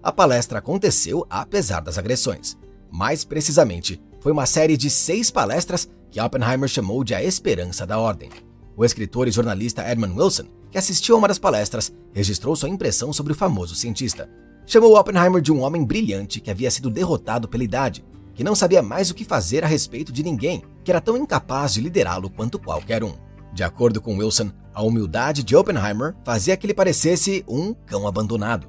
A 0.03 0.11
palestra 0.11 0.59
aconteceu 0.59 1.25
apesar 1.27 1.79
das 1.79 1.97
agressões. 1.97 2.55
Mais 2.91 3.25
precisamente, 3.25 3.99
foi 4.21 4.31
uma 4.31 4.45
série 4.45 4.77
de 4.77 4.91
seis 4.91 5.31
palestras 5.31 5.89
que 6.11 6.21
Oppenheimer 6.21 6.69
chamou 6.69 7.03
de 7.03 7.15
a 7.15 7.23
esperança 7.23 7.87
da 7.87 7.97
ordem. 7.97 8.29
O 8.77 8.85
escritor 8.85 9.27
e 9.27 9.31
jornalista 9.31 9.89
Edmund 9.89 10.19
Wilson 10.19 10.45
que 10.75 10.79
assistiu 10.79 11.15
a 11.15 11.19
uma 11.19 11.29
das 11.29 11.39
palestras, 11.39 11.89
registrou 12.13 12.53
sua 12.53 12.67
impressão 12.67 13.13
sobre 13.13 13.31
o 13.31 13.35
famoso 13.35 13.73
cientista. 13.73 14.29
Chamou 14.65 14.99
Oppenheimer 14.99 15.41
de 15.41 15.49
um 15.49 15.61
homem 15.61 15.85
brilhante 15.85 16.41
que 16.41 16.51
havia 16.51 16.69
sido 16.69 16.89
derrotado 16.89 17.47
pela 17.47 17.63
idade, 17.63 18.03
que 18.33 18.43
não 18.43 18.53
sabia 18.53 18.81
mais 18.81 19.09
o 19.09 19.13
que 19.13 19.23
fazer 19.23 19.63
a 19.63 19.67
respeito 19.67 20.11
de 20.11 20.21
ninguém, 20.21 20.61
que 20.83 20.91
era 20.91 20.99
tão 20.99 21.15
incapaz 21.15 21.75
de 21.75 21.79
liderá-lo 21.79 22.29
quanto 22.29 22.59
qualquer 22.59 23.05
um. 23.05 23.13
De 23.53 23.63
acordo 23.63 24.01
com 24.01 24.17
Wilson, 24.17 24.51
a 24.73 24.83
humildade 24.83 25.43
de 25.43 25.55
Oppenheimer 25.55 26.13
fazia 26.25 26.57
que 26.57 26.65
ele 26.65 26.73
parecesse 26.73 27.45
um 27.47 27.73
cão 27.73 28.05
abandonado. 28.05 28.67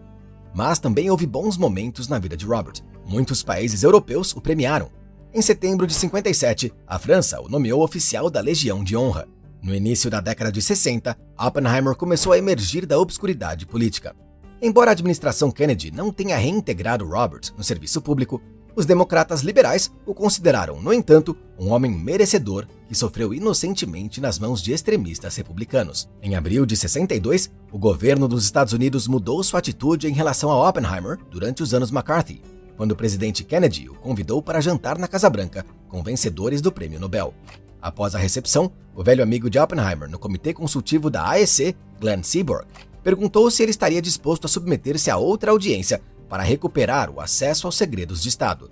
Mas 0.55 0.79
também 0.79 1.11
houve 1.11 1.27
bons 1.27 1.57
momentos 1.57 2.07
na 2.07 2.21
vida 2.21 2.37
de 2.37 2.47
Robert. 2.47 2.85
Muitos 3.05 3.43
países 3.43 3.83
europeus 3.83 4.33
o 4.33 4.41
premiaram. 4.41 4.93
Em 5.35 5.43
setembro 5.43 5.89
de 5.89 5.95
57, 5.95 6.73
a 6.87 7.01
França 7.01 7.41
o 7.41 7.49
nomeou 7.49 7.83
oficial 7.83 8.31
da 8.31 8.41
Legião 8.41 8.85
de 8.85 8.97
Honra. 8.97 9.27
No 9.67 9.75
início 9.75 10.09
da 10.09 10.21
década 10.21 10.53
de 10.53 10.63
60, 10.63 11.19
Oppenheimer 11.37 11.97
começou 11.97 12.33
a 12.33 12.39
emergir 12.39 12.87
da 12.87 13.01
obscuridade 13.01 13.67
política. 13.67 14.15
Embora 14.63 14.93
a 14.93 14.93
administração 14.93 15.51
Kennedy 15.51 15.91
não 15.91 16.13
tenha 16.13 16.37
reintegrado 16.37 17.05
Robert 17.05 17.53
no 17.59 17.65
serviço 17.65 18.01
público, 18.01 18.41
os 18.77 18.87
democratas 18.87 19.41
liberais 19.41 19.91
o 20.07 20.15
consideraram, 20.15 20.81
no 20.81 20.93
entanto, 20.93 21.37
um 21.59 21.71
homem 21.73 21.91
merecedor 21.91 22.65
que 22.87 22.95
sofreu 22.95 23.35
inocentemente 23.35 24.21
nas 24.21 24.39
mãos 24.39 24.63
de 24.63 24.71
extremistas 24.71 25.35
republicanos. 25.35 26.09
Em 26.23 26.37
abril 26.37 26.65
de 26.65 26.77
62, 26.77 27.51
o 27.73 27.79
governo 27.79 28.29
dos 28.29 28.45
Estados 28.45 28.73
Unidos 28.73 29.09
mudou 29.09 29.43
sua 29.43 29.59
atitude 29.59 30.07
em 30.07 30.13
relação 30.13 30.49
a 30.49 30.69
Oppenheimer 30.69 31.19
durante 31.29 31.65
os 31.65 31.75
anos 31.75 31.91
McCarthy, 31.91 32.41
quando 32.77 32.93
o 32.93 32.97
presidente 32.97 33.43
Kennedy 33.43 33.89
o 33.89 33.95
convidou 33.95 34.41
para 34.41 34.61
jantar 34.61 34.97
na 34.97 35.09
Casa 35.09 35.29
Branca 35.29 35.67
com 35.89 36.05
vencedores 36.05 36.61
do 36.61 36.71
Prêmio 36.71 37.01
Nobel. 37.01 37.35
Após 37.81 38.15
a 38.15 38.19
recepção, 38.19 38.73
o 38.95 39.03
velho 39.03 39.23
amigo 39.23 39.51
de 39.51 39.59
Oppenheimer 39.59 40.09
no 40.09 40.19
comitê 40.19 40.55
consultivo 40.55 41.11
da 41.11 41.29
AEC, 41.29 41.77
Glenn 42.01 42.23
Seaborg, 42.23 42.67
perguntou 43.03 43.51
se 43.51 43.63
ele 43.63 43.71
estaria 43.71 44.03
disposto 44.03 44.47
a 44.47 44.49
submeter-se 44.49 45.11
a 45.11 45.17
outra 45.17 45.51
audiência 45.51 46.01
para 46.29 46.43
recuperar 46.43 47.11
o 47.11 47.21
acesso 47.21 47.67
aos 47.67 47.77
segredos 47.77 48.23
de 48.23 48.29
Estado. 48.29 48.71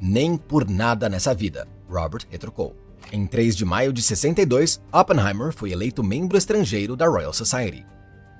Nem 0.00 0.36
por 0.36 0.68
nada 0.68 1.08
nessa 1.08 1.34
vida, 1.34 1.68
Robert 1.88 2.26
retrucou. 2.30 2.74
Em 3.12 3.26
3 3.26 3.54
de 3.54 3.64
maio 3.64 3.92
de 3.92 4.02
62, 4.02 4.80
Oppenheimer 4.92 5.52
foi 5.52 5.72
eleito 5.72 6.02
membro 6.02 6.36
estrangeiro 6.36 6.96
da 6.96 7.06
Royal 7.06 7.32
Society. 7.32 7.86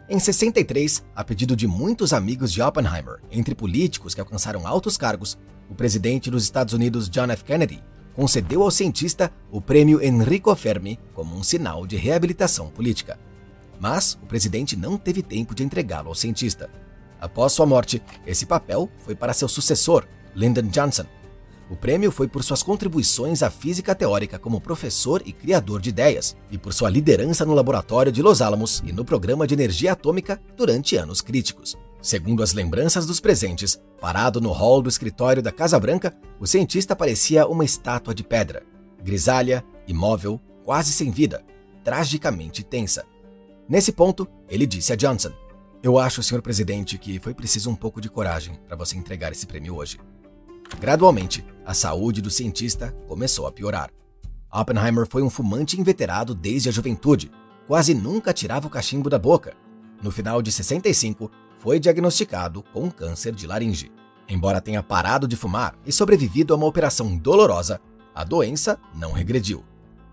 Em 0.09 0.19
63, 0.19 1.05
a 1.15 1.25
pedido 1.25 1.57
de 1.57 1.67
muitos 1.67 2.13
amigos 2.13 2.53
de 2.53 2.63
Oppenheimer, 2.63 3.21
entre 3.31 3.55
políticos 3.55 4.15
que 4.15 4.21
alcançaram 4.21 4.67
altos 4.67 4.97
cargos, 4.97 5.37
o 5.69 5.75
presidente 5.75 6.31
dos 6.31 6.45
Estados 6.45 6.75
Unidos 6.75 7.09
John 7.09 7.31
F. 7.31 7.45
Kennedy 7.45 7.83
concedeu 8.17 8.63
ao 8.63 8.71
cientista 8.71 9.31
o 9.53 9.61
prêmio 9.61 10.03
Enrico 10.03 10.57
Fermi 10.57 10.99
como 11.13 11.37
um 11.37 11.43
sinal 11.43 11.87
de 11.87 11.97
reabilitação 11.97 12.71
política. 12.71 13.19
Mas 13.79 14.19
o 14.23 14.27
presidente 14.27 14.75
não 14.75 14.97
teve 14.97 15.23
tempo 15.23 15.55
de 15.55 15.63
entregá-lo 15.63 16.09
ao 16.09 16.15
cientista. 16.15 16.71
Após 17.21 17.53
sua 17.53 17.67
morte, 17.67 18.03
esse 18.27 18.47
papel 18.47 18.89
foi 19.05 19.15
para 19.15 19.35
seu 19.35 19.47
sucessor, 19.49 20.07
Lyndon 20.35 20.69
Johnson. 20.69 21.05
O 21.69 21.77
prêmio 21.77 22.11
foi 22.11 22.27
por 22.27 22.43
suas 22.43 22.63
contribuições 22.63 23.43
à 23.43 23.51
física 23.51 23.95
teórica 23.95 24.39
como 24.39 24.61
professor 24.61 25.21
e 25.27 25.33
criador 25.33 25.83
de 25.83 25.91
ideias, 25.91 26.35
e 26.51 26.57
por 26.57 26.73
sua 26.73 26.89
liderança 26.89 27.45
no 27.45 27.53
laboratório 27.53 28.13
de 28.13 28.23
Los 28.23 28.41
Alamos 28.41 28.83
e 28.87 28.93
no 28.93 29.05
programa 29.05 29.47
de 29.47 29.53
energia 29.53 29.93
atômica 29.93 30.41
durante 30.57 30.97
anos 30.97 31.21
críticos. 31.21 31.77
Segundo 32.07 32.41
as 32.41 32.53
lembranças 32.53 33.05
dos 33.05 33.19
presentes, 33.19 33.83
parado 34.01 34.41
no 34.41 34.53
hall 34.53 34.81
do 34.81 34.89
escritório 34.89 35.43
da 35.43 35.51
Casa 35.51 35.77
Branca, 35.77 36.17
o 36.39 36.47
cientista 36.47 36.95
parecia 36.95 37.49
uma 37.49 37.65
estátua 37.65 38.15
de 38.15 38.23
pedra, 38.23 38.63
grisalha, 39.03 39.65
imóvel, 39.89 40.41
quase 40.65 40.93
sem 40.93 41.11
vida, 41.11 41.45
tragicamente 41.83 42.63
tensa. 42.63 43.05
Nesse 43.69 43.91
ponto, 43.91 44.25
ele 44.49 44.69
disse 44.69 44.93
a 44.93 44.97
Johnson: 44.97 45.33
Eu 45.83 45.99
acho, 45.99 46.23
senhor 46.23 46.41
presidente, 46.43 46.97
que 46.97 47.19
foi 47.19 47.35
preciso 47.35 47.71
um 47.71 47.75
pouco 47.75 48.01
de 48.01 48.09
coragem 48.09 48.55
para 48.69 48.77
você 48.77 48.97
entregar 48.97 49.33
esse 49.33 49.45
prêmio 49.45 49.75
hoje. 49.75 49.99
Gradualmente, 50.79 51.45
a 51.65 51.75
saúde 51.75 52.23
do 52.23 52.31
cientista 52.31 52.93
começou 53.09 53.49
a 53.49 53.53
piorar. 53.53 53.91
Oppenheimer 54.55 55.09
foi 55.11 55.25
um 55.25 55.31
fumante 55.31 55.81
inveterado 55.81 56.37
desde 56.37 56.69
a 56.69 56.73
juventude, 56.73 57.33
quase 57.67 57.95
nunca 57.95 58.33
tirava 58.33 58.69
o 58.69 58.71
cachimbo 58.71 59.11
da 59.11 59.19
boca. 59.19 59.57
No 60.01 60.13
final 60.13 60.41
de 60.41 60.53
65, 60.53 61.29
foi 61.67 61.81
diagnosticado 61.81 62.63
com 62.73 62.89
câncer 62.89 63.35
de 63.35 63.45
laringe. 63.45 63.91
Embora 64.29 64.61
tenha 64.61 64.85
parado 64.85 65.27
de 65.27 65.35
fumar 65.35 65.77
e 65.85 65.91
sobrevivido 65.91 66.55
a 66.55 66.57
uma 66.57 66.69
operação 66.69 67.17
dolorosa, 67.17 67.81
a 68.15 68.23
doença 68.23 68.79
não 68.95 69.11
regrediu. 69.11 69.65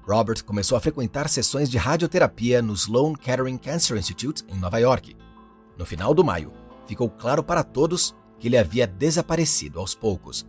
Robert 0.02 0.44
começou 0.44 0.76
a 0.76 0.82
frequentar 0.82 1.30
sessões 1.30 1.70
de 1.70 1.78
radioterapia 1.78 2.60
no 2.60 2.74
Sloan 2.74 3.14
Kettering 3.14 3.58
Cancer 3.58 3.96
Institute, 3.96 4.44
em 4.48 4.58
Nova 4.58 4.80
York. 4.80 5.16
No 5.78 5.86
final 5.86 6.12
do 6.16 6.24
maio, 6.24 6.52
ficou 6.88 7.08
claro 7.08 7.44
para 7.44 7.64
todos 7.64 8.16
que 8.40 8.48
ele 8.48 8.58
havia 8.58 8.88
desaparecido 8.88 9.80
aos 9.80 9.94
poucos. 9.94 10.48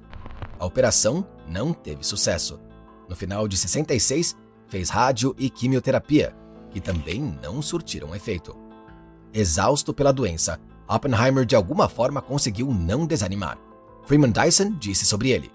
A 0.59 0.65
operação 0.65 1.29
não 1.47 1.75
teve 1.75 2.03
sucesso. 2.03 2.59
No 3.11 3.15
final 3.15 3.47
de 3.47 3.59
66, 3.59 4.35
fez 4.69 4.89
rádio 4.89 5.37
e 5.39 5.51
quimioterapia, 5.51 6.35
que 6.71 6.81
também 6.81 7.21
não 7.43 7.61
surtiram 7.61 8.17
efeito. 8.17 8.57
Exausto 9.35 9.93
pela 9.93 10.11
doença, 10.11 10.59
Oppenheimer 10.89 11.45
de 11.45 11.57
alguma 11.57 11.89
forma 11.89 12.21
conseguiu 12.21 12.73
não 12.73 13.07
desanimar. 13.07 13.59
Freeman 14.07 14.31
Dyson 14.31 14.73
disse 14.79 15.07
sobre 15.07 15.31
ele: 15.31 15.51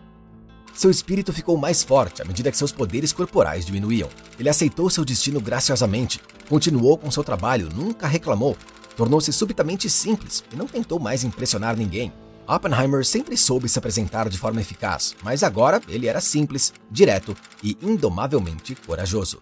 Seu 0.73 0.89
espírito 0.89 1.32
ficou 1.32 1.57
mais 1.57 1.84
forte 1.84 2.21
à 2.21 2.25
medida 2.25 2.51
que 2.51 2.57
seus 2.57 2.71
poderes 2.71 3.13
corporais 3.13 3.65
diminuíam. 3.65 4.09
Ele 4.39 4.49
aceitou 4.49 4.89
seu 4.89 5.05
destino 5.05 5.39
graciosamente, 5.39 6.19
continuou 6.47 6.97
com 6.97 7.11
seu 7.11 7.23
trabalho, 7.23 7.69
nunca 7.73 8.07
reclamou, 8.07 8.57
tornou-se 8.95 9.32
subitamente 9.32 9.89
simples 9.89 10.43
e 10.51 10.55
não 10.55 10.65
tentou 10.65 10.99
mais 10.99 11.23
impressionar 11.23 11.77
ninguém. 11.77 12.11
Oppenheimer 12.47 13.05
sempre 13.05 13.38
soube 13.38 13.69
se 13.69 13.77
apresentar 13.77 14.27
de 14.27 14.38
forma 14.38 14.59
eficaz, 14.59 15.15
mas 15.21 15.43
agora 15.43 15.80
ele 15.88 16.07
era 16.07 16.19
simples, 16.19 16.73
direto 16.89 17.38
e 17.63 17.77
indomavelmente 17.80 18.73
corajoso. 18.73 19.39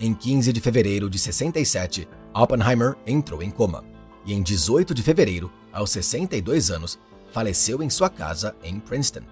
Em 0.00 0.12
15 0.12 0.52
de 0.52 0.60
fevereiro 0.60 1.08
de 1.08 1.18
67, 1.20 2.08
Oppenheimer 2.36 2.94
entrou 3.06 3.42
em 3.42 3.50
coma 3.50 3.82
e, 4.26 4.34
em 4.34 4.42
18 4.42 4.92
de 4.92 5.02
fevereiro, 5.02 5.50
aos 5.72 5.90
62 5.90 6.70
anos, 6.70 6.98
faleceu 7.32 7.82
em 7.82 7.88
sua 7.88 8.10
casa 8.10 8.54
em 8.62 8.78
Princeton. 8.78 9.22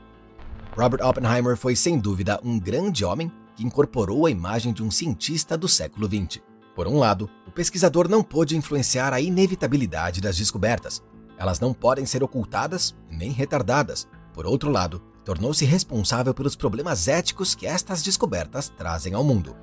Robert 0.74 1.06
Oppenheimer 1.06 1.54
foi 1.54 1.76
sem 1.76 1.98
dúvida 1.98 2.40
um 2.42 2.58
grande 2.58 3.04
homem 3.04 3.30
que 3.54 3.62
incorporou 3.62 4.24
a 4.24 4.30
imagem 4.30 4.72
de 4.72 4.82
um 4.82 4.90
cientista 4.90 5.56
do 5.56 5.68
século 5.68 6.06
XX. 6.06 6.40
Por 6.74 6.88
um 6.88 6.98
lado, 6.98 7.28
o 7.46 7.50
pesquisador 7.50 8.08
não 8.08 8.22
pôde 8.22 8.56
influenciar 8.56 9.12
a 9.12 9.20
inevitabilidade 9.20 10.22
das 10.22 10.38
descobertas. 10.38 11.02
Elas 11.36 11.60
não 11.60 11.74
podem 11.74 12.06
ser 12.06 12.22
ocultadas 12.22 12.96
nem 13.10 13.30
retardadas. 13.30 14.08
Por 14.32 14.46
outro 14.46 14.70
lado, 14.70 15.02
tornou-se 15.26 15.64
responsável 15.66 16.32
pelos 16.32 16.56
problemas 16.56 17.06
éticos 17.06 17.54
que 17.54 17.66
estas 17.66 18.02
descobertas 18.02 18.70
trazem 18.70 19.12
ao 19.12 19.22
mundo. 19.22 19.54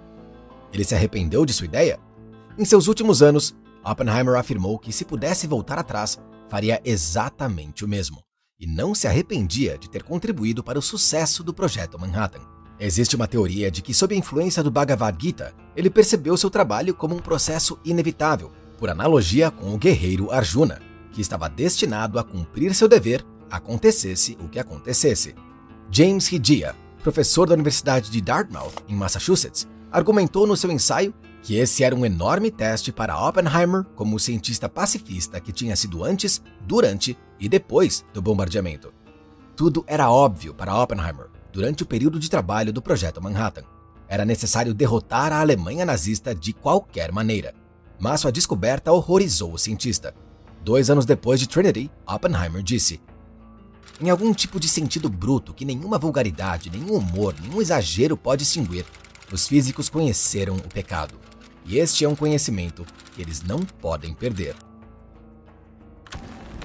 Ele 0.72 0.84
se 0.84 0.94
arrependeu 0.94 1.44
de 1.44 1.54
sua 1.54 1.66
ideia? 1.66 2.00
Em 2.62 2.66
seus 2.66 2.88
últimos 2.88 3.24
anos, 3.24 3.56
Oppenheimer 3.84 4.36
afirmou 4.36 4.78
que 4.78 4.94
se 4.94 5.04
pudesse 5.04 5.48
voltar 5.48 5.80
atrás, 5.80 6.20
faria 6.48 6.80
exatamente 6.86 7.84
o 7.84 7.88
mesmo, 7.88 8.22
e 8.60 8.68
não 8.68 8.94
se 8.94 9.08
arrependia 9.08 9.80
de 9.80 9.90
ter 9.90 10.04
contribuído 10.04 10.64
para 10.64 10.78
o 10.78 10.82
sucesso 10.82 11.44
do 11.44 11.56
projeto 11.56 11.98
Manhattan. 11.98 12.42
Existe 12.80 13.16
uma 13.16 13.28
teoria 13.28 13.72
de 13.72 13.82
que, 13.82 13.96
sob 13.96 14.14
a 14.14 14.18
influência 14.18 14.62
do 14.62 14.70
Bhagavad 14.70 15.18
Gita, 15.20 15.56
ele 15.76 15.90
percebeu 15.90 16.38
seu 16.38 16.52
trabalho 16.52 16.94
como 16.94 17.16
um 17.16 17.20
processo 17.20 17.80
inevitável, 17.84 18.52
por 18.78 18.92
analogia 18.92 19.50
com 19.50 19.74
o 19.74 19.78
guerreiro 19.80 20.30
Arjuna, 20.30 20.84
que 21.12 21.20
estava 21.20 21.50
destinado 21.50 22.20
a 22.20 22.24
cumprir 22.24 22.76
seu 22.76 22.88
dever, 22.88 23.26
acontecesse 23.50 24.38
o 24.40 24.48
que 24.48 24.60
acontecesse. 24.60 25.34
James 25.90 26.32
Hidia, 26.32 26.76
professor 27.02 27.48
da 27.48 27.56
Universidade 27.56 28.12
de 28.12 28.22
Dartmouth, 28.22 28.84
em 28.88 28.94
Massachusetts, 28.94 29.68
argumentou 29.92 30.46
no 30.46 30.56
seu 30.56 30.72
ensaio 30.72 31.12
que 31.42 31.56
esse 31.56 31.84
era 31.84 31.96
um 31.96 32.06
enorme 32.06 32.52
teste 32.52 32.92
para 32.92 33.20
Oppenheimer 33.20 33.84
como 33.96 34.20
cientista 34.20 34.70
pacifista 34.70 35.40
que 35.40 35.52
tinha 35.52 35.76
sido 35.76 36.04
antes, 36.04 36.42
durante 36.68 37.18
e 37.40 37.50
depois 37.50 38.06
do 38.14 38.22
bombardeamento. 38.22 38.94
Tudo 39.56 39.84
era 39.88 40.10
óbvio 40.10 40.54
para 40.54 40.76
Oppenheimer 40.76 41.28
durante 41.52 41.84
o 41.84 41.86
período 41.86 42.20
de 42.20 42.30
trabalho 42.30 42.72
do 42.72 42.82
projeto 42.82 43.22
Manhattan. 43.22 43.64
Era 44.08 44.26
necessário 44.26 44.74
derrotar 44.74 45.32
a 45.32 45.40
Alemanha 45.40 45.86
nazista 45.86 46.34
de 46.36 46.54
qualquer 46.54 47.12
maneira. 47.12 47.54
Mas 48.00 48.22
sua 48.22 48.32
descoberta 48.32 48.92
horrorizou 48.92 49.54
o 49.54 49.58
cientista. 49.58 50.14
Dois 50.64 50.90
anos 50.90 51.06
depois 51.06 51.40
de 51.40 51.48
Trinity, 51.48 51.92
Oppenheimer 52.08 52.62
disse: 52.62 53.02
Em 54.00 54.10
algum 54.10 54.34
tipo 54.34 54.60
de 54.60 54.68
sentido 54.68 55.10
bruto 55.10 55.54
que 55.54 55.66
nenhuma 55.66 55.98
vulgaridade, 55.98 56.70
nenhum 56.70 56.96
humor, 56.96 57.36
nenhum 57.42 57.62
exagero 57.62 58.18
pode 58.18 58.44
extinguir, 58.44 58.86
os 59.32 59.48
físicos 59.48 59.90
conheceram 59.90 60.56
o 60.56 60.70
pecado. 60.70 61.31
E 61.66 61.78
este 61.78 62.04
é 62.04 62.10
um 62.10 62.16
conhecimento 62.16 62.86
que 63.14 63.22
eles 63.22 63.42
não 63.42 63.60
podem 63.60 64.14
perder. 64.14 64.56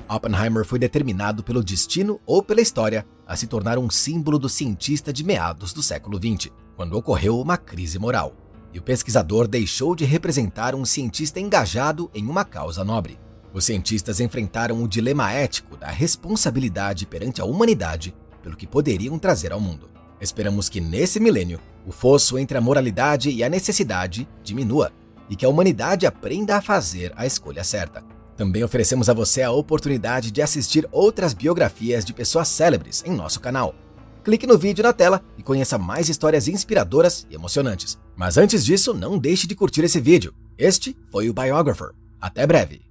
Oppenheimer 0.08 0.64
foi 0.64 0.78
determinado 0.78 1.42
pelo 1.42 1.64
destino 1.64 2.20
ou 2.24 2.42
pela 2.42 2.60
história 2.60 3.04
a 3.26 3.34
se 3.34 3.46
tornar 3.46 3.76
um 3.78 3.90
símbolo 3.90 4.38
do 4.38 4.48
cientista 4.48 5.12
de 5.12 5.24
meados 5.24 5.72
do 5.72 5.82
século 5.82 6.18
XX, 6.18 6.52
quando 6.76 6.96
ocorreu 6.96 7.40
uma 7.40 7.56
crise 7.56 7.98
moral, 7.98 8.32
e 8.72 8.78
o 8.78 8.82
pesquisador 8.82 9.48
deixou 9.48 9.96
de 9.96 10.04
representar 10.04 10.74
um 10.74 10.84
cientista 10.84 11.40
engajado 11.40 12.10
em 12.14 12.26
uma 12.26 12.44
causa 12.44 12.84
nobre. 12.84 13.18
Os 13.52 13.64
cientistas 13.64 14.20
enfrentaram 14.20 14.82
o 14.82 14.88
dilema 14.88 15.32
ético 15.32 15.76
da 15.76 15.88
responsabilidade 15.88 17.06
perante 17.06 17.40
a 17.40 17.44
humanidade 17.44 18.14
pelo 18.42 18.56
que 18.56 18.66
poderiam 18.66 19.18
trazer 19.18 19.50
ao 19.50 19.60
mundo. 19.60 19.95
Esperamos 20.20 20.68
que 20.68 20.80
nesse 20.80 21.20
milênio 21.20 21.60
o 21.86 21.92
fosso 21.92 22.38
entre 22.38 22.56
a 22.56 22.60
moralidade 22.60 23.30
e 23.30 23.44
a 23.44 23.48
necessidade 23.48 24.28
diminua 24.42 24.92
e 25.28 25.36
que 25.36 25.44
a 25.44 25.48
humanidade 25.48 26.06
aprenda 26.06 26.56
a 26.56 26.62
fazer 26.62 27.12
a 27.16 27.26
escolha 27.26 27.62
certa. 27.62 28.04
Também 28.36 28.62
oferecemos 28.62 29.08
a 29.08 29.14
você 29.14 29.42
a 29.42 29.50
oportunidade 29.50 30.30
de 30.30 30.42
assistir 30.42 30.86
outras 30.92 31.32
biografias 31.32 32.04
de 32.04 32.12
pessoas 32.12 32.48
célebres 32.48 33.02
em 33.06 33.12
nosso 33.12 33.40
canal. 33.40 33.74
Clique 34.22 34.46
no 34.46 34.58
vídeo 34.58 34.82
na 34.82 34.92
tela 34.92 35.22
e 35.38 35.42
conheça 35.42 35.78
mais 35.78 36.08
histórias 36.08 36.48
inspiradoras 36.48 37.26
e 37.30 37.34
emocionantes. 37.34 37.98
Mas 38.16 38.36
antes 38.36 38.64
disso, 38.64 38.92
não 38.92 39.18
deixe 39.18 39.46
de 39.46 39.54
curtir 39.54 39.84
esse 39.84 40.00
vídeo. 40.00 40.34
Este 40.58 40.96
foi 41.10 41.30
o 41.30 41.34
Biographer. 41.34 41.90
Até 42.20 42.46
breve! 42.46 42.85